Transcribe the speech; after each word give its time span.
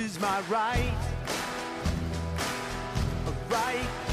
is 0.00 0.18
my 0.18 0.40
right, 0.48 0.94
a 3.26 3.52
right 3.52 4.09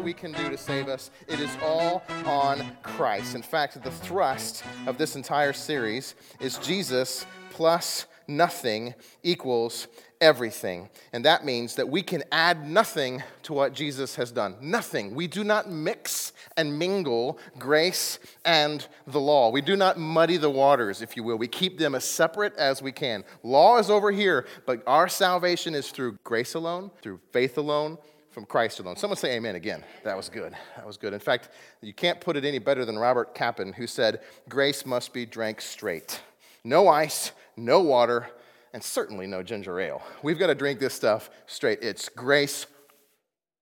that 0.00 0.04
we 0.06 0.14
can 0.14 0.32
do 0.32 0.48
to 0.48 0.56
save 0.56 0.88
us. 0.88 1.10
It 1.28 1.40
is 1.40 1.54
all 1.62 2.02
on 2.24 2.74
Christ. 2.82 3.34
In 3.34 3.42
fact, 3.42 3.82
the 3.84 3.90
thrust 3.90 4.64
of 4.86 4.96
this 4.96 5.14
entire 5.14 5.52
series 5.52 6.14
is 6.40 6.56
Jesus 6.56 7.26
plus 7.50 8.06
nothing 8.26 8.94
equals 9.22 9.88
everything. 10.18 10.88
And 11.12 11.22
that 11.26 11.44
means 11.44 11.74
that 11.74 11.86
we 11.86 12.02
can 12.02 12.22
add 12.32 12.66
nothing 12.66 13.22
to 13.42 13.52
what 13.52 13.74
Jesus 13.74 14.14
has 14.16 14.32
done. 14.32 14.56
Nothing. 14.62 15.14
We 15.14 15.26
do 15.26 15.44
not 15.44 15.70
mix 15.70 16.32
and 16.56 16.78
mingle 16.78 17.38
grace 17.58 18.18
and 18.46 18.86
the 19.06 19.20
law. 19.20 19.50
We 19.50 19.60
do 19.60 19.76
not 19.76 19.98
muddy 19.98 20.38
the 20.38 20.48
waters, 20.48 21.02
if 21.02 21.14
you 21.14 21.22
will. 21.22 21.36
We 21.36 21.48
keep 21.48 21.78
them 21.78 21.94
as 21.94 22.04
separate 22.04 22.56
as 22.56 22.80
we 22.80 22.92
can. 22.92 23.22
Law 23.42 23.76
is 23.76 23.90
over 23.90 24.10
here, 24.10 24.46
but 24.64 24.82
our 24.86 25.08
salvation 25.08 25.74
is 25.74 25.90
through 25.90 26.18
grace 26.24 26.54
alone, 26.54 26.90
through 27.02 27.20
faith 27.32 27.58
alone, 27.58 27.98
from 28.30 28.44
Christ 28.44 28.80
alone. 28.80 28.96
Someone 28.96 29.16
say 29.16 29.36
amen 29.36 29.56
again. 29.56 29.84
That 30.04 30.16
was 30.16 30.28
good. 30.28 30.54
That 30.76 30.86
was 30.86 30.96
good. 30.96 31.12
In 31.12 31.20
fact, 31.20 31.48
you 31.82 31.92
can't 31.92 32.20
put 32.20 32.36
it 32.36 32.44
any 32.44 32.58
better 32.58 32.84
than 32.84 32.98
Robert 32.98 33.34
Capon, 33.34 33.72
who 33.72 33.86
said, 33.86 34.20
Grace 34.48 34.86
must 34.86 35.12
be 35.12 35.26
drank 35.26 35.60
straight. 35.60 36.20
No 36.62 36.88
ice, 36.88 37.32
no 37.56 37.80
water, 37.80 38.28
and 38.72 38.82
certainly 38.82 39.26
no 39.26 39.42
ginger 39.42 39.80
ale. 39.80 40.02
We've 40.22 40.38
got 40.38 40.46
to 40.46 40.54
drink 40.54 40.78
this 40.78 40.94
stuff 40.94 41.30
straight. 41.46 41.80
It's 41.82 42.08
grace 42.08 42.66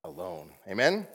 alone. 0.05 0.51
Amen? 0.69 1.07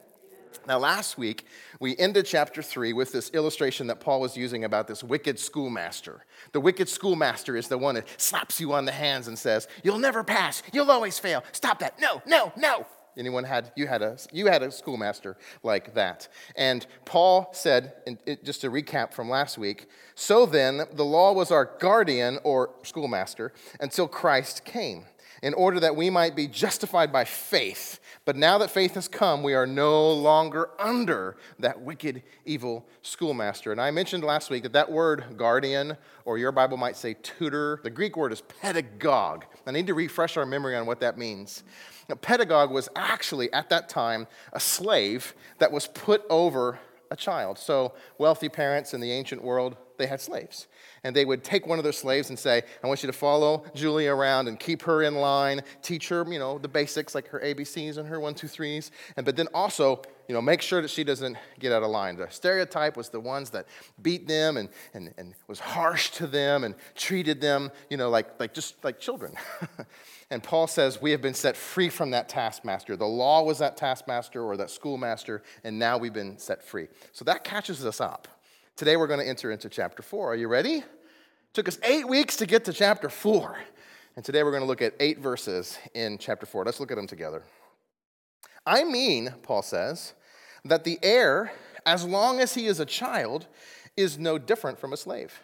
Now, 0.66 0.80
last 0.80 1.18
week, 1.18 1.46
we 1.80 1.98
ended 1.98 2.26
chapter 2.26 2.62
3 2.62 2.94
with 2.94 3.12
this 3.12 3.30
illustration 3.32 3.88
that 3.88 4.00
Paul 4.00 4.22
was 4.22 4.38
using 4.38 4.64
about 4.64 4.88
this 4.88 5.04
wicked 5.04 5.38
schoolmaster. 5.38 6.26
The 6.54 6.62
wicked 6.62 6.88
schoolmaster 6.88 7.58
is 7.58 7.68
the 7.68 7.78
one 7.78 7.96
that 7.96 8.08
slaps 8.18 8.62
you 8.62 8.72
on 8.74 8.86
the 8.86 8.92
hands 8.92 9.28
and 9.28 9.38
says, 9.38 9.68
You'll 9.84 10.00
never 10.00 10.24
pass. 10.24 10.64
You'll 10.72 10.90
always 10.90 11.20
fail. 11.20 11.44
Stop 11.52 11.80
that. 11.80 12.00
No, 12.00 12.22
no, 12.26 12.54
no. 12.56 12.86
Anyone 13.18 13.44
had, 13.44 13.72
you 13.76 13.88
had 13.88 14.02
a, 14.02 14.18
you 14.32 14.48
had 14.48 14.64
a 14.64 14.72
schoolmaster 14.72 15.38
like 15.62 15.94
that. 15.94 16.28
And 16.56 16.86
Paul 17.06 17.50
said, 17.54 17.94
and 18.08 18.18
it, 18.26 18.44
just 18.44 18.62
to 18.62 18.72
recap 18.72 19.14
from 19.14 19.30
last 19.30 19.58
week, 19.58 19.88
so 20.16 20.46
then 20.46 20.84
the 20.94 21.06
law 21.06 21.34
was 21.34 21.52
our 21.52 21.66
guardian 21.80 22.40
or 22.44 22.72
schoolmaster 22.84 23.54
until 23.80 24.08
Christ 24.08 24.66
came 24.66 25.06
in 25.44 25.54
order 25.54 25.78
that 25.82 25.96
we 25.96 26.10
might 26.10 26.38
be 26.38 26.48
justified 26.48 27.12
by 27.12 27.26
faith. 27.26 28.00
But 28.24 28.38
now 28.38 28.58
that 28.60 28.72
faith 28.72 28.94
has 28.96 29.10
come, 29.10 29.44
we 29.44 29.54
are 29.54 29.68
no 29.68 30.10
longer 30.10 30.70
under 30.80 31.36
that 31.60 31.82
wicked, 31.82 32.24
evil 32.46 32.86
schoolmaster. 33.02 33.74
And 33.74 33.82
I 33.82 33.92
mentioned 33.92 34.24
last 34.24 34.50
week 34.50 34.64
that 34.64 34.72
that 34.72 34.90
word 34.90 35.36
guardian, 35.36 35.98
or 36.24 36.38
your 36.38 36.54
Bible 36.54 36.78
might 36.78 36.96
say 36.96 37.18
tutor, 37.22 37.82
the 37.84 37.90
Greek 37.90 38.16
word 38.16 38.32
is 38.32 38.40
pedagogue. 38.62 39.44
I 39.68 39.72
need 39.72 39.88
to 39.88 39.94
refresh 39.94 40.38
our 40.38 40.46
memory 40.46 40.78
on 40.78 40.86
what 40.86 41.02
that 41.02 41.18
means. 41.18 41.64
Now, 42.10 42.16
pedagogue 42.16 42.72
was 42.72 42.90
actually, 42.96 43.52
at 43.54 43.70
that 43.70 43.90
time, 43.90 44.28
a 44.52 44.60
slave 44.60 45.34
that 45.60 45.72
was 45.72 45.88
put 45.88 46.24
over 46.30 46.80
a 47.10 47.16
child. 47.16 47.58
So, 47.58 47.94
wealthy 48.18 48.50
parents 48.50 48.94
in 48.94 49.02
the 49.02 49.12
ancient 49.12 49.44
world, 49.44 49.78
they 49.98 50.08
had 50.08 50.20
slaves. 50.20 50.68
And 51.04 51.16
they 51.16 51.26
would 51.26 51.44
take 51.44 51.68
one 51.68 51.80
of 51.80 51.84
their 51.84 51.92
slaves 51.92 52.30
and 52.30 52.40
say, 52.40 52.64
I 52.82 52.88
want 52.88 53.04
you 53.04 53.08
to 53.08 53.14
follow 53.14 53.66
Julie 53.76 54.08
around 54.08 54.48
and 54.48 54.58
keep 54.58 54.84
her 54.84 55.04
in 55.04 55.16
line, 55.16 55.62
teach 55.82 56.08
her, 56.10 56.26
you 56.30 56.40
know, 56.40 56.58
the 56.58 56.70
basics 56.70 57.14
like 57.14 57.28
her 57.28 57.42
ABCs 57.42 57.98
and 57.98 58.08
her 58.08 58.20
one, 58.20 58.34
two, 58.34 58.48
threes. 58.48 58.90
And 59.18 59.26
but 59.26 59.36
then 59.36 59.48
also, 59.54 60.02
you 60.30 60.34
know, 60.34 60.42
make 60.42 60.62
sure 60.62 60.82
that 60.82 60.90
she 60.90 61.04
doesn't 61.04 61.38
get 61.60 61.74
out 61.74 61.84
of 61.84 61.90
line. 61.90 62.16
The 62.16 62.30
stereotype 62.30 62.96
was 62.96 63.10
the 63.10 63.20
ones 63.20 63.50
that 63.50 63.68
beat 64.02 64.28
them 64.28 64.56
and, 64.56 64.70
and, 64.94 65.14
and 65.18 65.34
was 65.48 65.60
harsh 65.60 66.12
to 66.12 66.28
them 66.28 66.64
and 66.64 66.76
treated 66.96 67.42
them, 67.42 67.72
you 67.90 67.98
know, 67.98 68.10
like, 68.10 68.40
like 68.40 68.54
just 68.54 68.82
like 68.84 69.00
children. 69.00 69.34
and 70.30 70.42
Paul 70.42 70.68
says 70.68 71.02
we 71.02 71.12
have 71.12 71.22
been 71.22 71.34
set 71.34 71.58
free 71.58 71.90
from 71.90 72.12
that 72.12 72.30
taskmaster. 72.30 72.96
The 72.96 73.06
law 73.06 73.44
was 73.44 73.58
that 73.60 73.76
taskmaster 73.76 74.42
or 74.42 74.56
that 74.58 74.70
schoolmaster, 74.70 75.44
and 75.66 75.78
now 75.78 75.98
we've 75.98 76.14
been 76.14 76.38
set 76.38 76.64
free. 76.64 76.88
So 77.12 77.26
that 77.26 77.44
catches 77.44 77.86
us 77.86 78.00
up. 78.00 78.30
Today 78.76 78.98
we're 78.98 79.08
going 79.08 79.20
to 79.20 79.28
enter 79.28 79.52
into 79.52 79.70
chapter 79.70 80.02
four. 80.02 80.32
Are 80.32 80.36
you 80.36 80.48
ready? 80.48 80.78
It 80.78 80.86
took 81.54 81.68
us 81.68 81.78
eight 81.84 82.08
weeks 82.08 82.38
to 82.38 82.48
get 82.48 82.66
to 82.66 82.74
chapter 82.74 83.08
four. 83.08 83.56
And 84.16 84.26
today 84.26 84.42
we're 84.42 84.52
going 84.52 84.64
to 84.64 84.68
look 84.68 84.82
at 84.82 84.96
eight 85.00 85.20
verses 85.20 85.78
in 85.94 86.18
chapter 86.18 86.48
four. 86.48 86.66
Let's 86.66 86.80
look 86.80 86.92
at 86.92 86.96
them 86.96 87.06
together. 87.06 87.44
I 88.66 88.84
mean, 88.84 89.34
Paul 89.44 89.62
says, 89.62 90.14
that 90.66 90.86
the 90.86 90.98
heir, 91.04 91.52
as 91.86 92.04
long 92.04 92.40
as 92.40 92.56
he 92.56 92.66
is 92.66 92.80
a 92.80 92.86
child, 92.86 93.48
is 93.96 94.18
no 94.18 94.40
different 94.40 94.80
from 94.80 94.92
a 94.92 94.98
slave. 94.98 95.42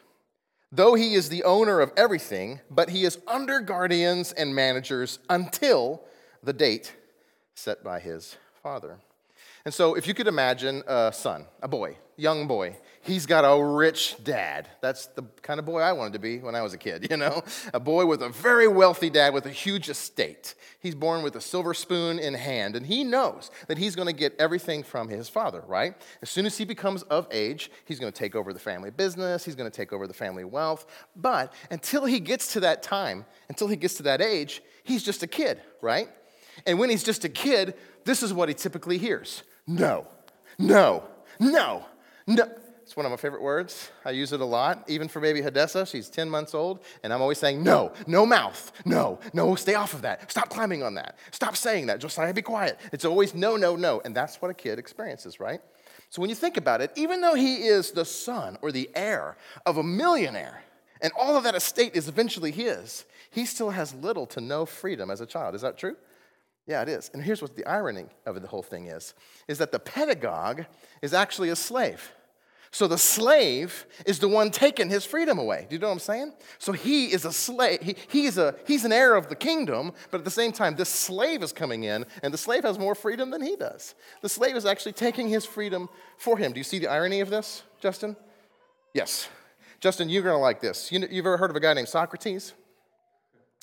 Though 0.72 0.96
he 0.96 1.14
is 1.14 1.30
the 1.30 1.44
owner 1.44 1.82
of 1.82 1.92
everything, 1.98 2.62
but 2.72 2.90
he 2.90 3.04
is 3.04 3.20
under 3.28 3.60
guardians 3.60 4.32
and 4.32 4.56
managers 4.56 5.20
until 5.30 6.02
the 6.42 6.54
date 6.54 6.96
set 7.54 7.84
by 7.84 8.00
his 8.00 8.38
father. 8.64 8.98
And 9.66 9.74
so, 9.74 9.96
if 9.96 10.08
you 10.08 10.14
could 10.14 10.28
imagine 10.28 10.84
a 10.88 11.12
son, 11.14 11.46
a 11.62 11.68
boy, 11.68 11.98
young 12.20 12.48
boy, 12.48 12.78
he's 13.02 13.26
got 13.26 13.42
a 13.42 13.64
rich 13.64 14.16
dad. 14.24 14.68
That's 14.82 15.08
the 15.08 15.24
kind 15.42 15.60
of 15.60 15.66
boy 15.66 15.80
I 15.80 15.94
wanted 15.94 16.14
to 16.14 16.20
be 16.20 16.40
when 16.40 16.56
I 16.56 16.62
was 16.62 16.74
a 16.74 16.78
kid, 16.78 17.08
you 17.12 17.18
know? 17.18 17.42
A 17.74 17.80
boy 17.80 18.06
with 18.06 18.22
a 18.22 18.30
very 18.30 18.68
wealthy 18.68 19.10
dad 19.10 19.34
with 19.34 19.46
a 19.46 19.52
huge 19.52 19.90
estate. 19.90 20.56
He's 20.80 20.96
born 20.96 21.24
with 21.24 21.36
a 21.36 21.42
silver 21.42 21.74
spoon 21.74 22.20
in 22.20 22.34
hand, 22.34 22.76
and 22.76 22.86
he 22.86 23.04
knows 23.04 23.52
that 23.68 23.78
he's 23.78 23.96
going 23.96 24.08
to 24.08 24.14
get 24.14 24.36
everything 24.40 24.84
from 24.84 25.08
his 25.08 25.30
father, 25.30 25.64
right? 25.68 25.96
As 26.22 26.30
soon 26.30 26.46
as 26.46 26.58
he 26.58 26.66
becomes 26.66 27.04
of 27.04 27.28
age, 27.32 27.72
he's 27.86 28.00
going 28.00 28.12
to 28.12 28.18
take 28.18 28.36
over 28.36 28.54
the 28.54 28.60
family 28.60 28.92
business, 28.92 29.46
he's 29.46 29.56
going 29.56 29.70
to 29.70 29.76
take 29.76 29.94
over 29.94 30.08
the 30.08 30.14
family 30.14 30.44
wealth. 30.44 30.86
But 31.16 31.54
until 31.72 32.06
he 32.06 32.20
gets 32.20 32.54
to 32.54 32.60
that 32.62 32.84
time, 32.84 33.26
until 33.50 33.68
he 33.68 33.76
gets 33.76 33.96
to 33.96 34.04
that 34.04 34.22
age, 34.22 34.62
he's 34.84 35.04
just 35.04 35.24
a 35.24 35.28
kid, 35.28 35.62
right? 35.82 36.10
And 36.66 36.80
when 36.80 36.90
he's 36.90 37.04
just 37.04 37.26
a 37.26 37.30
kid, 37.30 37.76
this 38.06 38.24
is 38.24 38.34
what 38.34 38.50
he 38.50 38.56
typically 38.56 38.98
hears 38.98 39.44
no, 39.68 40.08
no, 40.58 41.04
no, 41.40 41.86
no. 42.28 42.50
It's 42.90 42.98
one 42.98 43.06
of 43.06 43.12
my 43.12 43.18
favorite 43.18 43.44
words. 43.44 43.92
I 44.04 44.10
use 44.10 44.34
it 44.34 44.42
a 44.42 44.46
lot, 44.46 44.84
even 44.88 45.08
for 45.08 45.20
baby 45.20 45.44
Hadessa. 45.44 45.88
She's 45.88 46.10
10 46.10 46.28
months 46.28 46.56
old, 46.56 46.80
and 47.04 47.14
I'm 47.14 47.22
always 47.22 47.38
saying, 47.38 47.62
no, 47.62 47.94
no 48.08 48.26
mouth, 48.26 48.72
no, 48.84 49.20
no, 49.32 49.54
stay 49.54 49.76
off 49.76 49.94
of 49.94 50.02
that. 50.02 50.32
Stop 50.32 50.50
climbing 50.50 50.82
on 50.82 50.96
that. 50.96 51.20
Stop 51.30 51.56
saying 51.56 51.86
that. 51.86 52.00
Josiah, 52.00 52.34
be 52.34 52.42
quiet. 52.42 52.80
It's 52.92 53.06
always 53.06 53.36
no, 53.36 53.58
no, 53.58 53.76
no. 53.76 54.02
And 54.04 54.16
that's 54.16 54.42
what 54.42 54.50
a 54.50 54.56
kid 54.56 54.80
experiences, 54.80 55.40
right? 55.40 55.62
So 56.10 56.20
when 56.20 56.32
you 56.32 56.36
think 56.36 56.58
about 56.58 56.82
it, 56.82 56.92
even 56.96 57.22
though 57.22 57.36
he 57.36 57.58
is 57.58 57.92
the 57.92 58.06
son 58.06 58.58
or 58.64 58.72
the 58.72 58.90
heir 58.96 59.38
of 59.68 59.78
a 59.78 59.84
millionaire, 59.84 60.64
and 61.00 61.14
all 61.16 61.38
of 61.38 61.44
that 61.44 61.54
estate 61.54 61.96
is 61.96 62.08
eventually 62.08 62.50
his, 62.50 63.06
he 63.30 63.46
still 63.46 63.70
has 63.70 63.94
little 63.94 64.26
to 64.26 64.42
no 64.42 64.66
freedom 64.66 65.12
as 65.12 65.22
a 65.22 65.28
child. 65.28 65.54
Is 65.54 65.62
that 65.62 65.78
true? 65.78 65.96
Yeah, 66.70 66.84
it 66.84 66.90
is. 66.90 67.10
And 67.16 67.24
here's 67.24 67.42
what 67.42 67.56
the 67.56 67.66
irony 67.66 68.06
of 68.28 68.40
the 68.40 68.48
whole 68.48 68.62
thing 68.62 68.86
is 68.86 69.16
is 69.48 69.58
that 69.58 69.72
the 69.72 69.80
pedagogue 69.80 70.66
is 71.02 71.16
actually 71.16 71.50
a 71.50 71.56
slave. 71.56 72.14
So 72.70 72.86
the 72.86 73.00
slave 73.00 73.88
is 74.06 74.20
the 74.20 74.28
one 74.28 74.52
taking 74.52 74.88
his 74.88 75.04
freedom 75.04 75.40
away. 75.40 75.66
Do 75.68 75.76
you 75.76 75.80
know 75.80 75.88
what 75.88 75.94
I'm 75.94 76.00
saying? 76.00 76.34
So 76.60 76.72
he 76.72 77.08
is 77.08 77.26
a 77.26 77.34
slave. 77.34 77.82
He, 77.82 77.96
he's, 78.10 78.38
a, 78.38 78.54
he's 78.68 78.86
an 78.86 78.92
heir 78.92 79.16
of 79.16 79.28
the 79.28 79.36
kingdom, 79.36 79.94
but 80.12 80.20
at 80.20 80.26
the 80.26 80.30
same 80.30 80.52
time, 80.52 80.76
this 80.76 80.90
slave 80.90 81.42
is 81.42 81.52
coming 81.52 81.86
in, 81.86 82.06
and 82.22 82.32
the 82.32 82.38
slave 82.38 82.62
has 82.62 82.78
more 82.78 82.94
freedom 82.94 83.32
than 83.32 83.42
he 83.42 83.56
does. 83.56 83.96
The 84.22 84.30
slave 84.30 84.56
is 84.56 84.68
actually 84.68 84.92
taking 84.92 85.28
his 85.28 85.48
freedom 85.48 85.90
for 86.20 86.38
him. 86.38 86.52
Do 86.52 86.60
you 86.60 86.64
see 86.64 86.78
the 86.78 86.90
irony 86.90 87.22
of 87.22 87.32
this, 87.32 87.64
Justin? 87.82 88.16
Yes. 88.94 89.28
Justin, 89.80 90.08
you're 90.08 90.22
going 90.22 90.36
to 90.36 90.40
like 90.40 90.62
this. 90.62 90.92
You, 90.92 91.00
you've 91.10 91.26
ever 91.26 91.38
heard 91.38 91.50
of 91.50 91.56
a 91.56 91.60
guy 91.60 91.74
named 91.74 91.88
Socrates? 91.88 92.54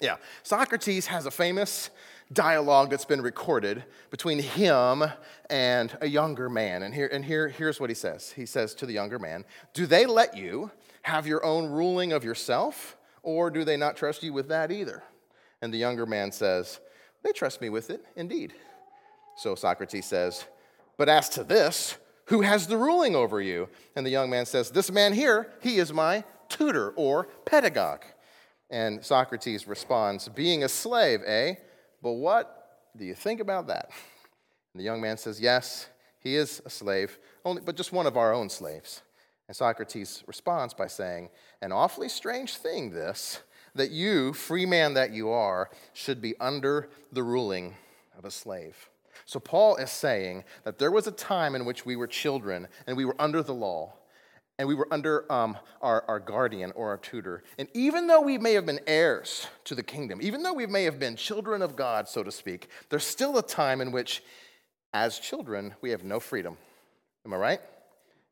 Yeah. 0.00 0.16
Socrates 0.42 1.06
has 1.06 1.26
a 1.26 1.30
famous 1.30 1.90
dialogue 2.32 2.90
that's 2.90 3.04
been 3.04 3.22
recorded 3.22 3.84
between 4.10 4.38
him 4.40 5.04
and 5.48 5.96
a 6.00 6.08
younger 6.08 6.48
man. 6.48 6.82
And, 6.82 6.94
here, 6.94 7.08
and 7.12 7.24
here, 7.24 7.48
here's 7.48 7.80
what 7.80 7.90
he 7.90 7.94
says 7.94 8.32
He 8.32 8.46
says 8.46 8.74
to 8.76 8.86
the 8.86 8.92
younger 8.92 9.18
man, 9.18 9.44
Do 9.74 9.86
they 9.86 10.06
let 10.06 10.36
you 10.36 10.70
have 11.02 11.26
your 11.26 11.44
own 11.44 11.66
ruling 11.70 12.12
of 12.12 12.24
yourself, 12.24 12.96
or 13.22 13.50
do 13.50 13.64
they 13.64 13.76
not 13.76 13.96
trust 13.96 14.22
you 14.22 14.32
with 14.32 14.48
that 14.48 14.72
either? 14.72 15.02
And 15.62 15.72
the 15.72 15.78
younger 15.78 16.06
man 16.06 16.32
says, 16.32 16.80
They 17.22 17.32
trust 17.32 17.60
me 17.60 17.68
with 17.68 17.90
it, 17.90 18.04
indeed. 18.16 18.54
So 19.36 19.54
Socrates 19.54 20.06
says, 20.06 20.44
But 20.96 21.08
as 21.08 21.28
to 21.30 21.44
this, 21.44 21.96
Who 22.26 22.40
has 22.40 22.66
the 22.66 22.76
ruling 22.76 23.14
over 23.14 23.40
you? 23.40 23.68
And 23.94 24.04
the 24.04 24.10
young 24.10 24.30
man 24.30 24.46
says, 24.46 24.70
This 24.70 24.90
man 24.90 25.12
here, 25.12 25.52
he 25.60 25.78
is 25.78 25.92
my 25.92 26.24
tutor 26.48 26.90
or 26.96 27.28
pedagogue. 27.44 28.02
And 28.68 29.04
Socrates 29.04 29.68
responds, 29.68 30.28
Being 30.28 30.64
a 30.64 30.68
slave, 30.68 31.20
eh? 31.24 31.54
But 32.02 32.12
what 32.12 32.90
do 32.96 33.04
you 33.04 33.14
think 33.14 33.40
about 33.40 33.66
that? 33.68 33.90
And 34.72 34.80
the 34.80 34.84
young 34.84 35.00
man 35.00 35.16
says, 35.16 35.40
Yes, 35.40 35.88
he 36.18 36.36
is 36.36 36.62
a 36.64 36.70
slave, 36.70 37.18
only, 37.44 37.62
but 37.62 37.76
just 37.76 37.92
one 37.92 38.06
of 38.06 38.16
our 38.16 38.32
own 38.32 38.48
slaves. 38.48 39.02
And 39.48 39.56
Socrates 39.56 40.24
responds 40.26 40.74
by 40.74 40.86
saying, 40.86 41.30
An 41.62 41.72
awfully 41.72 42.08
strange 42.08 42.56
thing, 42.56 42.90
this, 42.90 43.40
that 43.74 43.90
you, 43.90 44.32
free 44.32 44.66
man 44.66 44.94
that 44.94 45.12
you 45.12 45.30
are, 45.30 45.70
should 45.92 46.20
be 46.20 46.34
under 46.40 46.88
the 47.12 47.22
ruling 47.22 47.76
of 48.18 48.24
a 48.24 48.30
slave. 48.30 48.88
So 49.24 49.40
Paul 49.40 49.76
is 49.76 49.90
saying 49.90 50.44
that 50.64 50.78
there 50.78 50.90
was 50.90 51.06
a 51.06 51.12
time 51.12 51.54
in 51.54 51.64
which 51.64 51.86
we 51.86 51.96
were 51.96 52.06
children 52.06 52.68
and 52.86 52.96
we 52.96 53.04
were 53.04 53.16
under 53.18 53.42
the 53.42 53.54
law 53.54 53.94
and 54.58 54.66
we 54.66 54.74
were 54.74 54.88
under 54.90 55.30
um, 55.30 55.56
our, 55.82 56.04
our 56.08 56.18
guardian 56.18 56.72
or 56.74 56.88
our 56.88 56.96
tutor. 56.96 57.44
And 57.58 57.68
even 57.74 58.06
though 58.06 58.22
we 58.22 58.38
may 58.38 58.54
have 58.54 58.64
been 58.64 58.80
heirs 58.86 59.46
to 59.64 59.74
the 59.74 59.82
kingdom, 59.82 60.20
even 60.22 60.42
though 60.42 60.54
we 60.54 60.66
may 60.66 60.84
have 60.84 60.98
been 60.98 61.16
children 61.16 61.60
of 61.60 61.76
God, 61.76 62.08
so 62.08 62.22
to 62.22 62.32
speak, 62.32 62.68
there's 62.88 63.04
still 63.04 63.36
a 63.38 63.42
time 63.42 63.80
in 63.80 63.92
which, 63.92 64.22
as 64.94 65.18
children, 65.18 65.74
we 65.82 65.90
have 65.90 66.04
no 66.04 66.20
freedom. 66.20 66.56
Am 67.26 67.34
I 67.34 67.36
right? 67.36 67.60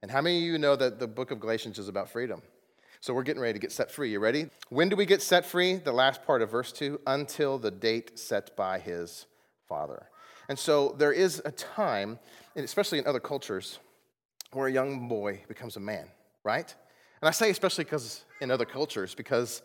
And 0.02 0.10
how 0.10 0.20
many 0.20 0.38
of 0.38 0.44
you 0.44 0.58
know 0.58 0.76
that 0.76 0.98
the 0.98 1.06
book 1.06 1.30
of 1.30 1.40
Galatians 1.40 1.78
is 1.78 1.88
about 1.88 2.08
freedom? 2.08 2.42
So 3.00 3.12
we're 3.12 3.22
getting 3.22 3.42
ready 3.42 3.52
to 3.52 3.58
get 3.58 3.70
set 3.70 3.90
free. 3.90 4.10
You 4.10 4.18
ready? 4.18 4.46
When 4.70 4.88
do 4.88 4.96
we 4.96 5.04
get 5.04 5.20
set 5.20 5.44
free? 5.44 5.74
The 5.76 5.92
last 5.92 6.24
part 6.24 6.40
of 6.40 6.50
verse 6.50 6.72
2 6.72 7.00
until 7.06 7.58
the 7.58 7.70
date 7.70 8.18
set 8.18 8.56
by 8.56 8.78
his 8.78 9.26
father. 9.68 10.06
And 10.48 10.58
so 10.58 10.94
there 10.98 11.12
is 11.12 11.42
a 11.44 11.50
time, 11.50 12.18
especially 12.56 12.98
in 12.98 13.06
other 13.06 13.20
cultures, 13.20 13.78
where 14.54 14.68
a 14.68 14.72
young 14.72 15.08
boy 15.08 15.42
becomes 15.48 15.76
a 15.76 15.80
man, 15.80 16.08
right? 16.44 16.72
And 17.20 17.28
I 17.28 17.32
say 17.32 17.50
especially 17.50 17.84
because 17.84 18.24
in 18.40 18.50
other 18.50 18.64
cultures, 18.66 19.14
because 19.14 19.62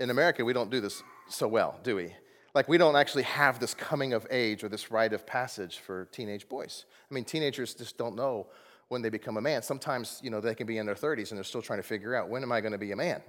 in 0.00 0.10
America 0.10 0.44
we 0.44 0.52
don't 0.52 0.70
do 0.70 0.80
this 0.80 1.02
so 1.28 1.48
well, 1.48 1.78
do 1.82 1.96
we? 1.96 2.12
Like 2.54 2.68
we 2.68 2.78
don't 2.78 2.96
actually 2.96 3.22
have 3.22 3.60
this 3.60 3.72
coming 3.72 4.12
of 4.12 4.26
age 4.30 4.64
or 4.64 4.68
this 4.68 4.90
rite 4.90 5.12
of 5.12 5.26
passage 5.26 5.78
for 5.78 6.06
teenage 6.06 6.48
boys. 6.48 6.86
I 7.10 7.14
mean, 7.14 7.24
teenagers 7.24 7.74
just 7.74 7.96
don't 7.96 8.16
know 8.16 8.48
when 8.88 9.02
they 9.02 9.10
become 9.10 9.36
a 9.36 9.40
man. 9.40 9.62
Sometimes, 9.62 10.18
you 10.22 10.30
know, 10.30 10.40
they 10.40 10.54
can 10.54 10.66
be 10.66 10.78
in 10.78 10.86
their 10.86 10.94
30s 10.94 11.30
and 11.30 11.38
they're 11.38 11.44
still 11.44 11.62
trying 11.62 11.78
to 11.78 11.82
figure 11.84 12.14
out 12.14 12.28
when 12.28 12.42
am 12.42 12.50
I 12.50 12.60
going 12.60 12.72
to 12.72 12.78
be 12.78 12.92
a 12.92 12.96
man? 12.96 13.22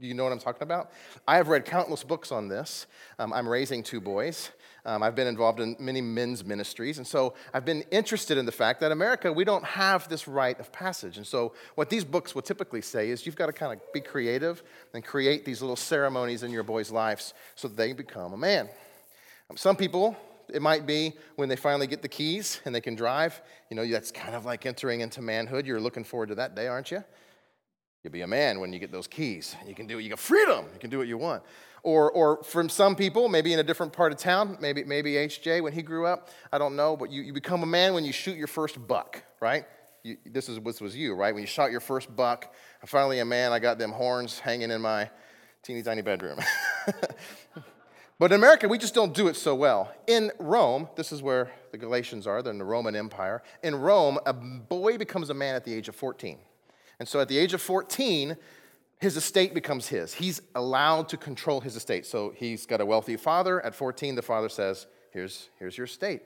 You 0.00 0.14
know 0.14 0.24
what 0.24 0.32
I'm 0.32 0.38
talking 0.38 0.62
about? 0.62 0.90
I 1.26 1.36
have 1.36 1.48
read 1.48 1.64
countless 1.64 2.02
books 2.02 2.32
on 2.32 2.48
this. 2.48 2.86
Um, 3.18 3.32
I'm 3.32 3.48
raising 3.48 3.82
two 3.82 4.00
boys. 4.00 4.50
Um, 4.86 5.02
I've 5.02 5.16
been 5.16 5.26
involved 5.26 5.58
in 5.58 5.74
many 5.80 6.00
men's 6.00 6.44
ministries. 6.44 6.98
And 6.98 7.06
so 7.06 7.34
I've 7.52 7.64
been 7.64 7.82
interested 7.90 8.38
in 8.38 8.46
the 8.46 8.52
fact 8.52 8.80
that 8.80 8.92
America, 8.92 9.32
we 9.32 9.42
don't 9.44 9.64
have 9.64 10.08
this 10.08 10.28
rite 10.28 10.60
of 10.60 10.70
passage. 10.70 11.16
And 11.16 11.26
so 11.26 11.54
what 11.74 11.90
these 11.90 12.04
books 12.04 12.36
will 12.36 12.42
typically 12.42 12.80
say 12.80 13.10
is 13.10 13.26
you've 13.26 13.34
got 13.34 13.46
to 13.46 13.52
kind 13.52 13.72
of 13.72 13.92
be 13.92 14.00
creative 14.00 14.62
and 14.94 15.04
create 15.04 15.44
these 15.44 15.60
little 15.60 15.74
ceremonies 15.74 16.44
in 16.44 16.52
your 16.52 16.62
boys' 16.62 16.92
lives 16.92 17.34
so 17.56 17.66
that 17.66 17.76
they 17.76 17.92
become 17.92 18.32
a 18.32 18.36
man. 18.36 18.68
Um, 19.50 19.56
some 19.56 19.74
people, 19.74 20.16
it 20.54 20.62
might 20.62 20.86
be 20.86 21.14
when 21.34 21.48
they 21.48 21.56
finally 21.56 21.88
get 21.88 22.00
the 22.00 22.08
keys 22.08 22.60
and 22.64 22.72
they 22.72 22.80
can 22.80 22.94
drive. 22.94 23.42
You 23.70 23.76
know, 23.76 23.84
that's 23.84 24.12
kind 24.12 24.36
of 24.36 24.44
like 24.44 24.66
entering 24.66 25.00
into 25.00 25.20
manhood. 25.20 25.66
You're 25.66 25.80
looking 25.80 26.04
forward 26.04 26.28
to 26.28 26.36
that 26.36 26.54
day, 26.54 26.68
aren't 26.68 26.92
you? 26.92 27.02
You'll 28.06 28.12
be 28.12 28.22
a 28.22 28.26
man 28.28 28.60
when 28.60 28.72
you 28.72 28.78
get 28.78 28.92
those 28.92 29.08
keys. 29.08 29.56
You 29.66 29.74
can 29.74 29.88
do. 29.88 29.98
You 29.98 30.10
got 30.10 30.20
freedom. 30.20 30.66
You 30.72 30.78
can 30.78 30.90
do 30.90 30.98
what 30.98 31.08
you 31.08 31.18
want. 31.18 31.42
Or, 31.82 32.08
or 32.12 32.40
from 32.44 32.68
some 32.68 32.94
people, 32.94 33.28
maybe 33.28 33.52
in 33.52 33.58
a 33.58 33.64
different 33.64 33.92
part 33.92 34.12
of 34.12 34.18
town, 34.18 34.58
maybe, 34.60 34.84
maybe 34.84 35.14
HJ 35.14 35.60
when 35.60 35.72
he 35.72 35.82
grew 35.82 36.06
up, 36.06 36.28
I 36.52 36.58
don't 36.58 36.76
know, 36.76 36.96
but 36.96 37.10
you, 37.10 37.22
you 37.22 37.32
become 37.32 37.64
a 37.64 37.66
man 37.66 37.94
when 37.94 38.04
you 38.04 38.12
shoot 38.12 38.36
your 38.36 38.46
first 38.46 38.86
buck, 38.86 39.24
right? 39.40 39.64
You, 40.04 40.18
this, 40.24 40.48
is, 40.48 40.60
this 40.60 40.80
was 40.80 40.94
you, 40.94 41.14
right? 41.14 41.34
When 41.34 41.42
you 41.42 41.48
shot 41.48 41.72
your 41.72 41.80
first 41.80 42.14
buck, 42.14 42.54
I'm 42.80 42.86
finally 42.86 43.18
a 43.18 43.24
man. 43.24 43.52
I 43.52 43.58
got 43.58 43.76
them 43.76 43.90
horns 43.90 44.38
hanging 44.38 44.70
in 44.70 44.80
my 44.80 45.10
teeny 45.64 45.82
tiny 45.82 46.02
bedroom. 46.02 46.38
but 48.20 48.30
in 48.30 48.36
America, 48.36 48.68
we 48.68 48.78
just 48.78 48.94
don't 48.94 49.14
do 49.14 49.26
it 49.26 49.34
so 49.34 49.56
well. 49.56 49.92
In 50.06 50.30
Rome, 50.38 50.88
this 50.94 51.10
is 51.10 51.22
where 51.22 51.50
the 51.72 51.78
Galatians 51.78 52.28
are, 52.28 52.40
they're 52.40 52.52
in 52.52 52.60
the 52.60 52.64
Roman 52.64 52.94
Empire. 52.94 53.42
In 53.64 53.74
Rome, 53.74 54.20
a 54.26 54.32
boy 54.32 54.96
becomes 54.96 55.28
a 55.28 55.34
man 55.34 55.56
at 55.56 55.64
the 55.64 55.74
age 55.74 55.88
of 55.88 55.96
14. 55.96 56.38
And 56.98 57.08
so 57.08 57.20
at 57.20 57.28
the 57.28 57.38
age 57.38 57.52
of 57.52 57.60
14, 57.60 58.36
his 58.98 59.16
estate 59.16 59.54
becomes 59.54 59.88
his. 59.88 60.14
He's 60.14 60.40
allowed 60.54 61.08
to 61.10 61.16
control 61.16 61.60
his 61.60 61.76
estate. 61.76 62.06
So 62.06 62.32
he's 62.34 62.64
got 62.66 62.80
a 62.80 62.86
wealthy 62.86 63.16
father. 63.16 63.64
At 63.64 63.74
14, 63.74 64.14
the 64.14 64.22
father 64.22 64.48
says, 64.48 64.86
Here's, 65.10 65.48
here's 65.58 65.78
your 65.78 65.86
estate. 65.86 66.22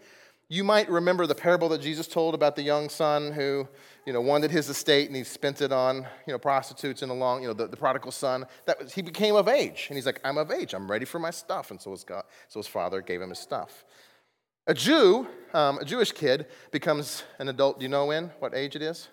You 0.49 0.65
might 0.65 0.91
remember 0.91 1.29
the 1.29 1.35
parable 1.35 1.69
that 1.69 1.81
Jesus 1.81 2.09
told 2.09 2.35
about 2.35 2.57
the 2.57 2.63
young 2.63 2.89
son 2.89 3.31
who, 3.31 3.69
you 4.05 4.13
know, 4.13 4.21
wanted 4.21 4.51
his 4.51 4.69
estate 4.69 5.07
and 5.07 5.15
he 5.15 5.23
spent 5.23 5.61
it 5.61 5.71
on, 5.71 5.99
you 6.27 6.33
know, 6.33 6.39
prostitutes 6.39 7.03
and 7.03 7.13
along, 7.13 7.43
you 7.43 7.47
know, 7.47 7.55
the, 7.55 7.69
the 7.69 7.77
prodigal 7.77 8.11
son. 8.11 8.47
That 8.67 8.81
was, 8.81 8.93
he 8.93 9.01
became 9.01 9.37
of 9.37 9.47
age. 9.47 9.87
And 9.89 9.97
he's 9.97 10.07
like, 10.07 10.21
I'm 10.25 10.39
of 10.39 10.51
age. 10.51 10.75
I'm 10.75 10.91
ready 10.91 11.05
for 11.05 11.21
my 11.21 11.31
stuff. 11.31 11.71
And 11.71 11.81
so 11.81 11.93
his, 11.93 12.03
God, 12.03 12.25
so 12.49 12.59
his 12.59 12.67
father 12.67 13.01
gave 13.01 13.23
him 13.23 13.29
his 13.29 13.39
stuff. 13.39 13.85
A 14.67 14.75
Jew, 14.75 15.29
um, 15.55 15.79
a 15.79 15.85
Jewish 15.85 16.11
kid, 16.11 16.47
becomes 16.73 17.23
an 17.39 17.49
adult. 17.49 17.79
Do 17.79 17.85
you 17.85 17.89
know 17.89 18.07
when? 18.07 18.33
What 18.41 18.53
age 18.53 18.75
it 18.75 18.83
is? 18.83 19.09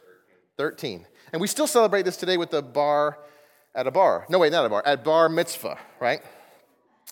13. 0.58 1.06
And 1.32 1.42
we 1.42 1.48
still 1.48 1.68
celebrate 1.68 2.04
this 2.04 2.18
today 2.18 2.38
with 2.38 2.52
the 2.52 2.62
bar 2.62 3.20
at 3.76 3.88
a 3.88 3.92
bar. 3.92 4.26
No, 4.30 4.40
wait, 4.40 4.52
not 4.52 4.66
a 4.66 4.70
bar, 4.70 4.84
at 4.86 5.04
bar 5.04 5.30
mitzvah, 5.30 5.78
right? 6.00 6.22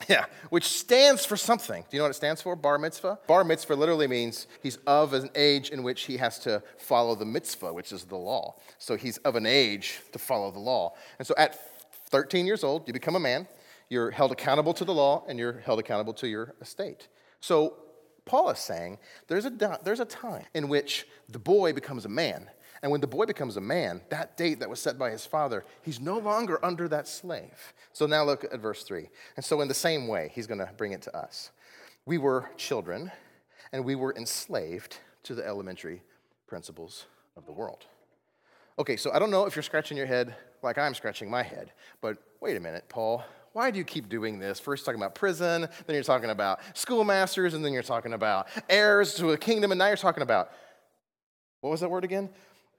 Yeah, 0.10 0.26
which 0.50 0.66
stands 0.66 1.26
for 1.26 1.38
something. 1.38 1.84
Do 1.84 1.96
you 1.96 2.00
know 2.00 2.04
what 2.04 2.10
it 2.10 2.16
stands 2.16 2.42
for? 2.42 2.54
Bar 2.58 2.78
mitzvah? 2.78 3.18
Bar 3.28 3.46
mitzvah 3.46 3.76
literally 3.76 4.08
means 4.08 4.48
he's 4.62 4.76
of 4.86 5.14
an 5.14 5.30
age 5.36 5.70
in 5.70 5.84
which 5.84 6.04
he 6.04 6.18
has 6.18 6.38
to 6.40 6.62
follow 6.78 7.16
the 7.16 7.24
mitzvah, 7.24 7.72
which 7.72 7.94
is 7.94 8.04
the 8.04 8.18
law. 8.18 8.56
So 8.78 8.98
he's 8.98 9.18
of 9.20 9.38
an 9.38 9.46
age 9.46 10.02
to 10.12 10.20
follow 10.20 10.52
the 10.52 10.60
law. 10.60 10.96
And 11.18 11.26
so 11.26 11.34
at 11.38 11.58
13 12.10 12.46
years 12.46 12.62
old, 12.62 12.86
you 12.88 12.94
become 12.94 13.16
a 13.16 13.22
man, 13.22 13.48
you're 13.90 14.12
held 14.12 14.34
accountable 14.34 14.74
to 14.74 14.84
the 14.84 14.94
law, 14.94 15.24
and 15.30 15.40
you're 15.40 15.60
held 15.60 15.80
accountable 15.80 16.14
to 16.16 16.28
your 16.28 16.56
estate. 16.62 17.08
So 17.40 17.78
Paul 18.26 18.50
is 18.50 18.60
saying 18.60 18.98
there's 19.30 19.46
a, 19.46 19.80
there's 19.84 20.02
a 20.02 20.06
time 20.06 20.46
in 20.54 20.68
which 20.68 21.08
the 21.30 21.40
boy 21.40 21.72
becomes 21.72 22.04
a 22.04 22.10
man 22.10 22.50
and 22.82 22.92
when 22.92 23.02
the 23.02 23.08
boy 23.08 23.26
becomes 23.26 23.58
a 23.58 23.62
man, 23.62 24.02
that 24.10 24.38
date 24.38 24.60
that 24.60 24.70
was 24.70 24.80
set 24.80 24.98
by 24.98 25.10
his 25.10 25.26
father, 25.26 25.64
he's 25.82 26.00
no 26.00 26.18
longer 26.18 26.64
under 26.64 26.88
that 26.90 27.08
slave. 27.08 27.74
So 27.94 28.06
now 28.06 28.24
look 28.24 28.44
at 28.44 28.60
verse 28.60 28.84
3. 28.84 29.10
And 29.38 29.46
so, 29.46 29.62
in 29.62 29.68
the 29.68 29.74
same 29.74 30.08
way, 30.08 30.32
he's 30.34 30.48
going 30.48 30.60
to 30.60 30.70
bring 30.78 30.92
it 30.92 31.02
to 31.04 31.18
us. 31.18 31.52
We 32.06 32.18
were 32.18 32.50
children, 32.58 33.12
and 33.72 33.84
we 33.84 33.96
were 33.96 34.14
enslaved 34.16 34.98
to 35.24 35.36
the 35.36 35.46
elementary 35.46 36.04
principles 36.48 37.06
of 37.36 37.46
the 37.46 37.52
world. 37.52 37.86
Okay, 38.78 38.98
so 38.98 39.12
I 39.14 39.20
don't 39.20 39.32
know 39.32 39.46
if 39.46 39.56
you're 39.56 39.64
scratching 39.64 39.98
your 39.98 40.06
head 40.06 40.36
like 40.62 40.78
I'm 40.78 40.94
scratching 40.94 41.30
my 41.30 41.44
head, 41.44 41.72
but 42.02 42.18
wait 42.42 42.58
a 42.58 42.60
minute, 42.60 42.86
Paul. 42.90 43.24
Why 43.54 43.72
do 43.72 43.78
you 43.78 43.86
keep 43.86 44.10
doing 44.10 44.38
this? 44.38 44.60
First, 44.60 44.84
talking 44.84 45.00
about 45.00 45.16
prison, 45.16 45.62
then 45.62 45.94
you're 45.94 46.04
talking 46.04 46.30
about 46.30 46.60
schoolmasters, 46.74 47.54
and 47.54 47.64
then 47.64 47.72
you're 47.72 47.84
talking 47.84 48.14
about 48.14 48.48
heirs 48.70 49.16
to 49.16 49.32
a 49.32 49.38
kingdom, 49.38 49.72
and 49.72 49.80
now 49.80 49.88
you're 49.88 49.96
talking 49.96 50.24
about 50.24 50.52
what 51.62 51.70
was 51.70 51.80
that 51.80 51.90
word 51.90 52.04
again? 52.04 52.30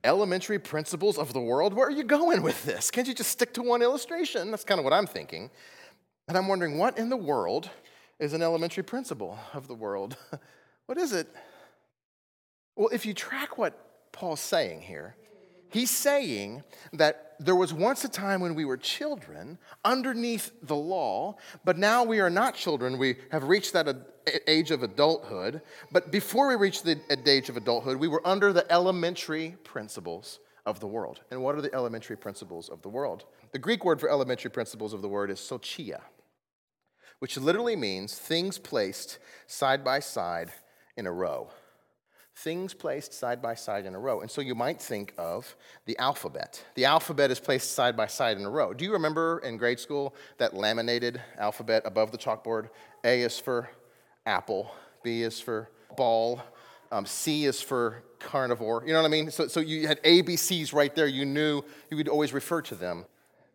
Elementary 0.07 0.59
principles 0.59 1.19
of 1.19 1.33
the 1.33 1.41
world? 1.41 1.75
Where 1.75 1.87
are 1.87 1.91
you 1.91 2.05
going 2.05 2.43
with 2.43 2.65
this? 2.65 2.91
Can't 2.91 3.07
you 3.07 3.15
just 3.15 3.31
stick 3.31 3.53
to 3.55 3.63
one 3.63 3.83
illustration? 3.83 4.51
That's 4.51 4.65
kind 4.65 4.79
of 4.79 4.85
what 4.85 4.93
I'm 4.93 5.07
thinking. 5.07 5.51
And 6.29 6.37
I'm 6.37 6.49
wondering, 6.49 6.79
what 6.79 6.99
in 6.99 7.09
the 7.09 7.17
world 7.17 7.69
is 8.19 8.33
an 8.33 8.43
elementary 8.43 8.83
principle 8.83 9.39
of 9.53 9.69
the 9.69 9.75
world? 9.75 10.17
what 10.87 10.97
is 10.99 11.13
it? 11.13 11.29
Well, 12.77 12.89
if 12.93 13.05
you 13.05 13.15
track 13.15 13.59
what 13.59 14.13
Paul's 14.13 14.41
saying 14.41 14.83
here, 14.83 15.17
he's 15.71 15.91
saying 15.91 16.63
that 16.93 17.26
there 17.39 17.57
was 17.57 17.73
once 17.73 18.05
a 18.05 18.09
time 18.09 18.41
when 18.41 18.55
we 18.55 18.65
were 18.65 18.77
children 18.77 19.59
underneath 19.85 20.53
the 20.63 20.77
law, 20.77 21.37
but 21.65 21.79
now 21.79 22.05
we 22.05 22.21
are 22.21 22.31
not 22.31 22.55
children. 22.55 22.99
We 22.99 23.17
have 23.31 23.45
reached 23.45 23.73
that 23.75 23.89
age 24.47 24.71
of 24.71 24.83
adulthood. 24.83 25.63
But 25.93 26.11
before 26.11 26.49
we 26.49 26.57
reached 26.57 26.85
the 26.85 27.01
age 27.27 27.49
of 27.49 27.57
adulthood, 27.57 27.99
we 27.99 28.09
were 28.09 28.27
under 28.27 28.53
the 28.53 28.71
elementary 28.73 29.57
principles 29.65 30.41
of 30.65 30.81
the 30.81 30.87
world. 30.87 31.21
And 31.31 31.43
what 31.43 31.55
are 31.55 31.61
the 31.61 31.75
elementary 31.75 32.17
principles 32.17 32.69
of 32.69 32.83
the 32.83 32.89
world? 32.89 33.25
The 33.53 33.59
Greek 33.59 33.85
word 33.85 34.01
for 34.01 34.11
elementary 34.11 34.51
principles 34.51 34.93
of 34.93 35.03
the 35.03 35.09
word 35.09 35.31
is 35.31 35.39
sochia, 35.39 36.01
which 37.21 37.37
literally 37.37 37.77
means 37.77 38.19
things 38.19 38.59
placed 38.59 39.19
side 39.47 39.85
by 39.85 40.01
side 40.01 40.51
in 40.97 41.07
a 41.07 41.13
row 41.13 41.51
things 42.37 42.75
placed 42.75 43.15
side 43.15 43.41
by 43.41 43.55
side 43.55 43.87
in 43.87 43.95
a 43.95 43.99
row. 43.99 44.21
And 44.21 44.31
so 44.31 44.43
you 44.43 44.55
might 44.55 44.81
think 44.81 45.15
of 45.17 45.57
the 45.87 45.99
alphabet. 45.99 46.63
The 46.75 46.85
alphabet 46.85 47.31
is 47.31 47.41
placed 47.41 47.73
side 47.73 47.97
by 47.97 48.07
side 48.07 48.37
in 48.37 48.45
a 48.45 48.51
row. 48.51 48.75
Do 48.75 48.85
you 48.85 48.93
remember 48.93 49.39
in 49.39 49.57
grade 49.57 49.81
school 49.81 50.15
that 50.37 50.55
laminated 50.55 51.21
alphabet 51.39 51.83
above 51.87 52.13
the 52.13 52.19
chalkboard? 52.19 52.69
A 53.05 53.23
is 53.23 53.39
for 53.39 53.71
apple, 54.27 54.71
B 55.03 55.23
is 55.23 55.41
for 55.41 55.71
ball, 55.97 56.43
um, 56.93 57.07
C 57.07 57.47
is 57.47 57.63
for 57.63 58.03
carnivore. 58.19 58.83
You 58.87 58.93
know 58.93 59.01
what 59.01 59.09
I 59.09 59.11
mean? 59.11 59.31
So, 59.31 59.49
so 59.49 59.61
you 59.61 59.87
had 59.87 60.03
ABCs 60.03 60.75
right 60.75 60.95
there. 60.95 61.07
You 61.07 61.25
knew 61.25 61.63
you 61.91 61.97
would 61.97 62.09
always 62.09 62.35
refer 62.35 62.61
to 62.63 62.75
them. 62.75 63.07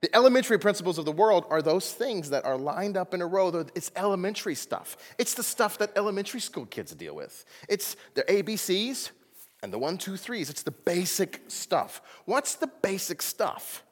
The 0.01 0.15
elementary 0.15 0.57
principles 0.57 0.97
of 0.97 1.05
the 1.05 1.11
world 1.11 1.45
are 1.49 1.61
those 1.61 1.93
things 1.93 2.31
that 2.31 2.43
are 2.43 2.57
lined 2.57 2.97
up 2.97 3.13
in 3.13 3.21
a 3.21 3.27
row. 3.27 3.49
It's 3.75 3.91
elementary 3.95 4.55
stuff. 4.55 4.97
It's 5.19 5.35
the 5.35 5.43
stuff 5.43 5.77
that 5.77 5.91
elementary 5.95 6.39
school 6.39 6.65
kids 6.65 6.95
deal 6.95 7.15
with. 7.15 7.45
It's 7.69 7.95
their 8.15 8.25
ABCs, 8.25 9.11
and 9.61 9.71
the 9.71 9.77
one, 9.77 9.99
two, 9.99 10.17
threes. 10.17 10.49
It's 10.49 10.63
the 10.63 10.71
basic 10.71 11.41
stuff. 11.47 12.01
What's 12.25 12.55
the 12.55 12.65
basic 12.81 13.21
stuff? 13.21 13.83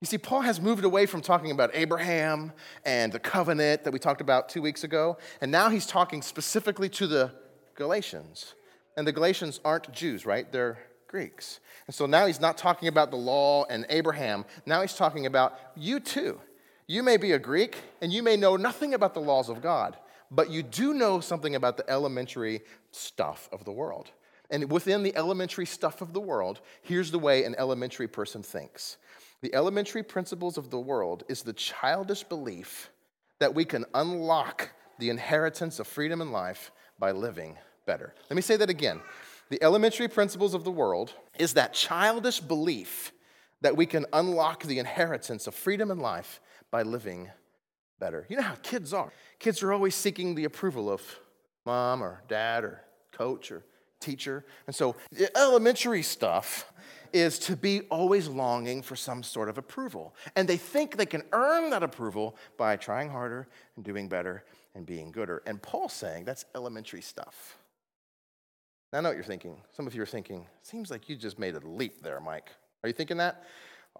You 0.00 0.06
see, 0.06 0.18
Paul 0.18 0.40
has 0.40 0.60
moved 0.60 0.84
away 0.84 1.06
from 1.06 1.20
talking 1.22 1.52
about 1.52 1.70
Abraham 1.74 2.52
and 2.84 3.12
the 3.12 3.20
covenant 3.20 3.84
that 3.84 3.92
we 3.92 4.00
talked 4.00 4.20
about 4.20 4.48
two 4.48 4.60
weeks 4.60 4.82
ago, 4.82 5.16
and 5.40 5.52
now 5.52 5.70
he's 5.70 5.86
talking 5.86 6.22
specifically 6.22 6.88
to 6.90 7.06
the 7.06 7.30
Galatians. 7.76 8.54
And 8.96 9.06
the 9.06 9.12
Galatians 9.12 9.60
aren't 9.64 9.92
Jews, 9.92 10.26
right? 10.26 10.50
They're 10.50 10.78
Greeks. 11.08 11.60
And 11.86 11.94
so 11.94 12.06
now 12.06 12.26
he's 12.26 12.40
not 12.40 12.58
talking 12.58 12.88
about 12.88 13.10
the 13.10 13.16
law 13.16 13.64
and 13.68 13.86
Abraham. 13.88 14.44
Now 14.64 14.82
he's 14.82 14.94
talking 14.94 15.26
about 15.26 15.58
you 15.76 16.00
too. 16.00 16.40
You 16.86 17.02
may 17.02 17.16
be 17.16 17.32
a 17.32 17.38
Greek 17.38 17.76
and 18.00 18.12
you 18.12 18.22
may 18.22 18.36
know 18.36 18.56
nothing 18.56 18.94
about 18.94 19.14
the 19.14 19.20
laws 19.20 19.48
of 19.48 19.62
God, 19.62 19.96
but 20.30 20.50
you 20.50 20.62
do 20.62 20.94
know 20.94 21.20
something 21.20 21.54
about 21.54 21.76
the 21.76 21.88
elementary 21.90 22.62
stuff 22.92 23.48
of 23.52 23.64
the 23.64 23.72
world. 23.72 24.10
And 24.50 24.70
within 24.70 25.02
the 25.02 25.16
elementary 25.16 25.66
stuff 25.66 26.00
of 26.00 26.12
the 26.12 26.20
world, 26.20 26.60
here's 26.82 27.10
the 27.10 27.18
way 27.18 27.44
an 27.44 27.56
elementary 27.58 28.08
person 28.08 28.42
thinks 28.42 28.96
the 29.42 29.54
elementary 29.54 30.02
principles 30.02 30.56
of 30.56 30.70
the 30.70 30.80
world 30.80 31.24
is 31.28 31.42
the 31.42 31.52
childish 31.52 32.22
belief 32.24 32.90
that 33.38 33.54
we 33.54 33.64
can 33.64 33.84
unlock 33.94 34.70
the 34.98 35.10
inheritance 35.10 35.78
of 35.78 35.86
freedom 35.86 36.20
and 36.20 36.32
life 36.32 36.72
by 36.98 37.12
living 37.12 37.56
better. 37.84 38.14
Let 38.30 38.36
me 38.36 38.42
say 38.42 38.56
that 38.56 38.70
again. 38.70 39.00
The 39.48 39.62
elementary 39.62 40.08
principles 40.08 40.54
of 40.54 40.64
the 40.64 40.70
world 40.70 41.12
is 41.38 41.54
that 41.54 41.72
childish 41.72 42.40
belief 42.40 43.12
that 43.60 43.76
we 43.76 43.86
can 43.86 44.06
unlock 44.12 44.64
the 44.64 44.78
inheritance 44.78 45.46
of 45.46 45.54
freedom 45.54 45.90
and 45.90 46.00
life 46.00 46.40
by 46.70 46.82
living 46.82 47.30
better. 47.98 48.26
You 48.28 48.36
know 48.36 48.42
how 48.42 48.56
kids 48.62 48.92
are. 48.92 49.12
Kids 49.38 49.62
are 49.62 49.72
always 49.72 49.94
seeking 49.94 50.34
the 50.34 50.44
approval 50.44 50.90
of 50.90 51.02
mom 51.64 52.02
or 52.02 52.22
dad 52.28 52.64
or 52.64 52.82
coach 53.12 53.50
or 53.50 53.64
teacher. 54.00 54.44
And 54.66 54.74
so, 54.74 54.96
the 55.10 55.36
elementary 55.36 56.02
stuff 56.02 56.70
is 57.12 57.38
to 57.38 57.56
be 57.56 57.82
always 57.82 58.28
longing 58.28 58.82
for 58.82 58.96
some 58.96 59.22
sort 59.22 59.48
of 59.48 59.58
approval. 59.58 60.14
And 60.34 60.46
they 60.46 60.56
think 60.56 60.96
they 60.96 61.06
can 61.06 61.22
earn 61.32 61.70
that 61.70 61.82
approval 61.82 62.36
by 62.58 62.76
trying 62.76 63.08
harder 63.08 63.48
and 63.76 63.84
doing 63.84 64.08
better 64.08 64.44
and 64.74 64.84
being 64.84 65.12
gooder. 65.12 65.42
And 65.46 65.62
Paul's 65.62 65.94
saying 65.94 66.24
that's 66.24 66.44
elementary 66.54 67.00
stuff. 67.00 67.56
Now, 68.92 68.98
I 68.98 69.02
know 69.02 69.08
what 69.10 69.16
you're 69.16 69.24
thinking. 69.24 69.56
Some 69.72 69.86
of 69.86 69.94
you 69.94 70.02
are 70.02 70.06
thinking, 70.06 70.46
seems 70.62 70.90
like 70.90 71.08
you 71.08 71.16
just 71.16 71.38
made 71.38 71.54
a 71.54 71.60
leap 71.60 72.02
there, 72.02 72.20
Mike. 72.20 72.50
Are 72.82 72.88
you 72.88 72.92
thinking 72.92 73.16
that? 73.16 73.44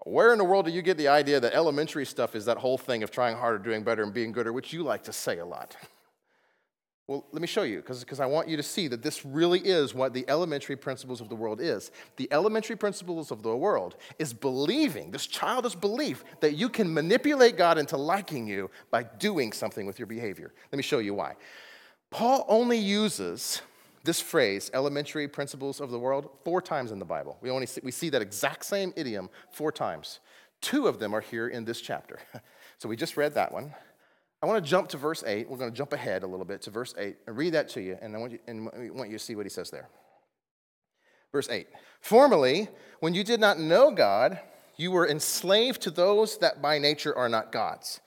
Where 0.05 0.31
in 0.31 0.37
the 0.37 0.43
world 0.43 0.65
do 0.65 0.71
you 0.71 0.81
get 0.81 0.97
the 0.97 1.07
idea 1.07 1.39
that 1.39 1.53
elementary 1.53 2.05
stuff 2.05 2.35
is 2.35 2.45
that 2.45 2.57
whole 2.57 2.77
thing 2.77 3.03
of 3.03 3.11
trying 3.11 3.35
harder, 3.35 3.57
doing 3.57 3.83
better, 3.83 4.03
and 4.03 4.13
being 4.13 4.31
gooder, 4.31 4.53
which 4.53 4.71
you 4.71 4.83
like 4.83 5.03
to 5.03 5.13
say 5.13 5.39
a 5.39 5.45
lot? 5.45 5.75
Well, 7.07 7.25
let 7.31 7.41
me 7.41 7.47
show 7.47 7.63
you, 7.63 7.77
because 7.77 8.19
I 8.19 8.25
want 8.25 8.49
you 8.49 8.57
to 8.57 8.63
see 8.63 8.89
that 8.89 9.01
this 9.01 9.25
really 9.25 9.59
is 9.59 9.93
what 9.93 10.13
the 10.13 10.25
elementary 10.27 10.75
principles 10.75 11.21
of 11.21 11.29
the 11.29 11.35
world 11.35 11.61
is. 11.61 11.89
The 12.17 12.27
elementary 12.31 12.75
principles 12.75 13.31
of 13.31 13.43
the 13.43 13.55
world 13.55 13.95
is 14.19 14.33
believing, 14.33 15.11
this 15.11 15.25
childish 15.25 15.75
belief, 15.75 16.25
that 16.41 16.55
you 16.55 16.67
can 16.67 16.93
manipulate 16.93 17.57
God 17.57 17.77
into 17.77 17.95
liking 17.95 18.45
you 18.45 18.69
by 18.91 19.03
doing 19.03 19.53
something 19.53 19.85
with 19.85 19.99
your 19.99 20.05
behavior. 20.05 20.53
Let 20.71 20.77
me 20.77 20.83
show 20.83 20.99
you 20.99 21.13
why. 21.13 21.35
Paul 22.11 22.45
only 22.49 22.77
uses 22.77 23.61
this 24.03 24.21
phrase, 24.21 24.71
elementary 24.73 25.27
principles 25.27 25.81
of 25.81 25.91
the 25.91 25.99
world, 25.99 26.29
four 26.43 26.61
times 26.61 26.91
in 26.91 26.99
the 26.99 27.05
Bible. 27.05 27.37
We 27.41 27.49
only 27.49 27.65
see, 27.65 27.81
we 27.83 27.91
see 27.91 28.09
that 28.09 28.21
exact 28.21 28.65
same 28.65 28.93
idiom 28.95 29.29
four 29.51 29.71
times. 29.71 30.19
Two 30.61 30.87
of 30.87 30.99
them 30.99 31.13
are 31.13 31.21
here 31.21 31.47
in 31.47 31.65
this 31.65 31.81
chapter. 31.81 32.19
So 32.79 32.87
we 32.87 32.95
just 32.95 33.17
read 33.17 33.33
that 33.33 33.51
one. 33.51 33.73
I 34.41 34.45
want 34.45 34.63
to 34.63 34.69
jump 34.69 34.89
to 34.89 34.97
verse 34.97 35.23
8. 35.25 35.49
We're 35.49 35.57
going 35.57 35.71
to 35.71 35.75
jump 35.75 35.93
ahead 35.93 36.21
a 36.21 36.27
little 36.27 36.45
bit 36.45 36.61
to 36.63 36.69
verse 36.69 36.93
8 36.95 37.17
and 37.25 37.35
read 37.35 37.53
that 37.53 37.69
to 37.69 37.81
you, 37.81 37.97
and 37.99 38.15
I 38.15 38.19
want 38.19 38.33
you, 38.33 38.39
and 38.47 38.69
I 38.69 38.89
want 38.91 39.09
you 39.09 39.17
to 39.17 39.23
see 39.23 39.35
what 39.35 39.47
he 39.47 39.49
says 39.49 39.71
there. 39.71 39.89
Verse 41.31 41.49
8 41.49 41.67
Formerly, 42.01 42.69
when 42.99 43.15
you 43.15 43.23
did 43.23 43.39
not 43.39 43.59
know 43.59 43.91
God, 43.91 44.39
you 44.75 44.91
were 44.91 45.07
enslaved 45.09 45.81
to 45.81 45.91
those 45.91 46.37
that 46.37 46.61
by 46.61 46.77
nature 46.77 47.17
are 47.17 47.29
not 47.29 47.51
God's. 47.51 47.99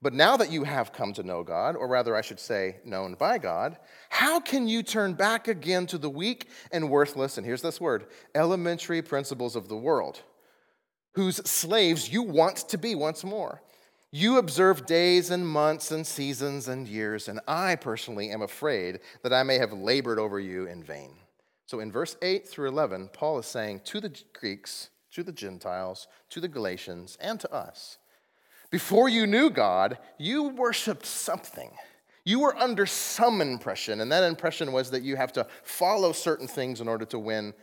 But 0.00 0.14
now 0.14 0.36
that 0.36 0.52
you 0.52 0.62
have 0.62 0.92
come 0.92 1.12
to 1.14 1.24
know 1.24 1.42
God, 1.42 1.74
or 1.74 1.88
rather, 1.88 2.14
I 2.14 2.20
should 2.20 2.38
say, 2.38 2.76
known 2.84 3.14
by 3.14 3.38
God, 3.38 3.78
how 4.10 4.38
can 4.38 4.68
you 4.68 4.84
turn 4.84 5.14
back 5.14 5.48
again 5.48 5.86
to 5.88 5.98
the 5.98 6.10
weak 6.10 6.48
and 6.70 6.88
worthless, 6.88 7.36
and 7.36 7.44
here's 7.44 7.62
this 7.62 7.80
word, 7.80 8.06
elementary 8.34 9.02
principles 9.02 9.56
of 9.56 9.68
the 9.68 9.76
world, 9.76 10.22
whose 11.14 11.36
slaves 11.48 12.12
you 12.12 12.22
want 12.22 12.58
to 12.68 12.78
be 12.78 12.94
once 12.94 13.24
more? 13.24 13.60
You 14.12 14.38
observe 14.38 14.86
days 14.86 15.30
and 15.30 15.46
months 15.46 15.90
and 15.90 16.06
seasons 16.06 16.68
and 16.68 16.86
years, 16.86 17.28
and 17.28 17.40
I 17.48 17.74
personally 17.74 18.30
am 18.30 18.40
afraid 18.40 19.00
that 19.22 19.32
I 19.32 19.42
may 19.42 19.58
have 19.58 19.72
labored 19.72 20.18
over 20.18 20.38
you 20.38 20.66
in 20.66 20.82
vain. 20.82 21.10
So 21.66 21.80
in 21.80 21.92
verse 21.92 22.16
8 22.22 22.48
through 22.48 22.68
11, 22.68 23.10
Paul 23.12 23.38
is 23.40 23.46
saying 23.46 23.80
to 23.86 24.00
the 24.00 24.16
Greeks, 24.32 24.88
to 25.12 25.22
the 25.22 25.32
Gentiles, 25.32 26.06
to 26.30 26.40
the 26.40 26.48
Galatians, 26.48 27.18
and 27.20 27.38
to 27.40 27.52
us, 27.52 27.98
before 28.70 29.08
you 29.08 29.26
knew 29.26 29.50
God, 29.50 29.98
you 30.18 30.48
worshiped 30.48 31.06
something. 31.06 31.70
You 32.24 32.40
were 32.40 32.56
under 32.56 32.84
some 32.84 33.40
impression, 33.40 34.02
and 34.02 34.12
that 34.12 34.24
impression 34.24 34.72
was 34.72 34.90
that 34.90 35.02
you 35.02 35.16
have 35.16 35.32
to 35.34 35.46
follow 35.62 36.12
certain 36.12 36.46
things 36.46 36.80
in 36.80 36.88
order 36.88 37.06
to 37.06 37.18
win 37.18 37.54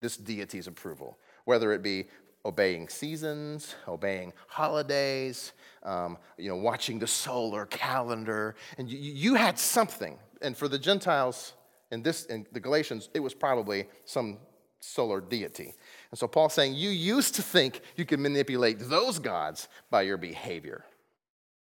this 0.00 0.16
deity's 0.16 0.66
approval, 0.66 1.18
whether 1.44 1.72
it 1.72 1.82
be 1.82 2.06
obeying 2.46 2.88
seasons, 2.88 3.74
obeying 3.88 4.32
holidays, 4.48 5.52
um, 5.82 6.18
you 6.38 6.48
know, 6.48 6.56
watching 6.56 6.98
the 6.98 7.06
solar 7.06 7.66
calendar, 7.66 8.54
and 8.78 8.88
you, 8.88 8.98
you 8.98 9.34
had 9.34 9.58
something. 9.58 10.18
And 10.42 10.56
for 10.56 10.68
the 10.68 10.78
Gentiles 10.78 11.54
in 11.90 12.02
this, 12.02 12.26
in 12.26 12.46
the 12.52 12.60
Galatians, 12.60 13.08
it 13.14 13.20
was 13.20 13.34
probably 13.34 13.86
some 14.04 14.38
solar 14.80 15.20
deity. 15.20 15.74
And 16.14 16.18
so 16.20 16.28
Paul's 16.28 16.54
saying, 16.54 16.74
You 16.74 16.90
used 16.90 17.34
to 17.34 17.42
think 17.42 17.80
you 17.96 18.04
could 18.04 18.20
manipulate 18.20 18.78
those 18.78 19.18
gods 19.18 19.66
by 19.90 20.02
your 20.02 20.16
behavior. 20.16 20.84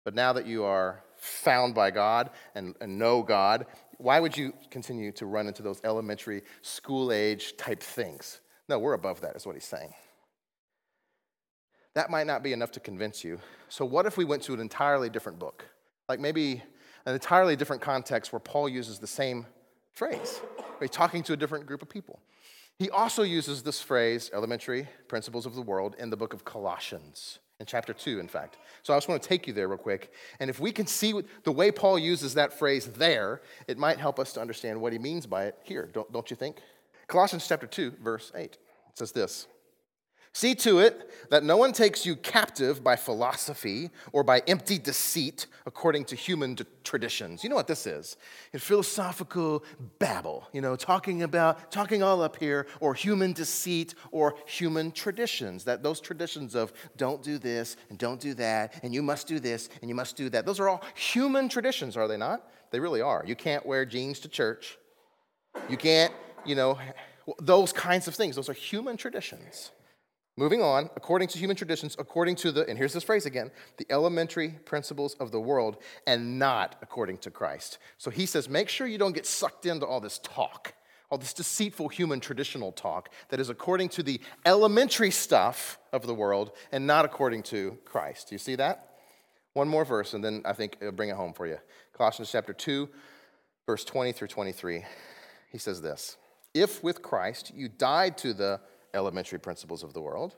But 0.05 0.15
now 0.15 0.35
that 0.35 0.47
you 0.47 0.65
are 0.65 1.03
found 1.17 1.75
by 1.75 1.91
God 1.91 2.29
and, 2.55 2.75
and 2.83 2.99
know 2.99 3.23
God, 3.23 3.65
why 3.97 4.21
would 4.21 4.37
you 4.37 4.53
continue 4.71 5.13
to 5.13 5.25
run 5.25 5.47
into 5.47 5.63
those 5.63 5.81
elementary 5.83 6.43
school 6.61 7.11
age 7.11 7.57
type 7.57 7.83
things? 7.83 8.43
No, 8.69 8.79
we're 8.79 8.93
above 8.93 9.23
that, 9.23 9.35
is 9.35 9.47
what 9.47 9.55
he's 9.55 9.65
saying. 9.65 9.95
That 11.95 12.11
might 12.11 12.27
not 12.27 12.43
be 12.43 12.53
enough 12.53 12.73
to 12.73 12.81
convince 12.81 13.25
you. 13.25 13.41
So, 13.71 13.87
what 13.87 14.05
if 14.05 14.19
we 14.19 14.27
went 14.27 14.43
to 14.43 14.53
an 14.53 14.61
entirely 14.61 15.09
different 15.09 15.39
book? 15.39 15.65
Like 16.07 16.21
maybe 16.21 16.63
an 17.07 17.15
entirely 17.15 17.57
different 17.57 17.81
context 17.81 18.31
where 18.31 18.41
Paul 18.41 18.69
uses 18.69 18.99
the 18.99 19.07
same 19.07 19.47
phrase, 19.95 20.43
he's 20.81 20.91
talking 20.91 21.23
to 21.23 21.33
a 21.33 21.37
different 21.39 21.65
group 21.65 21.81
of 21.81 21.89
people. 21.89 22.21
He 22.79 22.91
also 22.91 23.23
uses 23.23 23.63
this 23.63 23.81
phrase, 23.81 24.31
elementary 24.35 24.89
principles 25.07 25.47
of 25.47 25.55
the 25.55 25.63
world, 25.63 25.95
in 25.99 26.11
the 26.11 26.17
book 26.17 26.33
of 26.33 26.45
Colossians, 26.45 27.39
in 27.61 27.67
chapter 27.67 27.93
2, 27.93 28.19
in 28.19 28.27
fact. 28.27 28.59
So 28.83 28.93
I 28.93 28.97
just 28.97 29.09
want 29.09 29.23
to 29.23 29.29
take 29.29 29.47
you 29.47 29.53
there 29.53 29.69
real 29.69 29.79
quick. 29.79 30.13
And 30.41 30.51
if 30.51 30.59
we 30.59 30.73
can 30.73 30.87
see 30.87 31.15
the 31.45 31.53
way 31.53 31.71
Paul 31.71 31.99
uses 31.99 32.35
that 32.35 32.53
phrase 32.53 32.87
there, 32.87 33.43
it 33.69 33.79
might 33.79 33.99
help 33.99 34.19
us 34.19 34.33
to 34.33 34.41
understand 34.41 34.81
what 34.81 34.93
he 34.93 34.99
means 34.99 35.25
by 35.25 35.45
it 35.45 35.59
here, 35.63 35.89
don't, 35.93 36.13
don't 36.13 36.29
you 36.31 36.37
think? 36.37 36.59
Colossians 37.07 37.47
chapter 37.47 37.67
2, 37.67 37.93
verse 38.03 38.33
8. 38.35 38.45
It 38.45 38.59
says 38.95 39.13
this 39.13 39.47
See 40.37 40.57
to 40.57 40.81
it 40.81 41.31
that 41.31 41.45
no 41.45 41.57
one 41.57 41.73
takes 41.73 42.05
you 42.05 42.17
captive 42.17 42.83
by 42.83 42.97
philosophy 42.97 43.91
or 44.11 44.25
by 44.25 44.41
empty 44.49 44.79
deceit 44.79 45.47
according 45.65 46.07
to 46.07 46.17
human 46.17 46.59
traditions. 46.83 47.45
You 47.45 47.51
know 47.51 47.57
what 47.57 47.69
this 47.69 47.87
is? 47.87 48.17
It's 48.53 48.65
philosophical 48.65 49.65
babble, 50.01 50.49
you 50.53 50.61
know, 50.61 50.75
talking 50.75 51.23
about, 51.23 51.71
talking 51.71 52.03
all 52.03 52.21
up 52.21 52.37
here, 52.37 52.67
or 52.81 52.95
human 52.95 53.33
deceit 53.33 53.95
or 54.11 54.35
human 54.45 54.91
traditions. 54.91 55.63
That 55.65 55.85
those 55.85 56.01
traditions 56.01 56.57
of 56.57 56.73
don't 56.97 57.23
do 57.23 57.39
this 57.39 57.77
and 57.89 57.97
don't 57.97 58.21
do 58.21 58.35
that, 58.35 58.81
and 58.83 58.93
you 58.93 59.03
must 59.03 59.29
do 59.29 59.39
this 59.39 59.69
and 59.83 59.89
you 59.89 59.95
must 59.95 60.17
do 60.17 60.29
that. 60.31 60.45
Those 60.47 60.59
are 60.59 60.69
all 60.69 60.83
human 60.97 61.49
traditions, 61.49 61.97
are 61.97 62.09
they 62.09 62.17
not? 62.17 62.51
They 62.73 62.81
really 62.81 63.01
are. 63.01 63.23
You 63.25 63.37
can't 63.37 63.65
wear 63.65 63.85
jeans 63.85 64.19
to 64.21 64.29
church. 64.29 64.79
You 65.69 65.77
can't, 65.77 66.13
you 66.45 66.57
know, 66.57 66.77
those 67.39 67.73
kinds 67.73 68.09
of 68.09 68.17
things. 68.17 68.35
Those 68.35 68.49
are 68.49 68.53
human 68.53 68.97
traditions. 68.97 69.71
Moving 70.37 70.63
on, 70.63 70.91
according 70.97 71.29
to 71.29 71.39
human 71.39 71.55
traditions, 71.55 71.95
according 71.97 72.35
to 72.37 72.51
the, 72.51 72.69
and 72.69 72.77
here's 72.77 72.93
this 72.93 73.05
phrase 73.05 73.25
again, 73.25 73.53
the 73.77 73.87
elementary 73.89 74.51
principles 74.65 75.15
of 75.15 75.31
the 75.31 75.41
world, 75.41 75.77
and 76.09 76.41
not 76.41 76.75
according 76.83 77.19
to 77.19 77.31
Christ. 77.31 77.79
So 77.99 78.11
he 78.11 78.27
says, 78.27 78.49
make 78.49 78.69
sure 78.69 78.89
you 78.89 78.99
don't 78.99 79.15
get 79.15 79.27
sucked 79.27 79.65
into 79.65 79.87
all 79.87 80.01
this 80.01 80.19
talk, 80.19 80.75
all 81.09 81.19
this 81.19 81.33
deceitful 81.33 81.89
human 81.89 82.19
traditional 82.19 82.73
talk 82.73 83.11
that 83.29 83.39
is 83.39 83.49
according 83.49 83.91
to 83.91 84.03
the 84.03 84.21
elementary 84.45 85.13
stuff 85.13 85.79
of 85.93 86.05
the 86.05 86.15
world 86.15 86.51
and 86.73 86.85
not 86.85 87.05
according 87.05 87.45
to 87.45 87.79
Christ. 87.85 88.31
Do 88.31 88.35
you 88.35 88.41
see 88.41 88.57
that? 88.57 88.97
One 89.53 89.69
more 89.69 89.85
verse, 89.85 90.15
and 90.15 90.25
then 90.25 90.43
I 90.45 90.53
think 90.53 90.79
it'll 90.81 90.91
bring 90.91 91.11
it 91.11 91.17
home 91.17 91.33
for 91.33 91.47
you. 91.47 91.59
Colossians 91.93 92.33
chapter 92.33 92.53
2, 92.53 92.89
verse 93.67 93.85
20 93.85 94.11
through 94.11 94.29
23. 94.29 94.85
He 95.53 95.59
says 95.59 95.81
this 95.81 96.17
If 96.53 96.83
with 96.83 97.03
Christ 97.03 97.53
you 97.55 97.69
died 97.69 98.19
to 98.19 98.35
the 98.35 98.59
elementary 98.95 99.39
principles 99.39 99.83
of 99.83 99.93
the 99.93 100.01
world? 100.01 100.35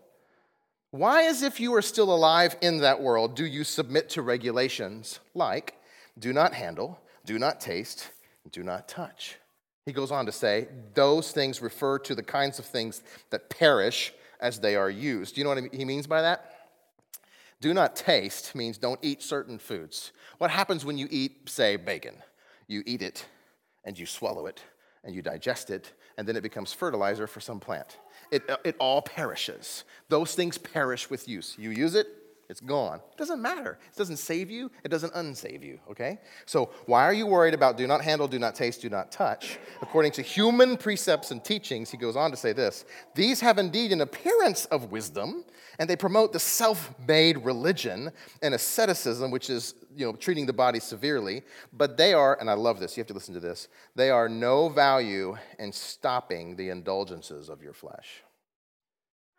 Why, 0.91 1.25
as 1.25 1.43
if 1.43 1.61
you 1.61 1.75
are 1.75 1.83
still 1.83 2.15
alive 2.15 2.57
in 2.63 2.79
that 2.79 3.01
world, 3.01 3.37
do 3.37 3.45
you 3.45 3.65
submit 3.65 4.09
to 4.11 4.23
regulations 4.23 5.21
like 5.35 5.75
do 6.19 6.33
not 6.33 6.55
handle, 6.55 6.99
do 7.25 7.39
not 7.39 7.61
taste, 7.61 8.11
do 8.51 8.63
not 8.63 8.89
touch? 8.89 9.37
He 9.85 9.93
goes 9.93 10.11
on 10.11 10.27
to 10.27 10.33
say, 10.33 10.69
those 10.95 11.33
things 11.33 11.61
refer 11.61 11.99
to 12.01 12.15
the 12.15 12.23
kinds 12.23 12.59
of 12.59 12.65
things 12.65 13.03
that 13.31 13.51
perish 13.51 14.13
as 14.41 14.59
they 14.59 14.75
are 14.75 14.91
used. 14.91 15.35
Do 15.35 15.41
you 15.41 15.45
know 15.45 15.55
what 15.55 15.75
he 15.75 15.85
means 15.85 16.07
by 16.07 16.23
that? 16.23 16.53
Do 17.61 17.73
not 17.73 17.97
taste 17.97 18.55
means 18.55 18.79
don't 18.79 18.99
eat 19.03 19.23
certain 19.23 19.59
foods. 19.59 20.13
What 20.39 20.51
happens 20.51 20.85
when 20.85 20.99
you 20.99 21.09
eat, 21.11 21.49
say, 21.49 21.77
bacon? 21.77 22.17
You 22.67 22.83
eat 22.85 23.03
it 23.03 23.27
and 23.85 23.99
you 23.99 24.07
swallow 24.07 24.47
it 24.47 24.63
and 25.05 25.15
you 25.15 25.23
digest 25.23 25.71
it, 25.71 25.93
and 26.19 26.27
then 26.27 26.37
it 26.37 26.43
becomes 26.43 26.73
fertilizer 26.73 27.29
for 27.29 27.41
some 27.41 27.61
plant. 27.61 27.97
It, 28.31 28.43
it 28.65 28.77
all 28.79 29.03
perishes. 29.03 29.85
Those 30.09 30.35
things 30.35 30.59
perish 30.59 31.11
with 31.11 31.29
use. 31.29 31.55
You 31.59 31.71
use 31.71 31.95
it, 31.95 32.07
it's 32.49 32.61
gone. 32.61 33.01
It 33.13 33.19
doesn't 33.19 33.43
matter. 33.43 33.79
It 33.93 33.97
doesn't 33.97 34.19
save 34.19 34.51
you, 34.51 34.71
it 34.85 34.89
doesn't 34.89 35.13
unsave 35.15 35.65
you, 35.65 35.81
okay? 35.91 36.19
So, 36.45 36.71
why 36.87 37.03
are 37.03 37.13
you 37.13 37.27
worried 37.27 37.55
about 37.55 37.77
do 37.77 37.87
not 37.87 38.03
handle, 38.03 38.29
do 38.29 38.39
not 38.39 38.55
taste, 38.55 38.83
do 38.83 38.89
not 38.89 39.11
touch? 39.11 39.59
According 39.83 40.13
to 40.13 40.23
human 40.23 40.77
precepts 40.77 41.31
and 41.33 41.43
teachings, 41.43 41.91
he 41.91 41.97
goes 41.97 42.15
on 42.15 42.31
to 42.31 42.37
say 42.37 42.53
this 42.53 42.85
these 43.15 43.41
have 43.41 43.59
indeed 43.59 43.93
an 43.93 44.01
appearance 44.01 44.67
of 44.67 44.93
wisdom, 44.93 45.45
and 45.79 45.89
they 45.89 45.97
promote 45.97 46.33
the 46.33 46.41
self 46.41 46.95
made 47.07 47.45
religion 47.45 48.11
and 48.43 48.55
asceticism, 48.55 49.31
which 49.31 49.51
is 49.51 49.75
you 49.95 50.07
know, 50.07 50.13
treating 50.13 50.47
the 50.47 50.53
body 50.53 50.81
severely, 50.81 51.43
but 51.73 51.97
they 51.97 52.13
are, 52.13 52.39
and 52.41 52.51
I 52.51 52.55
love 52.55 52.81
this, 52.81 52.97
you 52.97 53.01
have 53.01 53.09
to 53.09 53.15
listen 53.15 53.35
to 53.35 53.41
this, 53.41 53.69
they 53.95 54.11
are 54.11 54.29
no 54.29 54.69
value 54.69 55.37
in 55.59 55.73
stopping 55.73 56.57
the 56.57 56.71
indulgences 56.71 57.49
of 57.49 57.63
your 57.63 57.73
flesh. 57.73 58.23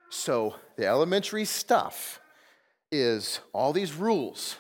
So, 0.10 0.56
the 0.78 0.88
elementary 0.88 1.46
stuff 1.46 2.22
is 2.92 3.40
all 3.52 3.74
these 3.74 3.94
rules. 3.94 4.56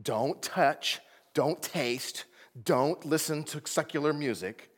Don't 0.00 0.40
touch, 0.40 1.00
don't 1.34 1.60
taste, 1.60 2.24
don't 2.62 3.04
listen 3.04 3.42
to 3.44 3.60
secular 3.64 4.12
music, 4.12 4.70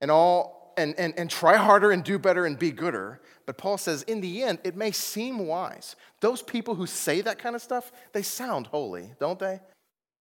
and 0.00 0.10
all 0.10 0.55
and, 0.76 0.94
and, 0.98 1.14
and 1.18 1.30
try 1.30 1.56
harder 1.56 1.90
and 1.90 2.04
do 2.04 2.18
better 2.18 2.46
and 2.46 2.58
be 2.58 2.70
gooder. 2.70 3.20
But 3.46 3.58
Paul 3.58 3.78
says, 3.78 4.02
in 4.02 4.20
the 4.20 4.42
end, 4.42 4.58
it 4.64 4.76
may 4.76 4.90
seem 4.90 5.46
wise. 5.46 5.96
Those 6.20 6.42
people 6.42 6.74
who 6.74 6.86
say 6.86 7.20
that 7.20 7.38
kind 7.38 7.54
of 7.54 7.62
stuff, 7.62 7.92
they 8.12 8.22
sound 8.22 8.66
holy, 8.66 9.12
don't 9.20 9.38
they? 9.38 9.60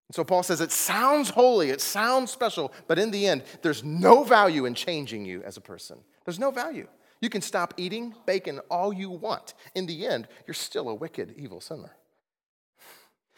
And 0.07 0.15
So 0.15 0.23
Paul 0.23 0.43
says 0.43 0.61
it 0.61 0.71
sounds 0.71 1.29
holy, 1.29 1.71
it 1.71 1.81
sounds 1.81 2.31
special, 2.31 2.71
but 2.87 2.99
in 2.99 3.11
the 3.11 3.27
end, 3.27 3.43
there's 3.61 3.83
no 3.83 4.23
value 4.23 4.65
in 4.65 4.75
changing 4.75 5.25
you 5.25 5.41
as 5.43 5.57
a 5.57 5.61
person. 5.61 5.97
There's 6.25 6.39
no 6.39 6.51
value. 6.51 6.87
You 7.21 7.29
can 7.29 7.41
stop 7.41 7.73
eating 7.77 8.13
bacon 8.25 8.59
all 8.69 8.93
you 8.93 9.09
want. 9.09 9.55
In 9.73 9.85
the 9.87 10.05
end, 10.05 10.27
you're 10.45 10.53
still 10.53 10.89
a 10.89 10.95
wicked, 10.95 11.33
evil 11.37 11.59
sinner. 11.59 11.95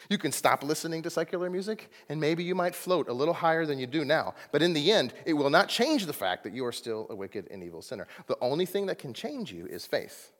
You 0.08 0.18
can 0.18 0.32
stop 0.32 0.62
listening 0.62 1.02
to 1.02 1.10
secular 1.10 1.50
music, 1.50 1.90
and 2.08 2.20
maybe 2.20 2.44
you 2.44 2.54
might 2.54 2.74
float 2.74 3.08
a 3.08 3.12
little 3.12 3.34
higher 3.34 3.66
than 3.66 3.78
you 3.78 3.86
do 3.86 4.04
now. 4.04 4.34
But 4.52 4.62
in 4.62 4.72
the 4.72 4.92
end, 4.92 5.12
it 5.26 5.32
will 5.32 5.50
not 5.50 5.68
change 5.68 6.06
the 6.06 6.12
fact 6.12 6.44
that 6.44 6.54
you 6.54 6.64
are 6.64 6.72
still 6.72 7.06
a 7.10 7.16
wicked 7.16 7.48
and 7.50 7.62
evil 7.62 7.82
sinner. 7.82 8.06
The 8.26 8.38
only 8.40 8.64
thing 8.64 8.86
that 8.86 8.98
can 8.98 9.12
change 9.12 9.52
you 9.52 9.66
is 9.66 9.86
faith 9.86 10.32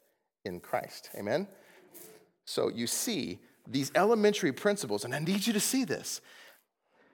in 0.45 0.61
Christ. 0.61 1.11
Amen? 1.17 1.49
So 2.45 2.69
you 2.69 2.87
see 2.87 3.41
these 3.67 3.93
elementary 3.95 4.53
principles, 4.53 5.05
and 5.05 5.15
I 5.15 5.19
need 5.19 5.47
you 5.47 5.53
to 5.53 5.61
see 5.61 5.85
this. 5.85 6.21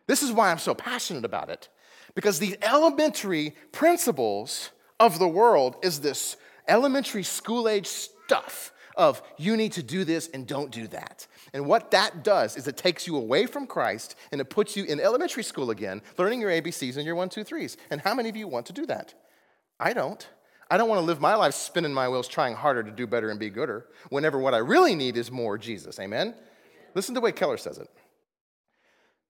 This 0.07 0.23
is 0.23 0.31
why 0.31 0.51
I'm 0.51 0.59
so 0.59 0.75
passionate 0.75 1.25
about 1.25 1.49
it, 1.49 1.69
because 2.15 2.39
these 2.39 2.57
elementary 2.63 3.55
principles 3.73 4.71
of 5.01 5.19
the 5.19 5.29
world 5.29 5.77
is 5.83 6.01
this 6.01 6.37
elementary 6.69 7.23
school 7.23 7.69
age 7.69 7.87
stuff 7.87 8.73
of 8.97 9.23
you 9.37 9.57
need 9.57 9.73
to 9.73 9.83
do 9.83 10.05
this 10.05 10.29
and 10.29 10.47
don't 10.47 10.71
do 10.71 10.87
that. 10.89 11.27
And 11.53 11.67
what 11.67 11.91
that 11.93 12.25
does 12.25 12.57
is 12.57 12.69
it 12.69 12.77
takes 12.77 13.07
you 13.07 13.17
away 13.17 13.47
from 13.47 13.67
Christ 13.67 14.17
and 14.33 14.41
it 14.41 14.51
puts 14.51 14.77
you 14.77 14.85
in 14.85 15.01
elementary 15.01 15.43
school 15.43 15.71
again, 15.71 16.03
learning 16.19 16.41
your 16.41 16.51
ABCs 16.51 16.97
and 16.97 17.07
your 17.07 17.15
one, 17.15 17.29
two, 17.29 17.45
threes. 17.45 17.77
And 17.91 18.01
how 18.01 18.15
many 18.15 18.29
of 18.29 18.37
you 18.37 18.49
want 18.49 18.67
to 18.67 18.73
do 18.73 18.87
that? 18.87 19.15
I 19.79 19.93
don't. 19.93 20.27
I 20.71 20.77
don't 20.77 20.89
want 20.89 21.01
to 21.01 21.05
live 21.05 21.21
my 21.21 21.35
life 21.35 21.55
spinning 21.55 21.93
my 21.93 22.09
wheels, 22.09 22.27
trying 22.27 22.55
harder 22.55 22.83
to 22.83 22.91
do 22.91 23.07
better 23.07 23.31
and 23.31 23.39
be 23.39 23.51
gooder, 23.51 23.87
whenever 24.09 24.39
what 24.39 24.55
I 24.55 24.59
really 24.59 24.95
need 24.95 25.17
is 25.17 25.31
more 25.31 25.59
Jesus. 25.59 26.01
Amen? 26.01 26.35
Listen 26.95 27.15
to 27.15 27.21
the 27.21 27.25
way 27.25 27.33
Keller 27.33 27.59
says 27.59 27.79
it. 27.79 27.89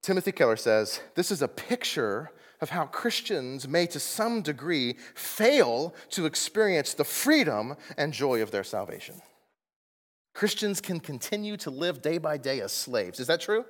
Timothy 0.00 0.32
Keller 0.32 0.56
says, 0.56 1.00
This 1.14 1.30
is 1.30 1.42
a 1.42 1.48
picture 1.48 2.30
of 2.60 2.70
how 2.70 2.86
Christians 2.86 3.66
may, 3.66 3.86
to 3.86 3.98
some 3.98 4.42
degree, 4.42 4.96
fail 5.14 5.94
to 6.10 6.26
experience 6.26 6.94
the 6.94 7.04
freedom 7.04 7.74
and 7.96 8.12
joy 8.12 8.42
of 8.42 8.50
their 8.50 8.64
salvation. 8.64 9.20
Christians 10.34 10.80
can 10.80 11.00
continue 11.00 11.56
to 11.58 11.70
live 11.70 12.02
day 12.02 12.18
by 12.18 12.36
day 12.36 12.60
as 12.60 12.72
slaves. 12.72 13.20
Is 13.20 13.28
that 13.28 13.40
true? 13.40 13.64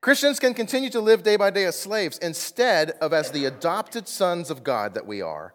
Christians 0.00 0.40
can 0.40 0.52
continue 0.52 0.90
to 0.90 1.00
live 1.00 1.22
day 1.22 1.36
by 1.36 1.50
day 1.50 1.64
as 1.64 1.78
slaves 1.78 2.18
instead 2.18 2.90
of 3.02 3.12
as 3.12 3.30
the 3.30 3.44
adopted 3.44 4.08
sons 4.08 4.50
of 4.50 4.64
God 4.64 4.94
that 4.94 5.06
we 5.06 5.22
are. 5.22 5.54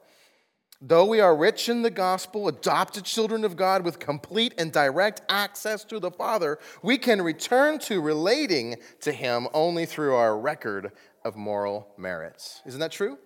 Though 0.81 1.05
we 1.05 1.19
are 1.19 1.35
rich 1.35 1.67
in 1.67 1.81
the 1.81 1.89
gospel, 1.89 2.47
adopted 2.47 3.05
children 3.05 3.43
of 3.43 3.55
God 3.55 3.83
with 3.83 3.97
complete 3.97 4.53
and 4.57 4.71
direct 4.71 5.21
access 5.29 5.83
to 5.85 5.99
the 5.99 6.11
Father, 6.11 6.59
we 6.83 6.97
can 6.97 7.21
return 7.21 7.79
to 7.79 7.99
relating 7.99 8.75
to 9.01 9.11
Him 9.11 9.47
only 9.53 9.85
through 9.85 10.15
our 10.15 10.37
record 10.37 10.91
of 11.23 11.35
moral 11.35 11.87
merits. 11.97 12.61
Isn't 12.65 12.81
that 12.81 12.91
true? 12.91 13.17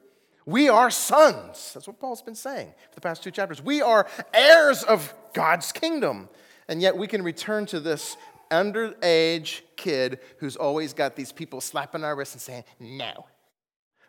We 0.45 0.69
are 0.69 0.89
sons. 0.89 1.71
That's 1.73 1.85
what 1.85 1.99
Paul's 1.99 2.21
been 2.21 2.33
saying 2.33 2.73
for 2.89 2.95
the 2.95 3.01
past 3.01 3.23
two 3.23 3.31
chapters. 3.31 3.61
We 3.61 3.81
are 3.81 4.07
heirs 4.33 4.83
of 4.83 5.13
God's 5.33 5.71
kingdom. 5.71 6.29
And 6.69 6.81
yet 6.81 6.95
we 6.95 7.07
can 7.07 7.23
return 7.23 7.65
to 7.65 7.81
this 7.81 8.15
underage 8.49 9.61
kid 9.75 10.19
who's 10.37 10.55
always 10.55 10.93
got 10.93 11.15
these 11.15 11.31
people 11.31 11.59
slapping 11.59 12.03
our 12.03 12.15
wrists 12.15 12.35
and 12.35 12.41
saying, 12.41 12.63
no. 12.79 13.25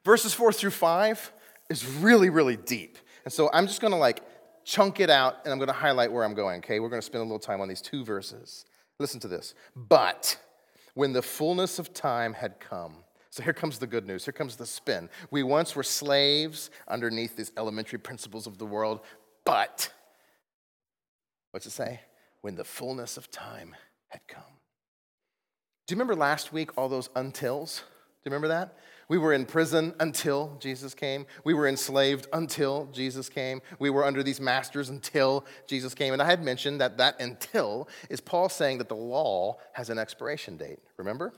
Verses 0.04 0.32
four 0.32 0.52
through 0.52 0.70
five 0.70 1.32
is 1.68 1.84
really, 1.86 2.30
really 2.30 2.56
deep. 2.56 2.98
And 3.24 3.32
so 3.32 3.50
I'm 3.52 3.66
just 3.66 3.80
gonna 3.80 3.98
like 3.98 4.22
chunk 4.64 5.00
it 5.00 5.10
out 5.10 5.38
and 5.44 5.52
I'm 5.52 5.58
gonna 5.58 5.72
highlight 5.72 6.12
where 6.12 6.22
I'm 6.22 6.34
going, 6.34 6.58
okay? 6.58 6.80
We're 6.80 6.88
gonna 6.88 7.02
spend 7.02 7.22
a 7.22 7.24
little 7.24 7.38
time 7.38 7.60
on 7.60 7.68
these 7.68 7.80
two 7.80 8.04
verses. 8.04 8.64
Listen 8.98 9.20
to 9.20 9.28
this. 9.28 9.54
But 9.74 10.38
when 10.94 11.12
the 11.12 11.22
fullness 11.22 11.78
of 11.78 11.92
time 11.94 12.34
had 12.34 12.60
come, 12.60 13.04
so 13.30 13.42
here 13.42 13.52
comes 13.52 13.78
the 13.78 13.86
good 13.86 14.06
news. 14.06 14.24
Here 14.24 14.32
comes 14.32 14.56
the 14.56 14.66
spin. 14.66 15.08
We 15.30 15.42
once 15.42 15.76
were 15.76 15.82
slaves 15.82 16.70
underneath 16.88 17.36
these 17.36 17.52
elementary 17.56 17.98
principles 17.98 18.46
of 18.46 18.58
the 18.58 18.66
world, 18.66 19.00
but, 19.44 19.92
what's 21.52 21.64
it 21.64 21.70
say? 21.70 22.00
When 22.40 22.56
the 22.56 22.64
fullness 22.64 23.16
of 23.16 23.30
time 23.30 23.74
had 24.08 24.20
come. 24.28 24.42
Do 25.86 25.94
you 25.94 25.96
remember 25.96 26.14
last 26.14 26.52
week 26.52 26.70
all 26.76 26.88
those 26.88 27.08
untils? 27.08 27.78
Do 27.78 28.28
you 28.28 28.32
remember 28.32 28.48
that? 28.48 28.76
We 29.08 29.18
were 29.18 29.32
in 29.32 29.44
prison 29.44 29.92
until 29.98 30.56
Jesus 30.60 30.94
came. 30.94 31.26
We 31.42 31.52
were 31.52 31.66
enslaved 31.66 32.28
until 32.32 32.86
Jesus 32.92 33.28
came. 33.28 33.60
We 33.80 33.90
were 33.90 34.04
under 34.04 34.22
these 34.22 34.40
masters 34.40 34.88
until 34.88 35.44
Jesus 35.66 35.94
came. 35.94 36.12
And 36.12 36.22
I 36.22 36.26
had 36.26 36.44
mentioned 36.44 36.80
that 36.80 36.98
that 36.98 37.20
until 37.20 37.88
is 38.08 38.20
Paul 38.20 38.48
saying 38.48 38.78
that 38.78 38.88
the 38.88 38.94
law 38.94 39.56
has 39.72 39.90
an 39.90 39.98
expiration 39.98 40.56
date. 40.56 40.78
Remember? 40.96 41.32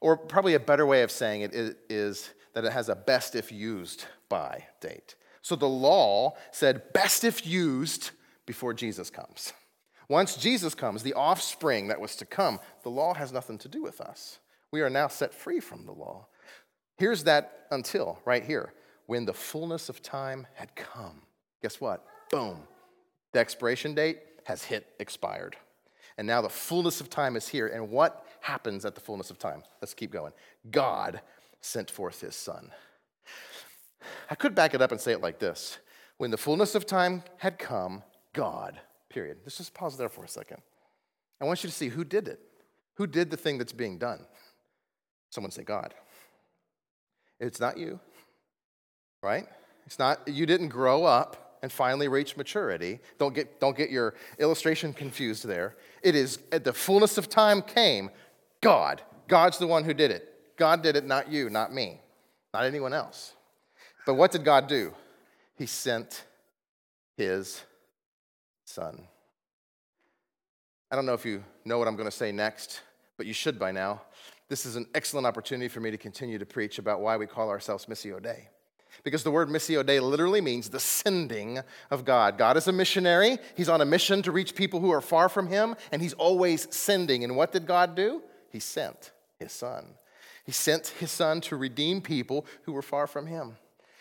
Or 0.00 0.16
probably 0.16 0.54
a 0.54 0.60
better 0.60 0.86
way 0.86 1.02
of 1.02 1.10
saying 1.10 1.42
it 1.42 1.54
is 1.90 2.30
that 2.54 2.64
it 2.64 2.72
has 2.72 2.88
a 2.88 2.96
best 2.96 3.34
if 3.34 3.52
used 3.52 4.06
by 4.30 4.64
date. 4.80 5.16
So 5.42 5.56
the 5.56 5.68
law 5.68 6.34
said 6.50 6.92
best 6.94 7.24
if 7.24 7.46
used 7.46 8.10
before 8.46 8.72
Jesus 8.72 9.10
comes. 9.10 9.52
Once 10.10 10.34
Jesus 10.34 10.74
comes, 10.74 11.04
the 11.04 11.14
offspring 11.14 11.86
that 11.86 12.00
was 12.00 12.16
to 12.16 12.26
come, 12.26 12.58
the 12.82 12.90
law 12.90 13.14
has 13.14 13.32
nothing 13.32 13.56
to 13.56 13.68
do 13.68 13.80
with 13.80 14.00
us. 14.00 14.40
We 14.72 14.80
are 14.80 14.90
now 14.90 15.06
set 15.06 15.32
free 15.32 15.60
from 15.60 15.86
the 15.86 15.92
law. 15.92 16.26
Here's 16.98 17.22
that 17.24 17.68
until 17.70 18.18
right 18.24 18.42
here. 18.42 18.72
When 19.06 19.24
the 19.24 19.32
fullness 19.32 19.88
of 19.88 20.02
time 20.02 20.48
had 20.54 20.74
come, 20.74 21.22
guess 21.62 21.80
what? 21.80 22.04
Boom. 22.28 22.64
The 23.32 23.38
expiration 23.38 23.94
date 23.94 24.18
has 24.46 24.64
hit 24.64 24.84
expired. 24.98 25.54
And 26.18 26.26
now 26.26 26.42
the 26.42 26.48
fullness 26.48 27.00
of 27.00 27.08
time 27.08 27.36
is 27.36 27.46
here. 27.46 27.68
And 27.68 27.88
what 27.88 28.26
happens 28.40 28.84
at 28.84 28.96
the 28.96 29.00
fullness 29.00 29.30
of 29.30 29.38
time? 29.38 29.62
Let's 29.80 29.94
keep 29.94 30.10
going. 30.10 30.32
God 30.72 31.20
sent 31.60 31.88
forth 31.88 32.20
his 32.20 32.34
son. 32.34 32.72
I 34.28 34.34
could 34.34 34.56
back 34.56 34.74
it 34.74 34.82
up 34.82 34.90
and 34.90 35.00
say 35.00 35.12
it 35.12 35.20
like 35.20 35.38
this 35.38 35.78
When 36.16 36.32
the 36.32 36.36
fullness 36.36 36.74
of 36.74 36.84
time 36.84 37.22
had 37.36 37.60
come, 37.60 38.02
God 38.32 38.80
period. 39.10 39.38
Let's 39.44 39.58
just 39.58 39.74
pause 39.74 39.98
there 39.98 40.08
for 40.08 40.24
a 40.24 40.28
second. 40.28 40.58
I 41.40 41.44
want 41.44 41.62
you 41.62 41.68
to 41.68 41.74
see 41.74 41.88
who 41.88 42.04
did 42.04 42.28
it. 42.28 42.40
Who 42.94 43.06
did 43.06 43.30
the 43.30 43.36
thing 43.36 43.58
that's 43.58 43.72
being 43.72 43.98
done? 43.98 44.24
Someone 45.30 45.50
say 45.50 45.62
God. 45.62 45.94
It's 47.38 47.60
not 47.60 47.78
you, 47.78 48.00
right? 49.22 49.46
It's 49.86 49.98
not, 49.98 50.28
you 50.28 50.44
didn't 50.46 50.68
grow 50.68 51.04
up 51.04 51.58
and 51.62 51.72
finally 51.72 52.08
reach 52.08 52.36
maturity. 52.36 53.00
Don't 53.18 53.34
get, 53.34 53.60
don't 53.60 53.76
get 53.76 53.90
your 53.90 54.14
illustration 54.38 54.92
confused 54.92 55.46
there. 55.46 55.76
It 56.02 56.14
is 56.14 56.38
at 56.52 56.64
the 56.64 56.72
fullness 56.72 57.18
of 57.18 57.28
time 57.28 57.62
came, 57.62 58.10
God. 58.60 59.02
God's 59.28 59.58
the 59.58 59.66
one 59.66 59.84
who 59.84 59.94
did 59.94 60.10
it. 60.10 60.56
God 60.56 60.82
did 60.82 60.96
it, 60.96 61.06
not 61.06 61.30
you, 61.30 61.48
not 61.48 61.72
me, 61.72 62.00
not 62.52 62.64
anyone 62.64 62.92
else. 62.92 63.32
But 64.04 64.14
what 64.14 64.32
did 64.32 64.44
God 64.44 64.66
do? 64.66 64.92
He 65.56 65.66
sent 65.66 66.24
his 67.16 67.62
son. 68.70 69.02
I 70.90 70.96
don't 70.96 71.06
know 71.06 71.14
if 71.14 71.24
you 71.24 71.44
know 71.64 71.78
what 71.78 71.88
I'm 71.88 71.96
going 71.96 72.08
to 72.08 72.16
say 72.16 72.32
next, 72.32 72.80
but 73.16 73.26
you 73.26 73.32
should 73.32 73.58
by 73.58 73.72
now. 73.72 74.02
This 74.48 74.66
is 74.66 74.76
an 74.76 74.86
excellent 74.94 75.26
opportunity 75.26 75.68
for 75.68 75.80
me 75.80 75.90
to 75.90 75.96
continue 75.96 76.38
to 76.38 76.46
preach 76.46 76.78
about 76.78 77.00
why 77.00 77.16
we 77.16 77.26
call 77.26 77.50
ourselves 77.50 77.86
Missio 77.86 78.22
Dei. 78.22 78.48
Because 79.04 79.22
the 79.22 79.30
word 79.30 79.48
missio 79.48 79.86
Dei 79.86 80.00
literally 80.00 80.40
means 80.40 80.68
the 80.68 80.80
sending 80.80 81.60
of 81.90 82.04
God. 82.04 82.36
God 82.36 82.56
is 82.56 82.66
a 82.66 82.72
missionary. 82.72 83.38
He's 83.56 83.68
on 83.68 83.80
a 83.80 83.84
mission 83.84 84.22
to 84.22 84.32
reach 84.32 84.56
people 84.56 84.80
who 84.80 84.90
are 84.90 85.00
far 85.00 85.28
from 85.28 85.46
him, 85.46 85.76
and 85.92 86.02
he's 86.02 86.14
always 86.14 86.66
sending. 86.74 87.22
And 87.22 87.36
what 87.36 87.52
did 87.52 87.66
God 87.66 87.94
do? 87.94 88.22
He 88.50 88.58
sent 88.58 89.12
his 89.38 89.52
son. 89.52 89.94
He 90.44 90.52
sent 90.52 90.88
his 90.88 91.10
son 91.10 91.40
to 91.42 91.56
redeem 91.56 92.00
people 92.00 92.46
who 92.64 92.72
were 92.72 92.82
far 92.82 93.06
from 93.06 93.26
him. 93.26 93.56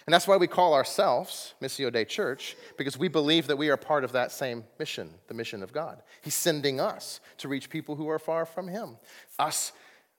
And 0.09 0.13
that's 0.15 0.27
why 0.27 0.37
we 0.37 0.47
call 0.47 0.73
ourselves 0.73 1.53
Missio 1.61 1.93
Dei 1.93 2.03
Church, 2.03 2.57
because 2.77 2.97
we 2.97 3.07
believe 3.07 3.45
that 3.45 3.59
we 3.59 3.69
are 3.69 3.77
part 3.77 4.03
of 4.03 4.13
that 4.13 4.31
same 4.31 4.63
mission, 4.79 5.11
the 5.27 5.35
mission 5.35 5.61
of 5.61 5.71
God. 5.71 6.01
He's 6.23 6.33
sending 6.33 6.79
us 6.79 7.19
to 7.37 7.47
reach 7.47 7.69
people 7.69 7.95
who 7.95 8.09
are 8.09 8.17
far 8.17 8.47
from 8.47 8.67
him. 8.67 8.97
Us 9.37 9.71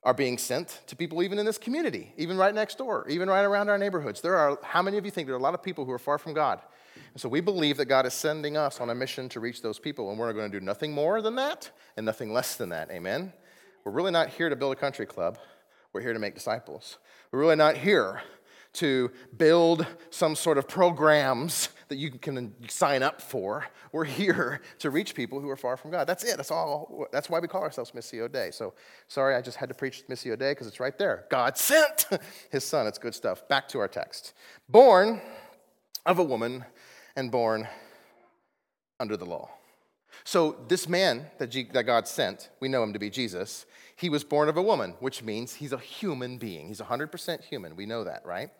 are 0.05 0.15
being 0.15 0.39
sent 0.39 0.81
to 0.87 0.95
people 0.95 1.25
even 1.25 1.41
in 1.41 1.45
this 1.45 1.59
community, 1.59 2.13
even 2.17 2.37
right 2.37 2.55
next 2.55 2.79
door, 2.79 3.05
even 3.09 3.29
right 3.29 3.43
around 3.43 3.69
our 3.69 3.79
neighborhoods. 3.79 4.21
There 4.21 4.37
are, 4.37 4.61
how 4.63 4.81
many 4.81 4.97
of 4.97 5.05
you 5.05 5.11
think 5.11 5.27
there 5.27 5.35
are 5.35 5.41
a 5.41 5.43
lot 5.43 5.55
of 5.55 5.63
people 5.65 5.85
who 5.85 5.91
are 5.91 5.99
far 5.99 6.19
from 6.19 6.35
God? 6.35 6.61
And 7.13 7.21
so 7.21 7.29
we 7.29 7.41
believe 7.41 7.77
that 7.79 7.87
God 7.87 8.07
is 8.07 8.15
sending 8.15 8.57
us 8.57 8.81
on 8.81 8.91
a 8.91 8.95
mission 8.95 9.29
to 9.31 9.41
reach 9.41 9.61
those 9.61 9.81
people, 9.81 10.11
and 10.11 10.21
we're 10.21 10.33
going 10.33 10.53
to 10.53 10.61
do 10.61 10.65
nothing 10.65 10.93
more 10.93 11.21
than 11.21 11.35
that 11.35 11.69
and 11.97 12.07
nothing 12.07 12.33
less 12.33 12.55
than 12.55 12.69
that. 12.69 12.93
Amen? 12.93 13.33
We're 13.85 13.91
really 13.91 14.13
not 14.13 14.29
here 14.29 14.51
to 14.51 14.55
build 14.55 14.73
a 14.73 14.77
country 14.77 15.05
club, 15.05 15.37
we're 15.93 16.01
here 16.01 16.13
to 16.13 16.21
make 16.21 16.35
disciples. 16.35 16.99
We're 17.33 17.41
really 17.41 17.57
not 17.57 17.77
here 17.77 18.23
to 18.75 19.11
build 19.37 19.87
some 20.11 20.37
sort 20.37 20.59
of 20.59 20.69
programs 20.69 21.71
that 21.89 21.97
you 21.97 22.11
can 22.11 22.55
sign 22.69 23.03
up 23.03 23.21
for. 23.21 23.67
We're 23.93 24.05
here 24.05 24.61
to 24.79 24.91
reach 24.91 25.15
people 25.15 25.41
who 25.41 25.51
are 25.51 25.57
far 25.57 25.77
from 25.77 25.91
God. 25.91 26.07
That's 26.07 26.23
it. 26.23 26.37
That's 26.37 26.51
all. 26.51 27.07
That's 27.13 27.29
why 27.29 27.41
we 27.41 27.49
call 27.49 27.63
ourselves 27.63 27.91
Missio 27.91 28.31
Dei. 28.31 28.51
So 28.53 28.75
sorry, 29.09 29.35
I 29.35 29.43
just 29.43 29.57
had 29.57 29.69
to 29.69 29.75
preach 29.75 30.05
Missio 30.09 30.39
Dei 30.39 30.53
because 30.53 30.69
it's 30.69 30.81
right 30.81 30.97
there. 30.97 31.25
God 31.31 31.59
sent 31.59 32.07
his 32.51 32.65
son. 32.65 32.87
It's 32.87 32.99
good 32.99 33.15
stuff. 33.15 33.47
Back 33.49 33.69
to 33.69 33.81
our 33.81 33.89
text. 33.89 34.35
Born 34.69 35.21
of 36.07 36.19
a 36.19 36.25
woman 36.25 36.65
and 37.17 37.31
born 37.31 37.69
under 39.01 39.17
the 39.17 39.27
law. 39.27 39.51
So, 40.25 40.57
this 40.69 40.89
man 40.89 41.27
that, 41.39 41.51
that 41.73 41.85
God 41.85 42.07
sent, 42.07 42.51
we 42.61 42.69
know 42.69 42.83
him 42.83 42.93
to 42.93 42.99
be 42.99 43.11
Jesus, 43.11 43.65
he 44.01 44.09
was 44.09 44.25
born 44.25 44.49
of 44.49 44.57
a 44.57 44.63
woman, 44.63 44.95
which 45.01 45.23
means 45.23 45.55
he's 45.55 45.73
a 45.73 45.79
human 45.79 46.39
being. 46.39 46.69
He's 46.69 46.81
100% 46.81 47.45
human. 47.45 47.77
We 47.77 47.85
know 47.85 48.05
that, 48.05 48.25
right? 48.25 48.51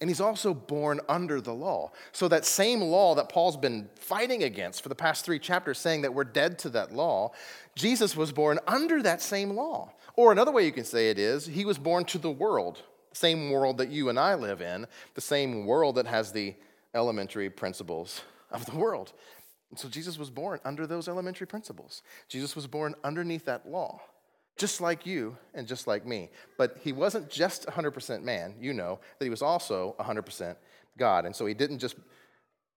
And 0.00 0.10
he's 0.10 0.20
also 0.20 0.52
born 0.52 1.00
under 1.08 1.40
the 1.40 1.52
law. 1.52 1.92
So, 2.10 2.26
that 2.26 2.44
same 2.44 2.80
law 2.80 3.14
that 3.14 3.28
Paul's 3.28 3.56
been 3.56 3.88
fighting 3.94 4.42
against 4.42 4.82
for 4.82 4.88
the 4.88 4.96
past 4.96 5.24
three 5.24 5.38
chapters, 5.38 5.78
saying 5.78 6.02
that 6.02 6.14
we're 6.14 6.24
dead 6.24 6.58
to 6.60 6.70
that 6.70 6.92
law, 6.92 7.30
Jesus 7.76 8.16
was 8.16 8.32
born 8.32 8.58
under 8.66 9.00
that 9.02 9.22
same 9.22 9.50
law. 9.50 9.92
Or 10.16 10.32
another 10.32 10.50
way 10.50 10.64
you 10.64 10.72
can 10.72 10.84
say 10.84 11.10
it 11.10 11.18
is, 11.18 11.46
he 11.46 11.64
was 11.64 11.78
born 11.78 12.04
to 12.06 12.18
the 12.18 12.30
world, 12.30 12.82
the 13.10 13.16
same 13.16 13.50
world 13.50 13.78
that 13.78 13.90
you 13.90 14.08
and 14.08 14.18
I 14.18 14.34
live 14.34 14.60
in, 14.60 14.86
the 15.14 15.20
same 15.20 15.64
world 15.64 15.94
that 15.94 16.06
has 16.06 16.32
the 16.32 16.54
elementary 16.92 17.50
principles 17.50 18.22
of 18.50 18.66
the 18.66 18.76
world. 18.76 19.12
And 19.70 19.78
so 19.78 19.88
Jesus 19.88 20.18
was 20.18 20.28
born 20.28 20.58
under 20.64 20.86
those 20.86 21.08
elementary 21.08 21.46
principles. 21.46 22.02
Jesus 22.28 22.56
was 22.56 22.66
born 22.66 22.94
underneath 23.04 23.44
that 23.44 23.68
law, 23.68 24.02
just 24.56 24.80
like 24.80 25.06
you 25.06 25.36
and 25.54 25.66
just 25.66 25.86
like 25.86 26.06
me. 26.06 26.30
But 26.58 26.78
he 26.80 26.92
wasn't 26.92 27.30
just 27.30 27.66
100% 27.66 28.22
man. 28.22 28.54
You 28.60 28.72
know 28.74 29.00
that 29.18 29.24
he 29.24 29.30
was 29.30 29.42
also 29.42 29.96
100% 29.98 30.56
God. 30.98 31.24
And 31.24 31.34
so 31.34 31.46
he 31.46 31.54
didn't 31.54 31.78
just 31.78 31.96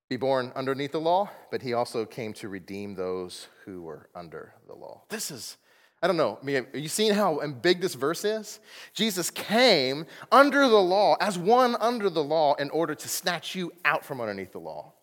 be 0.09 0.17
born 0.17 0.51
underneath 0.55 0.91
the 0.91 1.01
law, 1.01 1.29
but 1.51 1.61
he 1.61 1.73
also 1.73 2.05
came 2.05 2.31
to 2.33 2.47
redeem 2.47 2.95
those 2.95 3.47
who 3.65 3.81
were 3.81 4.09
under 4.15 4.53
the 4.67 4.75
law. 4.75 5.01
This 5.09 5.31
is, 5.31 5.57
I 6.01 6.07
don't 6.07 6.17
know, 6.17 6.37
are 6.73 6.77
you 6.77 6.87
seeing 6.87 7.13
how 7.13 7.45
big 7.47 7.81
this 7.81 7.95
verse 7.95 8.23
is? 8.23 8.59
Jesus 8.93 9.31
came 9.31 10.05
under 10.31 10.67
the 10.67 10.81
law, 10.81 11.15
as 11.19 11.39
one 11.39 11.75
under 11.79 12.11
the 12.11 12.23
law, 12.23 12.53
in 12.55 12.69
order 12.69 12.93
to 12.93 13.07
snatch 13.07 13.55
you 13.55 13.71
out 13.83 14.05
from 14.05 14.21
underneath 14.21 14.51
the 14.51 14.59
law. 14.59 14.93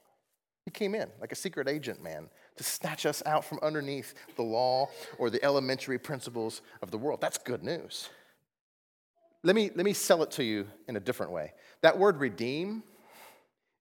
He 0.64 0.70
came 0.70 0.94
in 0.94 1.11
like 1.20 1.32
a 1.32 1.37
secret 1.37 1.68
agent, 1.68 2.00
man, 2.00 2.28
to 2.56 2.64
snatch 2.64 3.06
us 3.06 3.22
out 3.26 3.44
from 3.44 3.58
underneath 3.62 4.14
the 4.36 4.42
law 4.42 4.88
or 5.18 5.30
the 5.30 5.42
elementary 5.44 5.98
principles 5.98 6.62
of 6.82 6.90
the 6.90 6.98
world. 6.98 7.20
That's 7.20 7.38
good 7.38 7.62
news. 7.62 8.08
Let 9.42 9.56
me, 9.56 9.70
let 9.74 9.84
me 9.84 9.92
sell 9.92 10.22
it 10.22 10.30
to 10.32 10.44
you 10.44 10.68
in 10.88 10.96
a 10.96 11.00
different 11.00 11.32
way. 11.32 11.52
That 11.80 11.98
word 11.98 12.20
redeem 12.20 12.82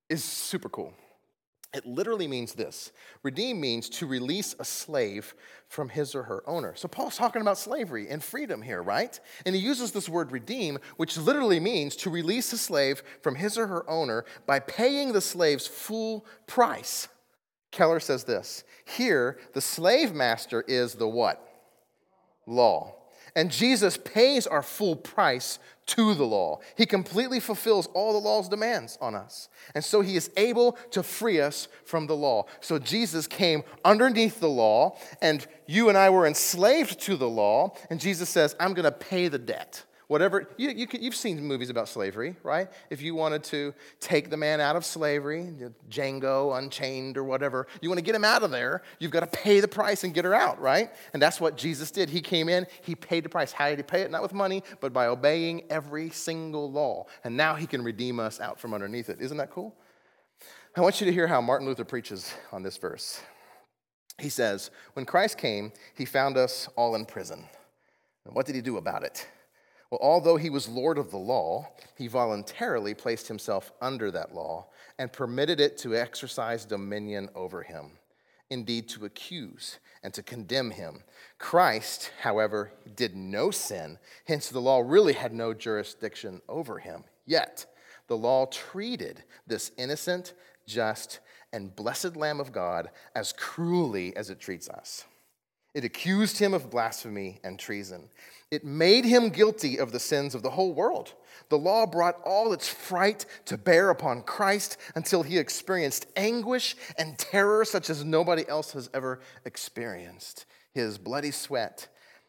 is 0.09 0.23
super 0.23 0.69
cool. 0.69 0.93
It 1.73 1.85
literally 1.85 2.27
means 2.27 2.53
this 2.53 2.91
redeem 3.23 3.61
means 3.61 3.87
to 3.89 4.05
release 4.05 4.55
a 4.59 4.65
slave 4.65 5.33
from 5.69 5.87
his 5.87 6.15
or 6.15 6.23
her 6.23 6.43
owner. 6.45 6.75
So 6.75 6.89
Paul's 6.89 7.15
talking 7.15 7.41
about 7.41 7.57
slavery 7.57 8.09
and 8.09 8.21
freedom 8.21 8.61
here, 8.61 8.83
right? 8.83 9.17
And 9.45 9.55
he 9.55 9.61
uses 9.61 9.93
this 9.93 10.09
word 10.09 10.33
redeem, 10.33 10.79
which 10.97 11.17
literally 11.17 11.61
means 11.61 11.95
to 11.97 12.09
release 12.09 12.51
a 12.51 12.57
slave 12.57 13.01
from 13.21 13.35
his 13.35 13.57
or 13.57 13.67
her 13.67 13.89
owner 13.89 14.25
by 14.45 14.59
paying 14.59 15.13
the 15.13 15.21
slave's 15.21 15.65
full 15.65 16.25
price. 16.45 17.07
Keller 17.71 17.99
says 17.99 18.25
this 18.25 18.63
here, 18.85 19.37
the 19.53 19.61
slave 19.61 20.13
master 20.13 20.63
is 20.67 20.95
the 20.95 21.07
what? 21.07 21.47
Law. 22.45 22.95
And 23.33 23.49
Jesus 23.49 23.97
pays 23.97 24.45
our 24.45 24.61
full 24.61 24.95
price 24.95 25.57
to 25.85 26.13
the 26.13 26.25
law. 26.25 26.59
He 26.75 26.85
completely 26.85 27.39
fulfills 27.39 27.87
all 27.87 28.11
the 28.11 28.19
law's 28.19 28.49
demands 28.49 28.97
on 28.99 29.15
us. 29.15 29.47
And 29.73 29.83
so 29.83 30.01
he 30.01 30.17
is 30.17 30.29
able 30.35 30.73
to 30.91 31.01
free 31.01 31.39
us 31.39 31.69
from 31.85 32.07
the 32.07 32.15
law. 32.15 32.45
So 32.59 32.77
Jesus 32.77 33.27
came 33.27 33.63
underneath 33.85 34.41
the 34.41 34.49
law, 34.49 34.97
and 35.21 35.45
you 35.65 35.87
and 35.87 35.97
I 35.97 36.09
were 36.09 36.27
enslaved 36.27 36.99
to 37.01 37.15
the 37.15 37.29
law. 37.29 37.73
And 37.89 38.01
Jesus 38.01 38.29
says, 38.29 38.55
I'm 38.59 38.73
going 38.73 38.83
to 38.83 38.91
pay 38.91 39.29
the 39.29 39.39
debt. 39.39 39.83
Whatever, 40.11 40.49
you, 40.57 40.71
you, 40.71 40.87
you've 40.91 41.15
seen 41.15 41.41
movies 41.41 41.69
about 41.69 41.87
slavery, 41.87 42.35
right? 42.43 42.69
If 42.89 43.01
you 43.01 43.15
wanted 43.15 43.45
to 43.45 43.73
take 44.01 44.29
the 44.29 44.35
man 44.35 44.59
out 44.59 44.75
of 44.75 44.83
slavery, 44.83 45.47
Django, 45.89 46.57
Unchained, 46.57 47.15
or 47.15 47.23
whatever, 47.23 47.65
you 47.81 47.87
want 47.87 47.97
to 47.97 48.03
get 48.03 48.13
him 48.13 48.25
out 48.25 48.43
of 48.43 48.51
there, 48.51 48.81
you've 48.99 49.11
got 49.11 49.21
to 49.21 49.27
pay 49.27 49.61
the 49.61 49.69
price 49.69 50.03
and 50.03 50.13
get 50.13 50.25
her 50.25 50.33
out, 50.33 50.59
right? 50.59 50.91
And 51.13 51.21
that's 51.21 51.39
what 51.39 51.55
Jesus 51.55 51.91
did. 51.91 52.09
He 52.09 52.19
came 52.19 52.49
in, 52.49 52.67
he 52.81 52.93
paid 52.93 53.23
the 53.23 53.29
price. 53.29 53.53
How 53.53 53.69
did 53.69 53.77
he 53.79 53.83
pay 53.83 54.01
it? 54.01 54.11
Not 54.11 54.21
with 54.21 54.33
money, 54.33 54.63
but 54.81 54.91
by 54.91 55.05
obeying 55.05 55.63
every 55.69 56.09
single 56.09 56.69
law. 56.69 57.05
And 57.23 57.37
now 57.37 57.55
he 57.55 57.65
can 57.65 57.81
redeem 57.81 58.19
us 58.19 58.41
out 58.41 58.59
from 58.59 58.73
underneath 58.73 59.07
it. 59.07 59.21
Isn't 59.21 59.37
that 59.37 59.49
cool? 59.49 59.73
I 60.75 60.81
want 60.81 60.99
you 60.99 61.05
to 61.05 61.13
hear 61.13 61.27
how 61.27 61.39
Martin 61.39 61.65
Luther 61.65 61.85
preaches 61.85 62.33
on 62.51 62.63
this 62.63 62.75
verse. 62.75 63.21
He 64.19 64.27
says, 64.27 64.71
When 64.91 65.05
Christ 65.05 65.37
came, 65.37 65.71
he 65.95 66.03
found 66.03 66.35
us 66.35 66.67
all 66.75 66.95
in 66.95 67.05
prison. 67.05 67.45
And 68.25 68.35
what 68.35 68.45
did 68.45 68.55
he 68.55 68.61
do 68.61 68.75
about 68.75 69.03
it? 69.03 69.25
Well, 69.91 69.99
although 70.01 70.37
he 70.37 70.49
was 70.49 70.69
Lord 70.69 70.97
of 70.97 71.11
the 71.11 71.17
law, 71.17 71.67
he 71.97 72.07
voluntarily 72.07 72.93
placed 72.93 73.27
himself 73.27 73.73
under 73.81 74.09
that 74.11 74.33
law 74.33 74.67
and 74.97 75.11
permitted 75.11 75.59
it 75.59 75.77
to 75.79 75.95
exercise 75.95 76.63
dominion 76.63 77.29
over 77.35 77.61
him, 77.61 77.97
indeed, 78.49 78.87
to 78.89 79.03
accuse 79.03 79.79
and 80.01 80.13
to 80.13 80.23
condemn 80.23 80.71
him. 80.71 81.03
Christ, 81.37 82.11
however, 82.21 82.71
did 82.95 83.17
no 83.17 83.51
sin, 83.51 83.99
hence, 84.25 84.47
the 84.47 84.61
law 84.61 84.79
really 84.79 85.13
had 85.13 85.33
no 85.33 85.53
jurisdiction 85.53 86.41
over 86.47 86.79
him. 86.79 87.03
Yet, 87.25 87.65
the 88.07 88.17
law 88.17 88.45
treated 88.45 89.23
this 89.45 89.73
innocent, 89.77 90.33
just, 90.65 91.19
and 91.51 91.75
blessed 91.75 92.15
Lamb 92.15 92.39
of 92.39 92.53
God 92.53 92.91
as 93.13 93.33
cruelly 93.33 94.15
as 94.15 94.29
it 94.29 94.39
treats 94.39 94.69
us. 94.69 95.03
It 95.73 95.85
accused 95.85 96.37
him 96.37 96.53
of 96.53 96.69
blasphemy 96.69 97.39
and 97.43 97.57
treason. 97.57 98.09
It 98.49 98.65
made 98.65 99.05
him 99.05 99.29
guilty 99.29 99.77
of 99.77 99.93
the 99.93 99.99
sins 99.99 100.35
of 100.35 100.41
the 100.41 100.49
whole 100.49 100.73
world. 100.73 101.13
The 101.47 101.57
law 101.57 101.85
brought 101.85 102.21
all 102.25 102.51
its 102.51 102.67
fright 102.67 103.25
to 103.45 103.57
bear 103.57 103.89
upon 103.89 104.23
Christ 104.23 104.77
until 104.95 105.23
he 105.23 105.37
experienced 105.37 106.07
anguish 106.17 106.75
and 106.97 107.17
terror 107.17 107.63
such 107.63 107.89
as 107.89 108.03
nobody 108.03 108.47
else 108.49 108.73
has 108.73 108.89
ever 108.93 109.21
experienced. 109.45 110.45
His 110.73 110.97
bloody 110.97 111.31
sweat, 111.31 111.87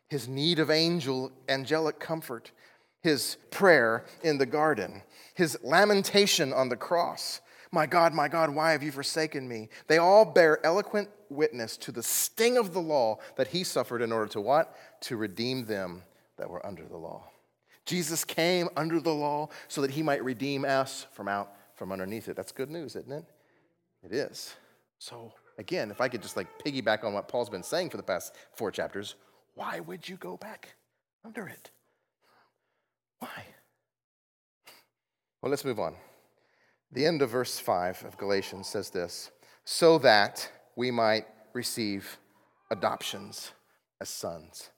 his 0.08 0.28
need 0.28 0.60
of 0.60 0.70
angel, 0.70 1.32
angelic 1.48 1.98
comfort, 1.98 2.52
his 3.00 3.36
prayer 3.50 4.04
in 4.22 4.38
the 4.38 4.46
garden, 4.46 5.02
his 5.34 5.58
lamentation 5.64 6.52
on 6.52 6.68
the 6.68 6.76
cross. 6.76 7.40
My 7.72 7.86
God, 7.86 8.12
my 8.12 8.28
God, 8.28 8.50
why 8.50 8.72
have 8.72 8.82
you 8.82 8.92
forsaken 8.92 9.48
me? 9.48 9.70
They 9.86 9.96
all 9.96 10.26
bear 10.26 10.64
eloquent 10.64 11.08
witness 11.30 11.78
to 11.78 11.92
the 11.92 12.02
sting 12.02 12.58
of 12.58 12.74
the 12.74 12.80
law 12.80 13.18
that 13.36 13.48
he 13.48 13.64
suffered 13.64 14.02
in 14.02 14.12
order 14.12 14.30
to 14.32 14.40
what? 14.42 14.76
To 15.02 15.16
redeem 15.16 15.64
them 15.64 16.02
that 16.36 16.50
were 16.50 16.64
under 16.66 16.84
the 16.84 16.98
law. 16.98 17.24
Jesus 17.86 18.24
came 18.24 18.68
under 18.76 19.00
the 19.00 19.14
law 19.14 19.48
so 19.68 19.80
that 19.80 19.90
he 19.90 20.02
might 20.02 20.22
redeem 20.22 20.66
us 20.66 21.06
from 21.12 21.28
out 21.28 21.54
from 21.74 21.90
underneath 21.90 22.28
it. 22.28 22.36
That's 22.36 22.52
good 22.52 22.70
news, 22.70 22.94
isn't 22.94 23.10
it? 23.10 23.24
It 24.04 24.12
is. 24.12 24.54
So, 24.98 25.32
again, 25.58 25.90
if 25.90 26.00
I 26.00 26.08
could 26.08 26.22
just 26.22 26.36
like 26.36 26.62
piggyback 26.62 27.04
on 27.04 27.14
what 27.14 27.26
Paul's 27.26 27.50
been 27.50 27.62
saying 27.62 27.88
for 27.88 27.96
the 27.96 28.02
past 28.02 28.34
four 28.52 28.70
chapters, 28.70 29.14
why 29.54 29.80
would 29.80 30.08
you 30.08 30.16
go 30.16 30.36
back 30.36 30.74
under 31.24 31.48
it? 31.48 31.70
Why? 33.18 33.46
Well, 35.40 35.50
let's 35.50 35.64
move 35.64 35.80
on. 35.80 35.96
The 36.92 37.06
end 37.06 37.22
of 37.22 37.30
verse 37.30 37.58
5 37.58 38.04
of 38.04 38.18
Galatians 38.18 38.66
says 38.66 38.90
this 38.90 39.30
so 39.64 39.98
that 39.98 40.50
we 40.76 40.90
might 40.90 41.26
receive 41.52 42.18
adoptions 42.70 43.52
as 44.00 44.08
sons. 44.08 44.70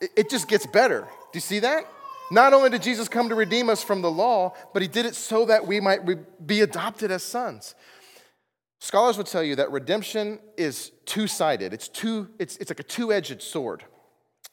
It, 0.00 0.28
just 0.28 0.48
gets 0.48 0.66
better. 0.66 1.00
Do 1.00 1.36
you 1.36 1.40
see 1.40 1.60
that? 1.60 1.84
Not 2.30 2.52
only 2.52 2.68
did 2.70 2.82
Jesus 2.82 3.08
come 3.08 3.30
to 3.30 3.34
redeem 3.34 3.70
us 3.70 3.82
from 3.82 4.02
the 4.02 4.10
law, 4.10 4.54
but 4.74 4.82
he 4.82 4.88
did 4.88 5.06
it 5.06 5.14
so 5.14 5.46
that 5.46 5.66
we 5.66 5.80
might 5.80 6.00
be 6.46 6.60
adopted 6.60 7.10
as 7.10 7.22
sons. 7.22 7.74
Scholars 8.80 9.16
would 9.16 9.26
tell 9.26 9.42
you 9.42 9.56
that 9.56 9.70
redemption 9.70 10.38
is 10.56 10.92
two 11.04 11.26
sided, 11.26 11.72
it's, 11.72 11.88
two, 11.88 12.28
it's, 12.38 12.56
it's 12.58 12.70
like 12.70 12.80
a 12.80 12.84
two 12.84 13.12
edged 13.12 13.42
sword. 13.42 13.82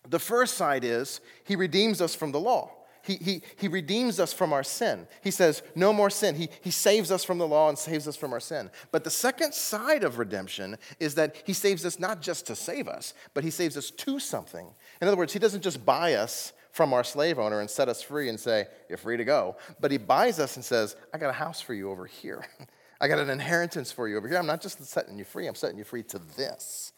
The 0.07 0.19
first 0.19 0.55
side 0.55 0.83
is 0.83 1.19
he 1.43 1.55
redeems 1.55 2.01
us 2.01 2.15
from 2.15 2.31
the 2.31 2.39
law. 2.39 2.71
He, 3.05 3.15
he, 3.15 3.41
he 3.57 3.67
redeems 3.67 4.19
us 4.19 4.33
from 4.33 4.51
our 4.51 4.63
sin. 4.63 5.07
He 5.23 5.31
says, 5.31 5.61
no 5.75 5.93
more 5.93 6.09
sin. 6.09 6.35
He, 6.35 6.49
he 6.61 6.71
saves 6.71 7.11
us 7.11 7.23
from 7.23 7.37
the 7.37 7.47
law 7.47 7.69
and 7.69 7.77
saves 7.77 8.07
us 8.07 8.15
from 8.15 8.33
our 8.33 8.39
sin. 8.39 8.71
But 8.91 9.03
the 9.03 9.11
second 9.11 9.53
side 9.53 10.03
of 10.03 10.17
redemption 10.17 10.77
is 10.99 11.15
that 11.15 11.35
he 11.45 11.53
saves 11.53 11.85
us 11.85 11.99
not 11.99 12.21
just 12.21 12.47
to 12.47 12.55
save 12.55 12.87
us, 12.87 13.13
but 13.33 13.43
he 13.43 13.51
saves 13.51 13.77
us 13.77 13.91
to 13.91 14.19
something. 14.19 14.67
In 15.01 15.07
other 15.07 15.17
words, 15.17 15.33
he 15.33 15.39
doesn't 15.39 15.61
just 15.61 15.85
buy 15.85 16.15
us 16.15 16.53
from 16.71 16.93
our 16.93 17.03
slave 17.03 17.39
owner 17.39 17.59
and 17.61 17.69
set 17.69 17.87
us 17.87 18.01
free 18.01 18.27
and 18.27 18.39
say, 18.39 18.65
you're 18.89 18.97
free 18.97 19.17
to 19.17 19.23
go. 19.23 19.55
But 19.79 19.91
he 19.91 19.97
buys 19.97 20.39
us 20.39 20.55
and 20.55 20.65
says, 20.65 20.95
I 21.13 21.17
got 21.17 21.29
a 21.29 21.33
house 21.33 21.61
for 21.61 21.73
you 21.73 21.91
over 21.91 22.05
here. 22.05 22.45
I 22.99 23.07
got 23.07 23.19
an 23.19 23.29
inheritance 23.29 23.91
for 23.91 24.07
you 24.07 24.17
over 24.17 24.27
here. 24.27 24.37
I'm 24.37 24.47
not 24.47 24.61
just 24.61 24.83
setting 24.83 25.17
you 25.17 25.25
free, 25.25 25.47
I'm 25.47 25.55
setting 25.55 25.77
you 25.77 25.83
free 25.83 26.03
to 26.03 26.19
this. 26.35 26.91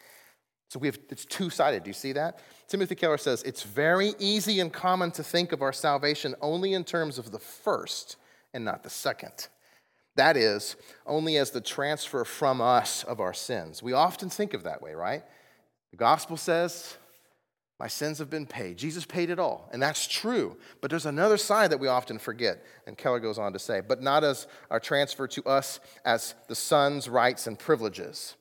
So 0.70 0.80
we 0.80 0.88
have, 0.88 1.00
it's 1.10 1.26
two 1.26 1.50
sided. 1.50 1.84
Do 1.84 1.90
you 1.90 1.94
see 1.94 2.12
that? 2.14 2.40
Timothy 2.68 2.96
Keller 2.96 3.18
says 3.18 3.42
it's 3.44 3.64
very 3.64 4.14
easy 4.20 4.60
and 4.60 4.72
common 4.72 5.12
to 5.12 5.24
think 5.24 5.52
of 5.52 5.62
our 5.62 5.72
salvation 5.72 6.36
only 6.42 6.74
in 6.74 6.84
terms 6.84 7.18
of 7.18 7.32
the 7.32 7.40
first 7.40 8.18
and 8.54 8.66
not 8.66 8.84
the 8.84 8.90
second. 8.90 9.48
That 10.16 10.36
is, 10.36 10.76
only 11.06 11.38
as 11.38 11.52
the 11.52 11.62
transfer 11.62 12.26
from 12.26 12.60
us 12.60 13.04
of 13.04 13.20
our 13.20 13.34
sins. 13.34 13.84
We 13.84 13.94
often 13.94 14.30
think 14.30 14.54
of 14.54 14.64
that 14.64 14.82
way, 14.82 14.94
right? 14.94 15.24
The 15.92 15.98
gospel 15.98 16.36
says, 16.38 16.98
My 17.80 17.88
sins 17.88 18.18
have 18.18 18.30
been 18.30 18.48
paid. 18.48 18.78
Jesus 18.78 19.06
paid 19.06 19.30
it 19.30 19.38
all, 19.38 19.70
and 19.72 19.82
that's 19.82 20.08
true. 20.08 20.58
But 20.82 20.90
there's 20.90 21.06
another 21.06 21.38
side 21.38 21.70
that 21.70 21.80
we 21.80 21.88
often 21.88 22.18
forget. 22.18 22.64
And 22.88 22.98
Keller 22.98 23.20
goes 23.20 23.38
on 23.38 23.54
to 23.54 23.60
say, 23.60 23.80
But 23.80 24.02
not 24.02 24.24
as 24.24 24.48
our 24.72 24.80
transfer 24.80 25.28
to 25.28 25.44
us 25.46 25.80
as 26.04 26.34
the 26.48 26.56
son's 26.56 27.08
rights 27.08 27.46
and 27.46 27.58
privileges. 27.58 28.36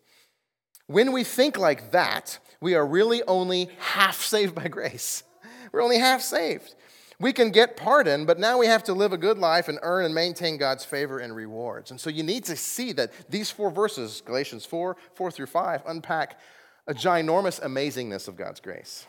When 0.86 1.12
we 1.12 1.24
think 1.24 1.58
like 1.58 1.90
that, 1.92 2.38
we 2.60 2.74
are 2.74 2.86
really 2.86 3.22
only 3.24 3.70
half 3.78 4.22
saved 4.22 4.54
by 4.54 4.68
grace. 4.68 5.24
We're 5.72 5.82
only 5.82 5.98
half 5.98 6.22
saved. 6.22 6.74
We 7.18 7.32
can 7.32 7.50
get 7.50 7.76
pardon, 7.76 8.26
but 8.26 8.38
now 8.38 8.58
we 8.58 8.66
have 8.66 8.84
to 8.84 8.92
live 8.92 9.12
a 9.12 9.18
good 9.18 9.38
life 9.38 9.68
and 9.68 9.78
earn 9.82 10.04
and 10.04 10.14
maintain 10.14 10.58
God's 10.58 10.84
favor 10.84 11.18
and 11.18 11.34
rewards. 11.34 11.90
And 11.90 11.98
so 11.98 12.10
you 12.10 12.22
need 12.22 12.44
to 12.44 12.56
see 12.56 12.92
that 12.92 13.10
these 13.30 13.50
four 13.50 13.70
verses, 13.70 14.20
Galatians 14.20 14.66
4, 14.66 14.96
4 15.14 15.30
through 15.30 15.46
5, 15.46 15.82
unpack 15.86 16.38
a 16.86 16.92
ginormous 16.92 17.60
amazingness 17.60 18.28
of 18.28 18.36
God's 18.36 18.60
grace. 18.60 19.06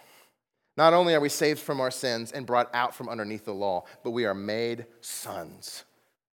Not 0.78 0.94
only 0.94 1.16
are 1.16 1.20
we 1.20 1.30
saved 1.30 1.60
from 1.60 1.82
our 1.82 1.92
sins 1.92 2.32
and 2.32 2.46
brought 2.46 2.74
out 2.74 2.96
from 2.96 3.10
underneath 3.10 3.46
the 3.46 3.54
law, 3.54 3.84
but 4.04 4.12
we 4.12 4.26
are 4.26 4.34
made 4.34 4.86
sons 5.02 5.84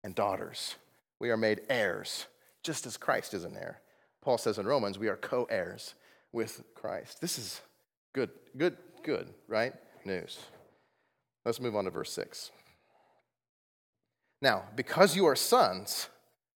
and 0.04 0.14
daughters. 0.14 0.74
We 1.20 1.30
are 1.30 1.36
made 1.36 1.62
heirs, 1.70 2.26
just 2.62 2.86
as 2.86 2.96
Christ 2.96 3.34
is 3.34 3.44
an 3.44 3.56
heir. 3.56 3.81
Paul 4.22 4.38
says 4.38 4.58
in 4.58 4.66
Romans, 4.66 4.98
we 4.98 5.08
are 5.08 5.16
co 5.16 5.44
heirs 5.50 5.94
with 6.32 6.62
Christ. 6.74 7.20
This 7.20 7.38
is 7.38 7.60
good, 8.14 8.30
good, 8.56 8.76
good, 9.02 9.28
right? 9.48 9.74
News. 10.04 10.38
Let's 11.44 11.60
move 11.60 11.76
on 11.76 11.84
to 11.84 11.90
verse 11.90 12.12
6. 12.12 12.50
Now, 14.40 14.64
because 14.74 15.14
you 15.14 15.26
are 15.26 15.36
sons, 15.36 16.08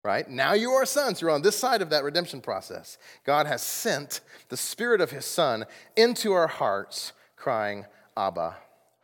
right? 0.04 0.28
Now 0.28 0.52
you 0.52 0.70
are 0.72 0.84
sons. 0.84 1.20
You're 1.20 1.30
on 1.30 1.42
this 1.42 1.56
side 1.56 1.82
of 1.82 1.90
that 1.90 2.04
redemption 2.04 2.40
process. 2.40 2.98
God 3.24 3.46
has 3.46 3.62
sent 3.62 4.20
the 4.48 4.56
Spirit 4.56 5.00
of 5.00 5.10
His 5.10 5.24
Son 5.24 5.64
into 5.96 6.32
our 6.32 6.48
hearts, 6.48 7.12
crying, 7.36 7.86
Abba, 8.16 8.56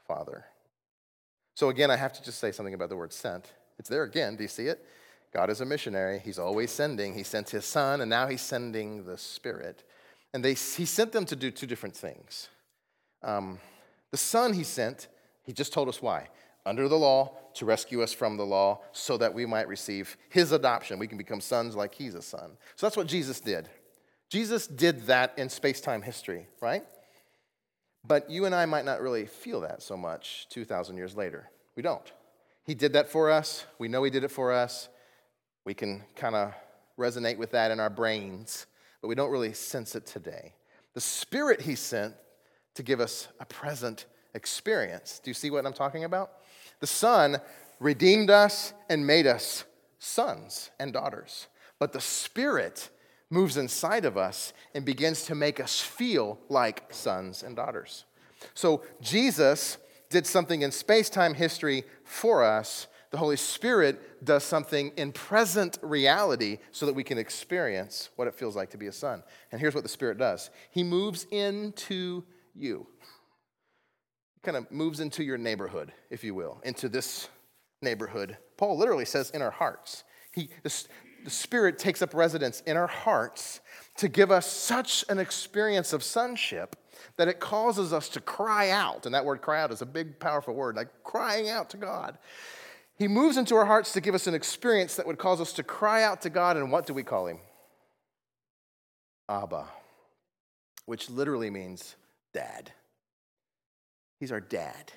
Father. 0.07 0.45
So, 1.55 1.71
again, 1.71 1.91
I 1.91 1.97
have 1.97 2.13
to 2.13 2.23
just 2.23 2.39
say 2.39 2.53
something 2.53 2.75
about 2.75 2.89
the 2.89 2.97
word 2.97 3.13
sent. 3.13 3.53
It's 3.79 3.89
there 3.89 4.05
again. 4.05 4.37
Do 4.37 4.43
you 4.43 4.49
see 4.49 4.67
it? 4.67 4.85
God 5.33 5.51
is 5.51 5.61
a 5.61 5.65
missionary. 5.65 6.21
He's 6.25 6.39
always 6.39 6.71
sending. 6.71 7.15
He 7.15 7.23
sent 7.23 7.51
his 7.51 7.65
son, 7.65 8.01
and 8.01 8.09
now 8.09 8.27
he's 8.27 8.41
sending 8.41 9.05
the 9.05 9.19
Spirit. 9.19 9.85
And 10.33 10.45
they, 10.45 10.55
he 10.55 10.85
sent 10.85 11.13
them 11.13 11.25
to 11.27 11.37
do 11.37 11.51
two 11.51 11.67
different 11.67 11.97
things. 11.97 12.49
Um, 13.23 13.59
the 14.11 14.17
son 14.17 14.53
he 14.53 14.65
sent, 14.65 15.09
he 15.45 15.53
just 15.53 15.73
told 15.73 15.89
us 15.89 16.01
why. 16.01 16.29
Under 16.65 16.89
the 16.89 16.99
law, 16.99 17.33
to 17.55 17.65
rescue 17.65 18.03
us 18.03 18.13
from 18.13 18.37
the 18.37 18.47
law, 18.47 18.81
so 18.93 19.17
that 19.17 19.35
we 19.35 19.47
might 19.47 19.69
receive 19.69 20.17
his 20.29 20.53
adoption. 20.53 20.99
We 20.99 21.09
can 21.09 21.19
become 21.19 21.41
sons 21.41 21.75
like 21.75 21.95
he's 21.95 22.15
a 22.15 22.23
son. 22.23 22.57
So 22.77 22.87
that's 22.87 22.97
what 22.97 23.07
Jesus 23.07 23.41
did. 23.41 23.69
Jesus 24.31 24.67
did 24.67 25.07
that 25.07 25.35
in 25.39 25.49
space 25.49 25.81
time 25.81 26.03
history, 26.03 26.47
right? 26.61 26.85
But 28.07 28.31
you 28.31 28.45
and 28.45 28.55
I 28.55 28.67
might 28.67 28.85
not 28.85 29.01
really 29.01 29.27
feel 29.27 29.63
that 29.63 29.83
so 29.83 29.97
much 29.97 30.47
2,000 30.51 30.97
years 30.97 31.17
later. 31.17 31.51
We 31.75 31.83
don't. 31.83 32.13
He 32.65 32.75
did 32.75 32.93
that 32.93 33.09
for 33.09 33.31
us. 33.31 33.65
We 33.79 33.89
know 33.89 34.03
he 34.03 34.11
did 34.11 34.25
it 34.25 34.31
for 34.31 34.53
us. 34.53 34.89
We 35.69 35.75
can 35.75 36.03
kind 36.17 36.35
of 36.35 36.55
resonate 36.99 37.37
with 37.37 37.51
that 37.51 37.71
in 37.71 37.79
our 37.79 37.91
brains, 37.91 38.65
but 39.03 39.09
we 39.09 39.15
don't 39.15 39.31
really 39.31 39.53
sense 39.53 39.95
it 39.95 40.07
today. 40.07 40.55
The 40.95 41.01
Spirit 41.03 41.61
He 41.61 41.75
sent 41.75 42.15
to 42.75 42.83
give 42.83 43.01
us 43.01 43.29
a 43.39 43.45
present 43.45 44.07
experience. 44.33 45.21
Do 45.23 45.29
you 45.29 45.35
see 45.35 45.51
what 45.51 45.67
I'm 45.67 45.75
talking 45.75 46.05
about? 46.05 46.31
The 46.81 46.87
Son 46.87 47.37
redeemed 47.81 48.31
us 48.31 48.73
and 48.89 49.07
made 49.07 49.27
us 49.27 49.65
sons 49.99 50.71
and 50.81 50.91
daughters, 50.91 51.49
but 51.79 51.93
the 51.93 52.01
Spirit 52.01 52.89
moves 53.29 53.59
inside 53.59 54.07
of 54.07 54.17
us 54.17 54.55
and 54.75 54.87
begins 54.87 55.27
to 55.27 55.35
make 55.35 55.61
us 55.61 55.79
feel 55.79 56.39
like 56.49 56.85
sons 56.95 57.43
and 57.43 57.55
daughters. 57.55 58.07
So 58.55 58.85
Jesus 59.03 59.77
did 60.09 60.27
something 60.27 60.63
in 60.63 60.71
space 60.71 61.11
time 61.11 61.35
history 61.35 61.85
for 62.05 62.43
us 62.43 62.87
the 63.11 63.19
Holy 63.19 63.37
Spirit 63.37 64.25
does 64.25 64.45
something 64.45 64.93
in 64.97 65.13
present 65.13 65.79
reality 65.81 66.59
so 66.73 66.87
that 66.87 66.95
we 66.95 67.05
can 67.05 67.19
experience 67.19 68.11
what 68.17 68.29
it 68.29 68.35
feels 68.35 68.55
like 68.55 68.71
to 68.71 68.79
be 68.79 68.87
a 68.87 68.93
son. 68.93 69.23
And 69.51 69.61
here's 69.61 69.75
what 69.75 69.83
the 69.83 69.89
Spirit 69.89 70.19
does 70.19 70.51
He 70.71 70.83
moves 70.83 71.27
into 71.31 72.25
you. 72.55 72.87
Kind 74.43 74.57
of 74.57 74.71
moves 74.71 75.01
into 75.01 75.25
your 75.25 75.39
neighborhood, 75.39 75.93
if 76.11 76.23
you 76.23 76.35
will, 76.35 76.61
into 76.65 76.89
this 76.89 77.29
neighborhood. 77.83 78.37
Paul 78.57 78.77
literally 78.77 79.05
says 79.05 79.31
in 79.31 79.43
our 79.43 79.51
hearts. 79.51 80.05
He, 80.33 80.51
the, 80.63 80.85
the 81.25 81.31
Spirit 81.31 81.79
takes 81.79 82.03
up 82.03 82.15
residence 82.15 82.61
in 82.67 82.77
our 82.77 82.87
hearts 82.87 83.61
to 83.97 84.09
give 84.09 84.31
us 84.31 84.47
such 84.47 85.05
an 85.09 85.19
experience 85.19 85.93
of 85.93 86.03
sonship 86.03 86.77
that 87.17 87.29
it 87.29 87.41
causes 87.41 87.93
us 87.93 88.09
to 88.11 88.21
cry 88.21 88.71
out. 88.71 89.07
And 89.07 89.15
that 89.15 89.25
word 89.25 89.41
cry 89.41 89.61
out 89.63 89.73
is 89.73 89.83
a 89.83 89.87
big, 89.87 90.19
powerful 90.21 90.55
word, 90.55 90.77
like 90.77 90.89
crying 91.05 91.49
out 91.49 91.71
to 91.71 91.77
God. 91.77 92.19
He 92.99 93.07
moves 93.07 93.37
into 93.37 93.55
our 93.55 93.65
hearts 93.65 93.93
to 93.93 94.01
give 94.01 94.15
us 94.15 94.27
an 94.27 94.35
experience 94.35 94.97
that 94.97 95.07
would 95.07 95.19
cause 95.19 95.41
us 95.41 95.53
to 95.55 95.63
cry 95.63 96.03
out 96.03 96.23
to 96.23 96.31
God, 96.31 96.57
and 96.57 96.73
what 96.73 96.87
do 96.87 96.95
we 96.95 97.05
call 97.05 97.29
him? 97.29 97.39
Abba, 99.29 99.69
which 100.87 101.09
literally 101.09 101.51
means 101.51 101.95
dad. 102.35 102.73
He's 104.19 104.33
our 104.33 104.41
dad. 104.41 104.93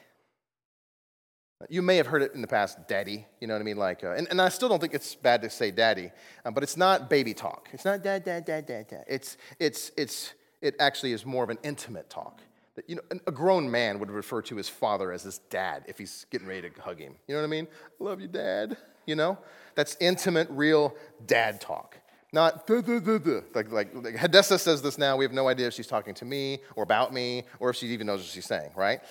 You 1.70 1.84
may 1.84 1.98
have 1.98 2.08
heard 2.08 2.24
it 2.24 2.34
in 2.34 2.42
the 2.42 2.48
past, 2.48 2.88
daddy. 2.88 3.28
You 3.40 3.48
know 3.48 3.54
what 3.54 3.60
I 3.60 3.64
mean? 3.64 3.78
Like, 3.78 4.04
uh, 4.04 4.14
and, 4.14 4.28
and 4.32 4.42
I 4.42 4.50
still 4.50 4.68
don't 4.68 4.80
think 4.80 4.96
it's 4.96 5.14
bad 5.14 5.44
to 5.44 5.50
say 5.52 5.70
daddy, 5.70 6.10
um, 6.44 6.56
but 6.56 6.64
it's 6.64 6.76
not 6.76 7.08
baby 7.08 7.36
talk. 7.36 7.70
It's 7.72 7.86
not 7.86 8.02
dad, 8.02 8.24
dad, 8.24 8.46
dad, 8.46 8.66
dad, 8.66 8.88
dad. 8.88 9.04
It's, 9.08 9.38
it's, 9.60 9.92
it's, 9.96 10.34
it 10.60 10.76
actually 10.80 11.12
is 11.12 11.24
more 11.24 11.44
of 11.44 11.52
an 11.52 11.60
intimate 11.62 12.10
talk 12.10 12.42
that 12.76 12.90
you 12.90 12.96
know 12.96 13.02
a 13.28 13.32
grown 13.32 13.70
man 13.70 14.00
would 14.00 14.12
refer 14.12 14.42
to 14.44 14.56
his 14.56 14.70
father 14.70 15.12
as 15.12 15.24
his 15.24 15.40
dad 15.50 15.84
if 15.88 15.98
he's 15.98 16.26
getting 16.32 16.48
ready 16.48 16.70
to 16.70 16.82
hug 16.82 17.00
him. 17.00 17.16
You 17.28 17.36
know 17.36 17.42
what 17.42 17.48
I 17.48 17.50
mean? 17.50 17.68
I 18.00 18.04
love 18.04 18.22
you, 18.22 18.28
dad. 18.28 18.78
You 19.06 19.16
know, 19.16 19.38
that's 19.76 19.98
intimate, 20.00 20.48
real 20.52 20.96
dad 21.26 21.60
talk. 21.60 21.98
Not 22.34 22.66
duh, 22.66 22.82
duh, 22.82 23.00
duh, 23.00 23.42
like 23.54 23.72
like 23.72 23.94
like 23.94 24.16
Hadessa 24.16 24.60
says 24.60 24.82
this 24.82 24.98
now. 24.98 25.18
We 25.18 25.26
have 25.26 25.34
no 25.34 25.50
idea 25.50 25.68
if 25.68 25.74
she's 25.74 25.88
talking 25.88 26.14
to 26.16 26.26
me 26.26 26.60
or 26.76 26.84
about 26.84 27.14
me 27.14 27.44
or 27.60 27.70
if 27.72 27.76
she 27.76 27.88
even 27.88 28.08
knows 28.08 28.22
what 28.22 28.30
she's 28.30 28.46
saying, 28.46 28.72
right? 28.76 29.02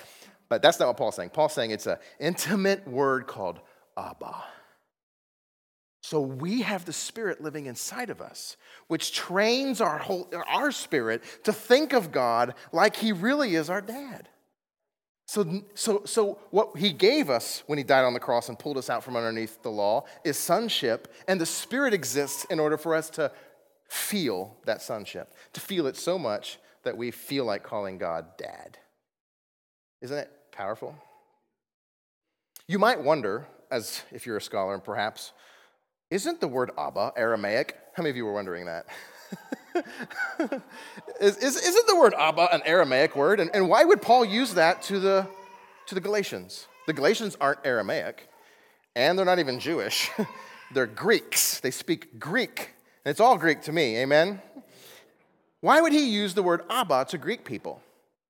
But 0.48 0.62
that's 0.62 0.80
not 0.80 0.88
what 0.88 0.96
Paul's 0.96 1.16
saying. 1.16 1.30
Paul's 1.30 1.52
saying 1.52 1.70
it's 1.70 1.86
an 1.86 1.98
intimate 2.18 2.86
word 2.88 3.26
called 3.26 3.60
Abba. 3.96 4.42
So 6.10 6.20
we 6.20 6.62
have 6.62 6.86
the 6.86 6.92
Spirit 6.92 7.40
living 7.40 7.66
inside 7.66 8.10
of 8.10 8.20
us, 8.20 8.56
which 8.88 9.12
trains 9.12 9.80
our, 9.80 9.98
whole, 9.98 10.28
our 10.48 10.72
spirit 10.72 11.22
to 11.44 11.52
think 11.52 11.92
of 11.92 12.10
God 12.10 12.56
like 12.72 12.96
He 12.96 13.12
really 13.12 13.54
is 13.54 13.70
our 13.70 13.80
dad. 13.80 14.28
So, 15.26 15.62
so, 15.76 16.02
so, 16.06 16.40
what 16.50 16.76
He 16.76 16.92
gave 16.92 17.30
us 17.30 17.62
when 17.68 17.78
He 17.78 17.84
died 17.84 18.04
on 18.04 18.12
the 18.12 18.18
cross 18.18 18.48
and 18.48 18.58
pulled 18.58 18.76
us 18.76 18.90
out 18.90 19.04
from 19.04 19.14
underneath 19.14 19.62
the 19.62 19.70
law 19.70 20.02
is 20.24 20.36
sonship, 20.36 21.14
and 21.28 21.40
the 21.40 21.46
Spirit 21.46 21.94
exists 21.94 22.44
in 22.46 22.58
order 22.58 22.76
for 22.76 22.96
us 22.96 23.08
to 23.10 23.30
feel 23.88 24.56
that 24.64 24.82
sonship, 24.82 25.32
to 25.52 25.60
feel 25.60 25.86
it 25.86 25.96
so 25.96 26.18
much 26.18 26.58
that 26.82 26.96
we 26.96 27.12
feel 27.12 27.44
like 27.44 27.62
calling 27.62 27.98
God 27.98 28.36
dad. 28.36 28.78
Isn't 30.00 30.18
it 30.18 30.30
powerful? 30.50 30.96
You 32.66 32.80
might 32.80 33.00
wonder, 33.00 33.46
as 33.70 34.02
if 34.10 34.26
you're 34.26 34.38
a 34.38 34.42
scholar, 34.42 34.74
and 34.74 34.82
perhaps, 34.82 35.32
isn't 36.10 36.40
the 36.40 36.48
word 36.48 36.70
Abba 36.76 37.12
Aramaic? 37.16 37.76
How 37.94 38.02
many 38.02 38.10
of 38.10 38.16
you 38.16 38.24
were 38.24 38.32
wondering 38.32 38.66
that? 38.66 38.86
is, 41.20 41.36
is, 41.36 41.74
not 41.74 41.86
the 41.86 41.96
word 41.96 42.14
Abba 42.18 42.52
an 42.52 42.62
Aramaic 42.64 43.14
word? 43.14 43.40
And, 43.40 43.50
and 43.54 43.68
why 43.68 43.84
would 43.84 44.02
Paul 44.02 44.24
use 44.24 44.54
that 44.54 44.82
to 44.84 44.98
the, 44.98 45.26
to 45.86 45.94
the 45.94 46.00
Galatians? 46.00 46.66
The 46.86 46.92
Galatians 46.92 47.36
aren't 47.40 47.60
Aramaic, 47.64 48.28
and 48.96 49.16
they're 49.16 49.26
not 49.26 49.38
even 49.38 49.60
Jewish. 49.60 50.10
they're 50.74 50.86
Greeks. 50.86 51.60
They 51.60 51.70
speak 51.70 52.18
Greek. 52.18 52.70
And 53.04 53.10
it's 53.10 53.20
all 53.20 53.38
Greek 53.38 53.62
to 53.62 53.72
me, 53.72 53.98
amen? 53.98 54.42
Why 55.60 55.80
would 55.80 55.92
he 55.92 56.10
use 56.10 56.34
the 56.34 56.42
word 56.42 56.62
Abba 56.68 57.06
to 57.10 57.18
Greek 57.18 57.44
people, 57.44 57.82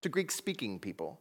to 0.03 0.09
Greek 0.09 0.31
speaking 0.31 0.79
people? 0.79 1.19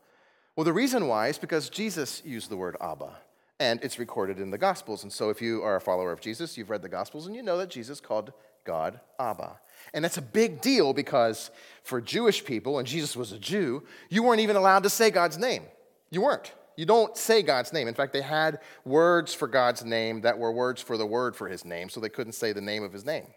Well, 0.56 0.66
the 0.66 0.74
reason 0.74 1.08
why 1.08 1.28
is 1.30 1.38
because 1.38 1.70
Jesus 1.70 2.22
used 2.26 2.50
the 2.50 2.58
word 2.58 2.76
Abba, 2.82 3.16
and 3.60 3.84
it's 3.84 4.00
recorded 4.00 4.40
in 4.40 4.52
the 4.52 4.58
Gospels. 4.58 5.04
And 5.04 5.12
so, 5.12 5.30
if 5.30 5.42
you 5.42 5.62
are 5.64 5.76
a 5.76 5.82
follower 5.82 6.12
of 6.12 6.22
Jesus, 6.22 6.58
you've 6.58 6.70
read 6.70 6.82
the 6.82 6.90
Gospels, 6.90 7.28
and 7.28 7.36
you 7.36 7.44
know 7.44 7.58
that 7.58 7.70
Jesus 7.70 8.00
called 8.00 8.32
God 8.64 9.00
Abba. 9.20 9.60
And 9.94 10.04
that's 10.04 10.18
a 10.18 10.22
big 10.22 10.62
deal 10.62 10.94
because 10.94 11.52
for 11.84 12.02
Jewish 12.02 12.44
people, 12.44 12.80
and 12.80 12.88
Jesus 12.88 13.16
was 13.16 13.32
a 13.32 13.40
Jew, 13.40 13.84
you 14.10 14.24
weren't 14.24 14.42
even 14.42 14.56
allowed 14.56 14.84
to 14.84 14.90
say 14.90 15.10
God's 15.10 15.38
name. 15.38 15.64
You 16.12 16.22
weren't. 16.22 16.54
You 16.76 16.86
don't 16.86 17.18
say 17.18 17.42
God's 17.42 17.74
name. 17.74 17.88
In 17.88 17.94
fact, 17.94 18.14
they 18.14 18.22
had 18.22 18.60
words 18.86 19.34
for 19.34 19.48
God's 19.48 19.84
name 19.84 20.22
that 20.22 20.38
were 20.38 20.52
words 20.52 20.82
for 20.82 20.98
the 20.98 21.06
word 21.06 21.36
for 21.36 21.50
his 21.50 21.66
name, 21.66 21.90
so 21.90 22.00
they 22.00 22.10
couldn't 22.10 22.34
say 22.34 22.54
the 22.54 22.62
name 22.62 22.84
of 22.84 22.94
his 22.94 23.04
name. 23.04 23.28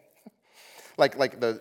Like, 0.99 1.17
like 1.17 1.41
the, 1.41 1.61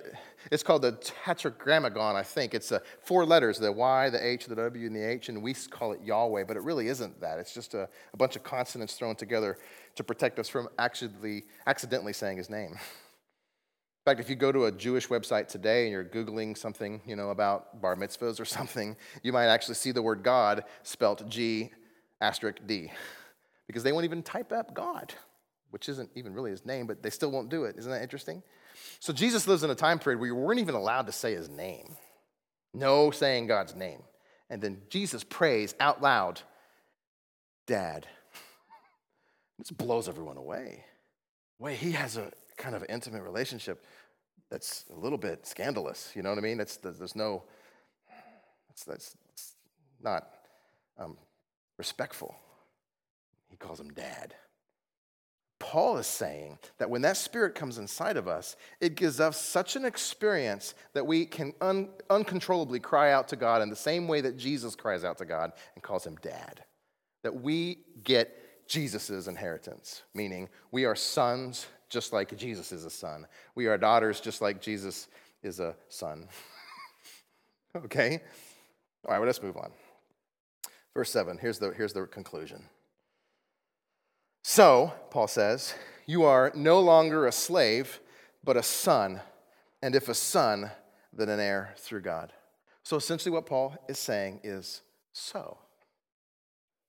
it's 0.52 0.64
called 0.64 0.82
the 0.82 0.94
tetragrammaton, 0.94 2.16
I 2.16 2.24
think. 2.24 2.54
It's 2.54 2.72
uh, 2.72 2.80
four 3.02 3.26
letters 3.26 3.60
the 3.60 3.72
Y, 3.72 4.10
the 4.10 4.26
H, 4.26 4.46
the 4.46 4.56
W, 4.56 4.88
and 4.88 4.96
the 4.96 5.04
H, 5.04 5.30
and 5.30 5.42
we 5.42 5.54
call 5.54 5.92
it 5.94 6.02
Yahweh, 6.04 6.44
but 6.46 6.58
it 6.58 6.64
really 6.64 6.88
isn't 6.88 7.20
that. 7.22 7.40
It's 7.40 7.54
just 7.54 7.74
a, 7.74 7.88
a 8.14 8.18
bunch 8.18 8.36
of 8.36 8.44
consonants 8.44 8.96
thrown 8.96 9.16
together 9.16 9.58
to 9.96 10.04
protect 10.04 10.40
us 10.40 10.50
from 10.50 10.68
actually, 10.78 11.44
accidentally 11.68 12.14
saying 12.14 12.38
his 12.38 12.50
name. 12.50 12.72
In 12.72 14.06
fact, 14.06 14.20
if 14.20 14.32
you 14.32 14.36
go 14.36 14.52
to 14.52 14.66
a 14.66 14.72
Jewish 14.72 15.10
website 15.10 15.48
today 15.48 15.84
and 15.84 15.92
you're 15.92 16.04
Googling 16.04 16.58
something, 16.58 17.02
you 17.06 17.16
know, 17.16 17.30
about 17.30 17.82
bar 17.82 17.96
mitzvahs 17.96 18.40
or 18.40 18.46
something, 18.46 18.98
you 19.22 19.32
might 19.32 19.46
actually 19.46 19.76
see 19.76 19.92
the 19.92 20.02
word 20.02 20.24
God 20.24 20.64
spelt 20.82 21.30
G 21.30 21.72
asterisk 22.20 22.58
D. 22.66 22.92
Because 23.68 23.84
they 23.84 23.92
won't 23.92 24.06
even 24.06 24.24
type 24.24 24.52
up 24.52 24.74
God, 24.74 25.14
which 25.70 25.88
isn't 25.88 26.10
even 26.16 26.34
really 26.34 26.50
his 26.50 26.66
name, 26.66 26.88
but 26.88 27.04
they 27.04 27.12
still 27.12 27.32
won't 27.32 27.50
do 27.50 27.66
it. 27.66 27.76
Isn't 27.78 27.92
that 27.92 28.02
interesting? 28.02 28.42
So 29.00 29.14
Jesus 29.14 29.48
lives 29.48 29.64
in 29.64 29.70
a 29.70 29.76
time 29.76 30.00
period 30.00 30.20
where 30.20 30.28
you 30.28 30.36
weren't 30.36 30.60
even 30.60 30.76
allowed 30.76 31.08
to 31.08 31.12
say 31.12 31.34
his 31.34 31.50
name. 31.50 31.96
No 32.74 33.12
saying 33.12 33.48
God's 33.48 33.76
name. 33.76 34.04
And 34.50 34.62
then 34.62 34.82
Jesus 34.90 35.24
prays 35.24 35.76
out 35.80 36.02
loud, 36.02 36.42
Dad. 37.68 38.08
This 39.60 39.70
blows 39.70 40.10
everyone 40.10 40.38
away. 40.38 40.86
Wait, 41.60 41.78
he 41.78 41.92
has 41.92 42.18
a 42.18 42.32
kind 42.58 42.74
of 42.76 42.84
intimate 42.90 43.22
relationship 43.22 43.86
that's 44.50 44.86
a 44.92 45.00
little 45.00 45.20
bit 45.20 45.46
scandalous. 45.46 46.12
You 46.16 46.24
know 46.24 46.30
what 46.30 46.40
I 46.40 46.42
mean? 46.42 46.60
It's, 46.60 46.78
there's 46.78 47.16
no, 47.16 47.44
that's, 48.68 48.84
that's 48.86 49.16
not 50.02 50.28
um, 50.98 51.16
respectful. 51.78 52.36
He 53.50 53.58
calls 53.58 53.80
him 53.80 53.92
dad. 53.92 54.34
Paul 55.62 55.98
is 55.98 56.08
saying 56.08 56.58
that 56.80 56.90
when 56.90 57.04
that 57.04 57.18
spirit 57.18 57.54
comes 57.54 57.78
inside 57.78 58.18
of 58.18 58.28
us, 58.28 58.56
it 58.80 58.96
gives 58.96 59.20
us 59.20 59.40
such 59.40 59.76
an 59.76 59.86
experience 59.86 60.74
that 60.94 61.06
we 61.06 61.24
can 61.24 61.54
un- 61.62 61.90
uncontrollably 62.10 62.80
cry 62.80 63.12
out 63.12 63.28
to 63.28 63.36
God 63.36 63.62
in 63.62 63.70
the 63.70 63.76
same 63.76 64.08
way 64.08 64.22
that 64.22 64.38
Jesus 64.38 64.76
cries 64.76 65.04
out 65.04 65.20
to 65.20 65.26
God 65.26 65.52
and 65.76 65.84
calls 65.84 66.06
him 66.06 66.18
dad. 66.24 66.64
That 67.22 67.42
we 67.42 67.78
get 68.04 68.68
Jesus' 68.68 69.28
inheritance, 69.28 70.02
meaning 70.16 70.50
we 70.72 70.86
are 70.86 70.96
sons 70.96 71.68
just 71.90 72.12
like 72.12 72.36
Jesus 72.36 72.72
is 72.72 72.84
a 72.84 72.90
son. 72.90 73.28
We 73.54 73.68
are 73.68 73.78
daughters 73.78 74.20
just 74.20 74.42
like 74.42 74.62
Jesus 74.62 75.10
is 75.44 75.60
a 75.60 75.76
son. 75.90 76.28
okay? 77.76 78.20
All 79.06 79.12
right, 79.12 79.20
well, 79.20 79.28
let's 79.28 79.44
move 79.44 79.58
on. 79.58 79.72
Verse 80.96 81.12
7, 81.12 81.38
here's 81.38 81.60
the, 81.60 81.72
here's 81.72 81.94
the 81.94 82.08
conclusion. 82.08 82.64
So, 84.44 84.94
Paul 85.12 85.28
says, 85.28 85.76
you 86.06 86.24
are 86.24 86.52
no 86.56 86.80
longer 86.80 87.28
a 87.28 87.32
slave, 87.32 88.00
but 88.44 88.58
a 88.58 88.64
son, 88.64 89.22
and 89.82 89.96
if 89.96 90.10
a 90.10 90.14
son, 90.14 90.72
then 91.14 91.30
an 91.30 91.40
heir 91.40 91.74
through 91.78 92.02
God. 92.02 92.34
So, 92.84 92.98
essentially, 92.98 93.32
what 93.32 93.46
Paul 93.46 93.76
is 93.88 94.00
saying 94.00 94.40
is 94.44 94.82
so. 95.14 95.58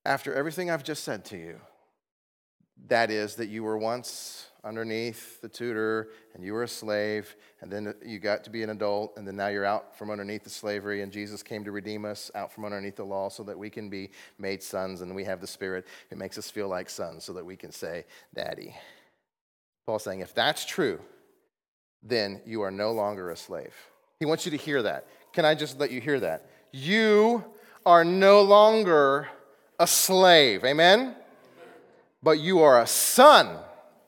After 0.05 0.35
everything 0.35 0.71
I've 0.71 0.83
just 0.83 1.05
said 1.05 1.25
to 1.27 1.37
you, 1.37 1.61
that 2.88 3.11
is, 3.11 3.37
that 3.37 3.49
you 3.49 3.62
were 3.62 3.79
once 3.79 4.49
underneath 4.64 5.40
the 5.40 5.48
tutor 5.48 6.09
and 6.35 6.44
you 6.44 6.53
were 6.53 6.62
a 6.62 6.68
slave 6.68 7.35
and 7.61 7.70
then 7.70 7.92
you 8.05 8.18
got 8.20 8.44
to 8.44 8.51
be 8.51 8.62
an 8.62 8.70
adult 8.70 9.12
and 9.16 9.27
then 9.27 9.35
now 9.35 9.48
you're 9.48 9.64
out 9.64 9.96
from 9.98 10.09
underneath 10.09 10.44
the 10.44 10.51
slavery 10.51 11.03
and 11.03 11.11
jesus 11.11 11.42
came 11.42 11.64
to 11.64 11.72
redeem 11.72 12.05
us 12.05 12.31
out 12.37 12.53
from 12.53 12.64
underneath 12.64 12.94
the 12.94 13.05
law 13.05 13.29
so 13.29 13.42
that 13.42 13.59
we 13.59 13.68
can 13.68 13.90
be 13.90 14.11
made 14.38 14.62
sons 14.62 15.01
and 15.01 15.14
we 15.14 15.25
have 15.25 15.40
the 15.40 15.46
spirit. 15.46 15.87
It 16.11 16.18
makes 16.18 16.38
us 16.38 16.51
feel 16.51 16.68
like 16.68 16.88
sons 16.88 17.25
so 17.25 17.33
that 17.33 17.44
we 17.44 17.57
can 17.57 17.72
say 17.72 18.05
daddy. 18.35 18.75
Paul's 19.85 20.05
saying 20.05 20.20
if 20.20 20.35
that's 20.35 20.64
true 20.64 21.01
then 22.03 22.40
you 22.44 22.62
are 22.62 22.70
no 22.70 22.92
longer 22.92 23.31
a 23.31 23.37
slave. 23.37 23.75
He 24.18 24.27
wants 24.27 24.44
you 24.44 24.51
to 24.51 24.57
hear 24.57 24.83
that. 24.83 25.07
Can 25.33 25.44
i 25.44 25.55
just 25.55 25.79
let 25.79 25.90
you 25.90 26.01
hear 26.01 26.20
that? 26.20 26.46
You 26.72 27.44
are 27.85 28.05
no 28.05 28.42
longer 28.42 29.29
a 29.79 29.87
slave. 29.87 30.64
Amen? 30.64 31.16
But 32.22 32.38
you 32.38 32.61
are 32.61 32.81
a 32.81 32.87
son 32.87 33.59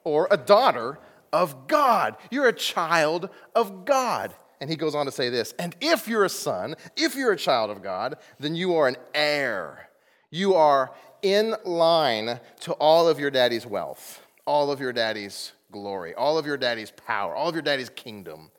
or 0.04 0.28
a 0.30 0.36
daughter 0.36 0.98
of 1.32 1.66
God. 1.66 2.16
You're 2.30 2.48
a 2.48 2.52
child 2.52 3.28
of 3.54 3.84
God. 3.84 4.34
And 4.60 4.70
he 4.70 4.76
goes 4.76 4.94
on 4.94 5.06
to 5.06 5.12
say 5.12 5.28
this 5.28 5.52
And 5.58 5.74
if 5.80 6.06
you're 6.06 6.24
a 6.24 6.30
son, 6.30 6.76
if 6.96 7.16
you're 7.16 7.32
a 7.32 7.36
child 7.36 7.70
of 7.70 7.82
God, 7.82 8.16
then 8.38 8.54
you 8.54 8.76
are 8.76 8.88
an 8.88 8.96
heir. 9.14 9.88
You 10.30 10.54
are 10.54 10.92
in 11.22 11.54
line 11.64 12.40
to 12.60 12.72
all 12.74 13.08
of 13.08 13.18
your 13.18 13.30
daddy's 13.30 13.66
wealth, 13.66 14.22
all 14.46 14.70
of 14.70 14.80
your 14.80 14.92
daddy's 14.92 15.52
glory, 15.72 16.14
all 16.14 16.38
of 16.38 16.46
your 16.46 16.56
daddy's 16.56 16.90
power, 16.90 17.34
all 17.34 17.48
of 17.48 17.54
your 17.54 17.62
daddy's 17.62 17.88
kingdom. 17.88 18.50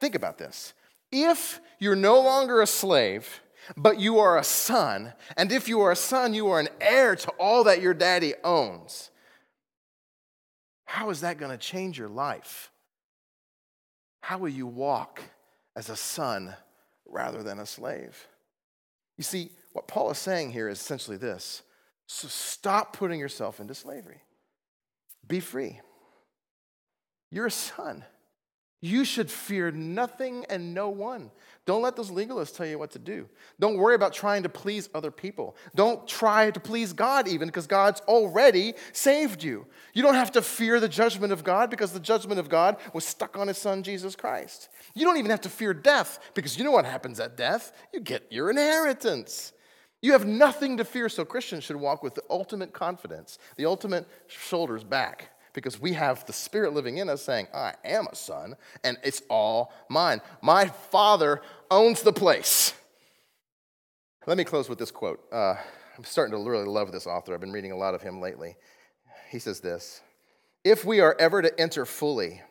Think 0.00 0.14
about 0.14 0.38
this. 0.38 0.72
If 1.12 1.60
you're 1.78 1.96
no 1.96 2.20
longer 2.20 2.60
a 2.60 2.66
slave, 2.66 3.40
but 3.76 3.98
you 3.98 4.18
are 4.18 4.38
a 4.38 4.44
son, 4.44 5.12
and 5.36 5.52
if 5.52 5.68
you 5.68 5.80
are 5.80 5.92
a 5.92 5.96
son, 5.96 6.34
you 6.34 6.48
are 6.48 6.60
an 6.60 6.68
heir 6.80 7.16
to 7.16 7.28
all 7.32 7.64
that 7.64 7.82
your 7.82 7.94
daddy 7.94 8.34
owns. 8.42 9.10
How 10.90 11.10
is 11.10 11.20
that 11.20 11.38
going 11.38 11.52
to 11.52 11.56
change 11.56 11.96
your 11.96 12.08
life? 12.08 12.72
How 14.22 14.38
will 14.38 14.48
you 14.48 14.66
walk 14.66 15.22
as 15.76 15.88
a 15.88 15.94
son 15.94 16.52
rather 17.06 17.44
than 17.44 17.60
a 17.60 17.64
slave? 17.64 18.26
You 19.16 19.22
see, 19.22 19.52
what 19.72 19.86
Paul 19.86 20.10
is 20.10 20.18
saying 20.18 20.50
here 20.50 20.68
is 20.68 20.80
essentially 20.80 21.16
this 21.16 21.62
so 22.08 22.26
stop 22.26 22.96
putting 22.96 23.20
yourself 23.20 23.60
into 23.60 23.72
slavery, 23.72 24.20
be 25.28 25.38
free. 25.38 25.78
You're 27.30 27.46
a 27.46 27.52
son. 27.52 28.04
You 28.80 29.04
should 29.04 29.30
fear 29.30 29.70
nothing 29.70 30.44
and 30.50 30.74
no 30.74 30.88
one. 30.88 31.30
Don't 31.70 31.82
let 31.82 31.94
those 31.94 32.10
legalists 32.10 32.56
tell 32.56 32.66
you 32.66 32.80
what 32.80 32.90
to 32.90 32.98
do. 32.98 33.28
Don't 33.60 33.76
worry 33.76 33.94
about 33.94 34.12
trying 34.12 34.42
to 34.42 34.48
please 34.48 34.88
other 34.92 35.12
people. 35.12 35.54
Don't 35.76 36.04
try 36.04 36.50
to 36.50 36.58
please 36.58 36.92
God, 36.92 37.28
even 37.28 37.46
because 37.46 37.68
God's 37.68 38.00
already 38.08 38.74
saved 38.90 39.44
you. 39.44 39.68
You 39.94 40.02
don't 40.02 40.16
have 40.16 40.32
to 40.32 40.42
fear 40.42 40.80
the 40.80 40.88
judgment 40.88 41.32
of 41.32 41.44
God 41.44 41.70
because 41.70 41.92
the 41.92 42.00
judgment 42.00 42.40
of 42.40 42.48
God 42.48 42.76
was 42.92 43.04
stuck 43.04 43.38
on 43.38 43.46
his 43.46 43.56
son, 43.56 43.84
Jesus 43.84 44.16
Christ. 44.16 44.68
You 44.94 45.04
don't 45.04 45.18
even 45.18 45.30
have 45.30 45.42
to 45.42 45.48
fear 45.48 45.72
death 45.72 46.18
because 46.34 46.58
you 46.58 46.64
know 46.64 46.72
what 46.72 46.86
happens 46.86 47.20
at 47.20 47.36
death? 47.36 47.70
You 47.94 48.00
get 48.00 48.26
your 48.32 48.50
inheritance. 48.50 49.52
You 50.02 50.10
have 50.10 50.26
nothing 50.26 50.76
to 50.78 50.84
fear, 50.84 51.08
so 51.08 51.24
Christians 51.24 51.62
should 51.62 51.76
walk 51.76 52.02
with 52.02 52.16
the 52.16 52.24
ultimate 52.28 52.72
confidence, 52.72 53.38
the 53.56 53.66
ultimate 53.66 54.08
shoulders 54.26 54.82
back 54.82 55.30
because 55.52 55.80
we 55.80 55.92
have 55.92 56.24
the 56.26 56.32
Spirit 56.32 56.72
living 56.74 56.98
in 56.98 57.08
us 57.08 57.22
saying, 57.22 57.48
I 57.52 57.74
am 57.84 58.06
a 58.10 58.14
son, 58.14 58.56
and 58.84 58.98
it's 59.02 59.22
all 59.28 59.72
mine. 59.88 60.20
My 60.42 60.66
Father 60.66 61.42
owns 61.70 62.02
the 62.02 62.12
place. 62.12 62.74
Let 64.26 64.36
me 64.36 64.44
close 64.44 64.68
with 64.68 64.78
this 64.78 64.90
quote. 64.90 65.20
Uh, 65.32 65.54
I'm 65.96 66.04
starting 66.04 66.32
to 66.32 66.50
really 66.50 66.66
love 66.66 66.92
this 66.92 67.06
author. 67.06 67.34
I've 67.34 67.40
been 67.40 67.52
reading 67.52 67.72
a 67.72 67.76
lot 67.76 67.94
of 67.94 68.02
him 68.02 68.20
lately. 68.20 68.56
He 69.30 69.38
says 69.38 69.60
this 69.60 70.02
If 70.64 70.84
we 70.84 71.00
are 71.00 71.16
ever 71.18 71.42
to 71.42 71.60
enter 71.60 71.86
fully, 71.86 72.42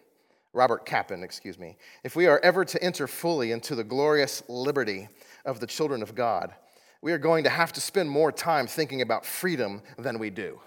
Robert 0.53 0.85
Capon, 0.85 1.23
excuse 1.23 1.59
me, 1.59 1.77
if 2.03 2.15
we 2.15 2.27
are 2.27 2.39
ever 2.43 2.65
to 2.65 2.83
enter 2.83 3.07
fully 3.07 3.51
into 3.51 3.75
the 3.75 3.83
glorious 3.83 4.41
liberty 4.47 5.09
of 5.45 5.59
the 5.59 5.67
children 5.67 6.01
of 6.01 6.15
God, 6.15 6.53
we 7.01 7.11
are 7.11 7.17
going 7.17 7.43
to 7.43 7.49
have 7.49 7.71
to 7.73 7.81
spend 7.81 8.09
more 8.09 8.31
time 8.31 8.67
thinking 8.67 9.01
about 9.01 9.25
freedom 9.25 9.81
than 9.97 10.19
we 10.19 10.29
do. 10.29 10.59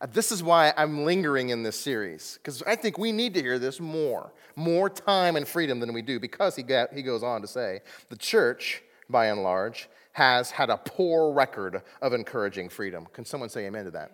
Uh, 0.00 0.06
this 0.12 0.30
is 0.30 0.42
why 0.42 0.72
I'm 0.76 1.04
lingering 1.04 1.50
in 1.50 1.62
this 1.62 1.78
series, 1.78 2.38
because 2.42 2.62
I 2.62 2.76
think 2.76 2.98
we 2.98 3.12
need 3.12 3.34
to 3.34 3.42
hear 3.42 3.58
this 3.58 3.80
more. 3.80 4.32
More 4.56 4.90
time 4.90 5.36
and 5.36 5.46
freedom 5.46 5.80
than 5.80 5.92
we 5.92 6.02
do, 6.02 6.20
because 6.20 6.56
he, 6.56 6.62
got, 6.62 6.92
he 6.92 7.02
goes 7.02 7.22
on 7.22 7.40
to 7.42 7.48
say 7.48 7.80
the 8.08 8.16
church, 8.16 8.82
by 9.08 9.26
and 9.26 9.42
large, 9.42 9.88
has 10.12 10.50
had 10.50 10.70
a 10.70 10.76
poor 10.76 11.32
record 11.32 11.82
of 12.02 12.12
encouraging 12.12 12.68
freedom. 12.68 13.06
Can 13.12 13.24
someone 13.24 13.48
say 13.48 13.66
amen 13.66 13.84
to 13.86 13.90
that? 13.92 14.12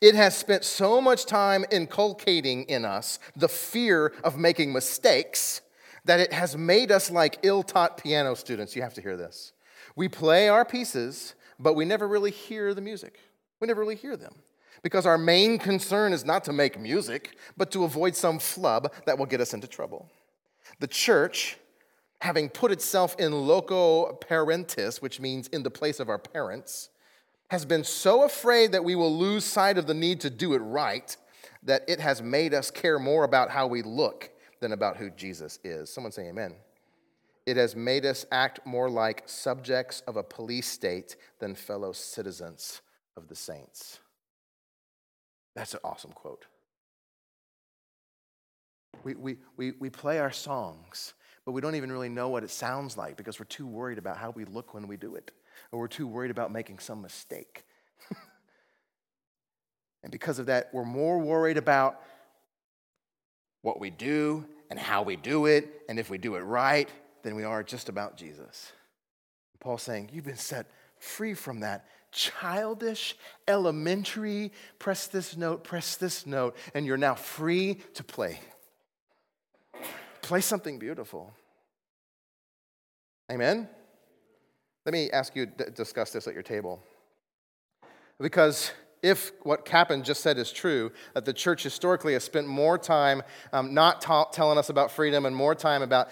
It 0.00 0.14
has 0.14 0.36
spent 0.36 0.64
so 0.64 1.00
much 1.00 1.26
time 1.26 1.64
inculcating 1.70 2.64
in 2.64 2.84
us 2.84 3.18
the 3.36 3.48
fear 3.48 4.12
of 4.22 4.38
making 4.38 4.72
mistakes 4.72 5.60
that 6.04 6.20
it 6.20 6.32
has 6.32 6.56
made 6.56 6.92
us 6.92 7.10
like 7.10 7.38
ill 7.42 7.62
taught 7.62 8.02
piano 8.02 8.34
students. 8.34 8.76
You 8.76 8.82
have 8.82 8.94
to 8.94 9.02
hear 9.02 9.16
this. 9.16 9.52
We 9.96 10.08
play 10.08 10.48
our 10.48 10.64
pieces 10.64 11.34
but 11.58 11.74
we 11.74 11.84
never 11.84 12.06
really 12.06 12.30
hear 12.30 12.74
the 12.74 12.80
music. 12.80 13.18
We 13.64 13.68
never 13.68 13.80
really 13.80 13.96
hear 13.96 14.14
them. 14.14 14.34
Because 14.82 15.06
our 15.06 15.16
main 15.16 15.56
concern 15.56 16.12
is 16.12 16.22
not 16.22 16.44
to 16.44 16.52
make 16.52 16.78
music, 16.78 17.38
but 17.56 17.70
to 17.70 17.84
avoid 17.84 18.14
some 18.14 18.38
flub 18.38 18.92
that 19.06 19.16
will 19.16 19.24
get 19.24 19.40
us 19.40 19.54
into 19.54 19.66
trouble. 19.66 20.10
The 20.80 20.86
church, 20.86 21.56
having 22.20 22.50
put 22.50 22.72
itself 22.72 23.16
in 23.18 23.32
loco 23.32 24.18
parentis, 24.20 25.00
which 25.00 25.18
means 25.18 25.48
in 25.48 25.62
the 25.62 25.70
place 25.70 25.98
of 25.98 26.10
our 26.10 26.18
parents, 26.18 26.90
has 27.48 27.64
been 27.64 27.84
so 27.84 28.24
afraid 28.24 28.72
that 28.72 28.84
we 28.84 28.96
will 28.96 29.16
lose 29.16 29.46
sight 29.46 29.78
of 29.78 29.86
the 29.86 29.94
need 29.94 30.20
to 30.20 30.28
do 30.28 30.52
it 30.52 30.58
right 30.58 31.16
that 31.62 31.84
it 31.88 32.00
has 32.00 32.20
made 32.20 32.52
us 32.52 32.70
care 32.70 32.98
more 32.98 33.24
about 33.24 33.48
how 33.48 33.66
we 33.66 33.80
look 33.80 34.28
than 34.60 34.72
about 34.72 34.98
who 34.98 35.08
Jesus 35.08 35.58
is. 35.64 35.88
Someone 35.88 36.12
say 36.12 36.28
amen. 36.28 36.54
It 37.46 37.56
has 37.56 37.74
made 37.74 38.04
us 38.04 38.26
act 38.30 38.60
more 38.66 38.90
like 38.90 39.22
subjects 39.24 40.02
of 40.02 40.18
a 40.18 40.22
police 40.22 40.68
state 40.68 41.16
than 41.38 41.54
fellow 41.54 41.92
citizens 41.92 42.82
of 43.16 43.28
the 43.28 43.34
saints. 43.34 44.00
That's 45.54 45.74
an 45.74 45.80
awesome 45.84 46.12
quote. 46.12 46.46
We, 49.02 49.14
we, 49.14 49.36
we, 49.56 49.72
we 49.78 49.90
play 49.90 50.18
our 50.18 50.32
songs, 50.32 51.14
but 51.44 51.52
we 51.52 51.60
don't 51.60 51.74
even 51.74 51.92
really 51.92 52.08
know 52.08 52.28
what 52.28 52.42
it 52.42 52.50
sounds 52.50 52.96
like 52.96 53.16
because 53.16 53.38
we're 53.38 53.44
too 53.44 53.66
worried 53.66 53.98
about 53.98 54.16
how 54.16 54.30
we 54.30 54.44
look 54.44 54.74
when 54.74 54.88
we 54.88 54.96
do 54.96 55.14
it, 55.14 55.30
or 55.70 55.78
we're 55.80 55.88
too 55.88 56.06
worried 56.06 56.30
about 56.30 56.50
making 56.50 56.78
some 56.78 57.02
mistake. 57.02 57.64
and 60.02 60.10
because 60.10 60.38
of 60.38 60.46
that, 60.46 60.70
we're 60.72 60.84
more 60.84 61.18
worried 61.18 61.58
about 61.58 62.00
what 63.62 63.80
we 63.80 63.90
do 63.90 64.44
and 64.70 64.78
how 64.78 65.02
we 65.02 65.16
do 65.16 65.46
it, 65.46 65.82
and 65.88 65.98
if 65.98 66.10
we 66.10 66.18
do 66.18 66.36
it 66.36 66.40
right, 66.40 66.88
than 67.22 67.34
we 67.34 67.44
are 67.44 67.62
just 67.62 67.88
about 67.88 68.16
Jesus. 68.16 68.72
Paul's 69.60 69.82
saying, 69.82 70.10
You've 70.12 70.24
been 70.24 70.36
set 70.36 70.70
free 70.98 71.34
from 71.34 71.60
that 71.60 71.86
childish, 72.14 73.16
elementary, 73.46 74.52
press 74.78 75.06
this 75.06 75.36
note, 75.36 75.64
press 75.64 75.96
this 75.96 76.26
note, 76.26 76.56
and 76.72 76.86
you're 76.86 76.96
now 76.96 77.14
free 77.14 77.80
to 77.94 78.02
play. 78.02 78.40
Play 80.22 80.40
something 80.40 80.78
beautiful. 80.78 81.34
Amen? 83.30 83.68
Let 84.86 84.92
me 84.92 85.10
ask 85.10 85.36
you 85.36 85.46
to 85.46 85.70
discuss 85.70 86.10
this 86.12 86.26
at 86.26 86.34
your 86.34 86.42
table. 86.42 86.82
Because 88.20 88.70
if 89.02 89.32
what 89.42 89.64
Capon 89.66 90.02
just 90.02 90.22
said 90.22 90.38
is 90.38 90.50
true, 90.50 90.92
that 91.12 91.26
the 91.26 91.32
church 91.32 91.62
historically 91.62 92.14
has 92.14 92.24
spent 92.24 92.46
more 92.46 92.78
time 92.78 93.22
um, 93.52 93.74
not 93.74 94.00
ta- 94.00 94.24
telling 94.24 94.56
us 94.56 94.70
about 94.70 94.90
freedom 94.90 95.26
and 95.26 95.34
more 95.36 95.54
time 95.54 95.82
about 95.82 96.08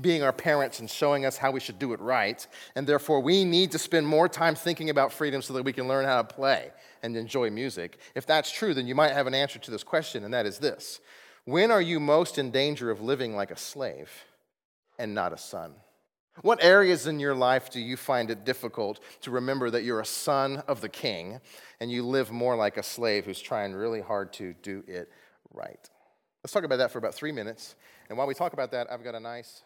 being 0.00 0.22
our 0.22 0.32
parents 0.32 0.80
and 0.80 0.90
showing 0.90 1.24
us 1.24 1.36
how 1.36 1.50
we 1.50 1.60
should 1.60 1.78
do 1.78 1.92
it 1.92 2.00
right. 2.00 2.46
And 2.74 2.86
therefore, 2.86 3.20
we 3.20 3.44
need 3.44 3.72
to 3.72 3.78
spend 3.78 4.06
more 4.06 4.28
time 4.28 4.54
thinking 4.54 4.90
about 4.90 5.12
freedom 5.12 5.42
so 5.42 5.52
that 5.54 5.64
we 5.64 5.72
can 5.72 5.88
learn 5.88 6.04
how 6.04 6.22
to 6.22 6.34
play 6.34 6.70
and 7.02 7.16
enjoy 7.16 7.50
music. 7.50 7.98
If 8.14 8.26
that's 8.26 8.50
true, 8.50 8.74
then 8.74 8.86
you 8.86 8.94
might 8.94 9.12
have 9.12 9.26
an 9.26 9.34
answer 9.34 9.58
to 9.58 9.70
this 9.70 9.84
question, 9.84 10.24
and 10.24 10.34
that 10.34 10.46
is 10.46 10.58
this 10.58 11.00
When 11.44 11.70
are 11.70 11.82
you 11.82 12.00
most 12.00 12.38
in 12.38 12.50
danger 12.50 12.90
of 12.90 13.00
living 13.00 13.36
like 13.36 13.50
a 13.50 13.56
slave 13.56 14.10
and 14.98 15.14
not 15.14 15.32
a 15.32 15.38
son? 15.38 15.74
What 16.42 16.62
areas 16.62 17.06
in 17.06 17.18
your 17.18 17.34
life 17.34 17.70
do 17.70 17.80
you 17.80 17.96
find 17.96 18.30
it 18.30 18.44
difficult 18.44 19.00
to 19.22 19.30
remember 19.30 19.70
that 19.70 19.84
you're 19.84 20.00
a 20.00 20.06
son 20.06 20.58
of 20.68 20.82
the 20.82 20.88
king 20.88 21.40
and 21.80 21.90
you 21.90 22.04
live 22.04 22.30
more 22.30 22.56
like 22.56 22.76
a 22.76 22.82
slave 22.82 23.24
who's 23.24 23.40
trying 23.40 23.72
really 23.72 24.02
hard 24.02 24.34
to 24.34 24.54
do 24.62 24.84
it 24.86 25.10
right? 25.50 25.88
Let's 26.44 26.52
talk 26.52 26.64
about 26.64 26.76
that 26.76 26.90
for 26.90 26.98
about 26.98 27.14
three 27.14 27.32
minutes. 27.32 27.74
And 28.08 28.18
while 28.18 28.26
we 28.26 28.34
talk 28.34 28.52
about 28.52 28.70
that, 28.72 28.86
I've 28.92 29.02
got 29.02 29.14
a 29.14 29.20
nice 29.20 29.62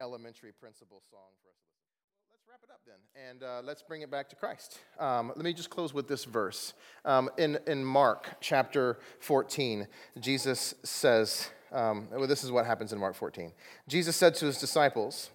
elementary 0.00 0.52
principle 0.52 1.02
song 1.10 1.28
for 1.42 1.50
us 1.50 1.56
to 1.62 1.70
listen. 1.76 2.00
Well, 2.28 2.36
let's 2.36 2.48
wrap 2.48 2.60
it 2.62 2.70
up 2.70 2.80
then, 2.86 3.28
and 3.28 3.42
uh, 3.42 3.60
let's 3.64 3.82
bring 3.82 4.02
it 4.02 4.10
back 4.10 4.28
to 4.30 4.36
Christ. 4.36 4.78
Um, 4.98 5.32
let 5.36 5.44
me 5.44 5.52
just 5.52 5.70
close 5.70 5.92
with 5.92 6.08
this 6.08 6.24
verse. 6.24 6.74
Um, 7.04 7.28
in, 7.36 7.58
in 7.66 7.84
Mark 7.84 8.36
chapter 8.40 8.98
14, 9.20 9.86
Jesus 10.18 10.74
says, 10.82 11.50
um, 11.72 12.08
well, 12.10 12.26
this 12.26 12.42
is 12.44 12.50
what 12.50 12.66
happens 12.66 12.92
in 12.92 12.98
Mark 12.98 13.14
14. 13.14 13.52
Jesus 13.88 14.16
said 14.16 14.34
to 14.36 14.46
his 14.46 14.58
disciples, 14.58 15.30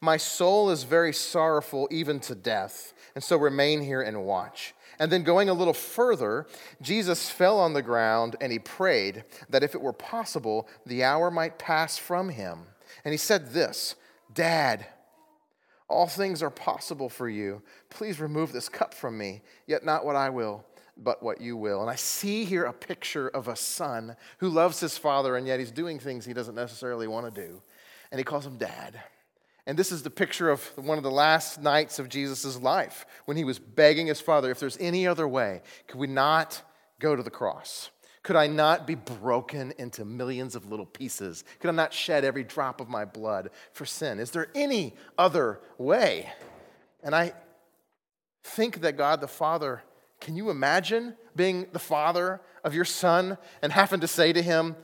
My 0.00 0.16
soul 0.16 0.70
is 0.70 0.84
very 0.84 1.12
sorrowful, 1.12 1.88
even 1.90 2.20
to 2.20 2.34
death, 2.34 2.92
and 3.14 3.24
so 3.24 3.36
remain 3.36 3.82
here 3.82 4.02
and 4.02 4.24
watch. 4.24 4.74
And 5.00 5.12
then 5.12 5.22
going 5.22 5.48
a 5.48 5.54
little 5.54 5.74
further, 5.74 6.46
Jesus 6.82 7.30
fell 7.30 7.58
on 7.58 7.72
the 7.72 7.82
ground 7.82 8.34
and 8.40 8.50
he 8.50 8.58
prayed 8.58 9.24
that 9.48 9.62
if 9.62 9.74
it 9.74 9.80
were 9.80 9.92
possible, 9.92 10.68
the 10.84 11.04
hour 11.04 11.30
might 11.30 11.58
pass 11.58 11.98
from 11.98 12.30
him. 12.30 12.66
And 13.04 13.12
he 13.12 13.18
said 13.18 13.52
this 13.52 13.94
Dad, 14.32 14.86
all 15.88 16.06
things 16.06 16.42
are 16.42 16.50
possible 16.50 17.08
for 17.08 17.28
you. 17.28 17.62
Please 17.88 18.20
remove 18.20 18.52
this 18.52 18.68
cup 18.68 18.92
from 18.92 19.16
me, 19.16 19.42
yet 19.66 19.84
not 19.84 20.04
what 20.04 20.16
I 20.16 20.28
will, 20.28 20.64
but 20.96 21.22
what 21.22 21.40
you 21.40 21.56
will. 21.56 21.80
And 21.80 21.90
I 21.90 21.94
see 21.94 22.44
here 22.44 22.64
a 22.64 22.72
picture 22.72 23.28
of 23.28 23.48
a 23.48 23.56
son 23.56 24.16
who 24.38 24.50
loves 24.50 24.80
his 24.80 24.98
father, 24.98 25.36
and 25.36 25.46
yet 25.46 25.58
he's 25.58 25.70
doing 25.70 25.98
things 25.98 26.24
he 26.24 26.34
doesn't 26.34 26.54
necessarily 26.54 27.08
want 27.08 27.32
to 27.32 27.46
do. 27.46 27.62
And 28.10 28.18
he 28.18 28.24
calls 28.24 28.46
him 28.46 28.58
dad. 28.58 29.00
And 29.66 29.78
this 29.78 29.92
is 29.92 30.02
the 30.02 30.10
picture 30.10 30.50
of 30.50 30.62
one 30.76 30.98
of 30.98 31.04
the 31.04 31.10
last 31.10 31.60
nights 31.60 31.98
of 31.98 32.08
Jesus' 32.08 32.56
life 32.60 33.06
when 33.26 33.36
he 33.36 33.44
was 33.44 33.58
begging 33.58 34.06
his 34.06 34.20
father, 34.20 34.50
if 34.50 34.58
there's 34.58 34.78
any 34.80 35.06
other 35.06 35.28
way, 35.28 35.62
could 35.86 35.98
we 35.98 36.06
not 36.06 36.62
go 37.00 37.14
to 37.14 37.22
the 37.22 37.30
cross? 37.30 37.90
Could 38.28 38.36
I 38.36 38.46
not 38.46 38.86
be 38.86 38.94
broken 38.94 39.72
into 39.78 40.04
millions 40.04 40.54
of 40.54 40.68
little 40.68 40.84
pieces? 40.84 41.44
Could 41.60 41.70
I 41.70 41.72
not 41.72 41.94
shed 41.94 42.26
every 42.26 42.44
drop 42.44 42.78
of 42.78 42.86
my 42.86 43.06
blood 43.06 43.48
for 43.72 43.86
sin? 43.86 44.18
Is 44.18 44.32
there 44.32 44.48
any 44.54 44.94
other 45.16 45.60
way? 45.78 46.30
And 47.02 47.14
I 47.14 47.32
think 48.44 48.82
that 48.82 48.98
God 48.98 49.22
the 49.22 49.28
Father, 49.28 49.82
can 50.20 50.36
you 50.36 50.50
imagine 50.50 51.16
being 51.36 51.68
the 51.72 51.78
father 51.78 52.42
of 52.64 52.74
your 52.74 52.84
son 52.84 53.38
and 53.62 53.72
having 53.72 54.00
to 54.00 54.06
say 54.06 54.30
to 54.34 54.42
him, 54.42 54.76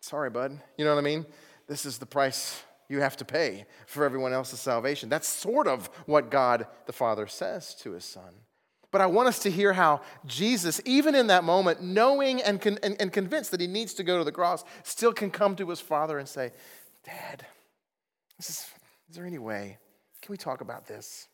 Sorry, 0.00 0.30
bud. 0.30 0.60
You 0.76 0.84
know 0.84 0.96
what 0.96 1.00
I 1.00 1.04
mean? 1.04 1.26
This 1.68 1.86
is 1.86 1.98
the 1.98 2.06
price 2.06 2.60
you 2.88 3.02
have 3.02 3.16
to 3.18 3.24
pay 3.24 3.66
for 3.86 4.04
everyone 4.04 4.32
else's 4.32 4.58
salvation. 4.58 5.08
That's 5.08 5.28
sort 5.28 5.68
of 5.68 5.88
what 6.06 6.28
God 6.28 6.66
the 6.86 6.92
Father 6.92 7.28
says 7.28 7.76
to 7.82 7.92
his 7.92 8.04
son. 8.04 8.34
But 8.90 9.00
I 9.00 9.06
want 9.06 9.28
us 9.28 9.40
to 9.40 9.50
hear 9.50 9.72
how 9.72 10.00
Jesus, 10.26 10.80
even 10.84 11.14
in 11.14 11.26
that 11.26 11.44
moment, 11.44 11.82
knowing 11.82 12.42
and, 12.42 12.60
con- 12.60 12.78
and, 12.82 12.96
and 13.00 13.12
convinced 13.12 13.50
that 13.50 13.60
he 13.60 13.66
needs 13.66 13.94
to 13.94 14.02
go 14.02 14.18
to 14.18 14.24
the 14.24 14.32
cross, 14.32 14.64
still 14.82 15.12
can 15.12 15.30
come 15.30 15.56
to 15.56 15.68
his 15.68 15.80
father 15.80 16.18
and 16.18 16.26
say, 16.26 16.52
Dad, 17.04 17.46
is, 18.38 18.66
is 19.10 19.16
there 19.16 19.26
any 19.26 19.38
way? 19.38 19.78
Can 20.22 20.32
we 20.32 20.38
talk 20.38 20.62
about 20.62 20.86
this? 20.86 21.28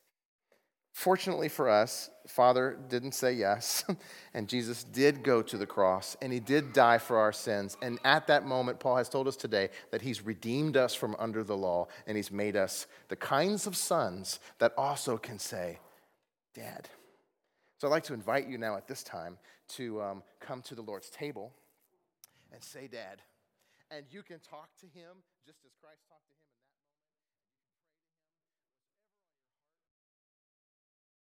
Fortunately 0.92 1.48
for 1.48 1.68
us, 1.68 2.08
Father 2.28 2.78
didn't 2.88 3.12
say 3.12 3.32
yes, 3.32 3.84
and 4.34 4.48
Jesus 4.48 4.84
did 4.84 5.24
go 5.24 5.42
to 5.42 5.58
the 5.58 5.66
cross, 5.66 6.16
and 6.22 6.32
he 6.32 6.38
did 6.38 6.72
die 6.72 6.98
for 6.98 7.18
our 7.18 7.32
sins. 7.32 7.76
And 7.82 7.98
at 8.04 8.28
that 8.28 8.46
moment, 8.46 8.78
Paul 8.78 8.96
has 8.96 9.08
told 9.08 9.26
us 9.26 9.34
today 9.34 9.70
that 9.90 10.02
he's 10.02 10.24
redeemed 10.24 10.76
us 10.76 10.94
from 10.94 11.16
under 11.18 11.42
the 11.42 11.56
law, 11.56 11.88
and 12.06 12.16
he's 12.16 12.30
made 12.30 12.54
us 12.54 12.86
the 13.08 13.16
kinds 13.16 13.66
of 13.66 13.76
sons 13.76 14.38
that 14.58 14.72
also 14.78 15.18
can 15.18 15.40
say, 15.40 15.80
Dad. 16.54 16.88
So 17.84 17.88
I'd 17.88 17.92
like 17.92 18.04
to 18.04 18.14
invite 18.14 18.48
you 18.48 18.56
now 18.56 18.78
at 18.78 18.88
this 18.88 19.02
time 19.02 19.36
to 19.76 20.00
um, 20.00 20.22
come 20.40 20.62
to 20.62 20.74
the 20.74 20.80
Lord's 20.80 21.10
table 21.10 21.52
and 22.50 22.64
say, 22.64 22.88
Dad. 22.88 23.20
And 23.90 24.06
you 24.10 24.22
can 24.22 24.38
talk 24.38 24.70
to 24.80 24.86
him 24.86 25.20
just 25.44 25.58
as 25.66 25.72
Christ 25.82 26.00
talked. 26.08 26.13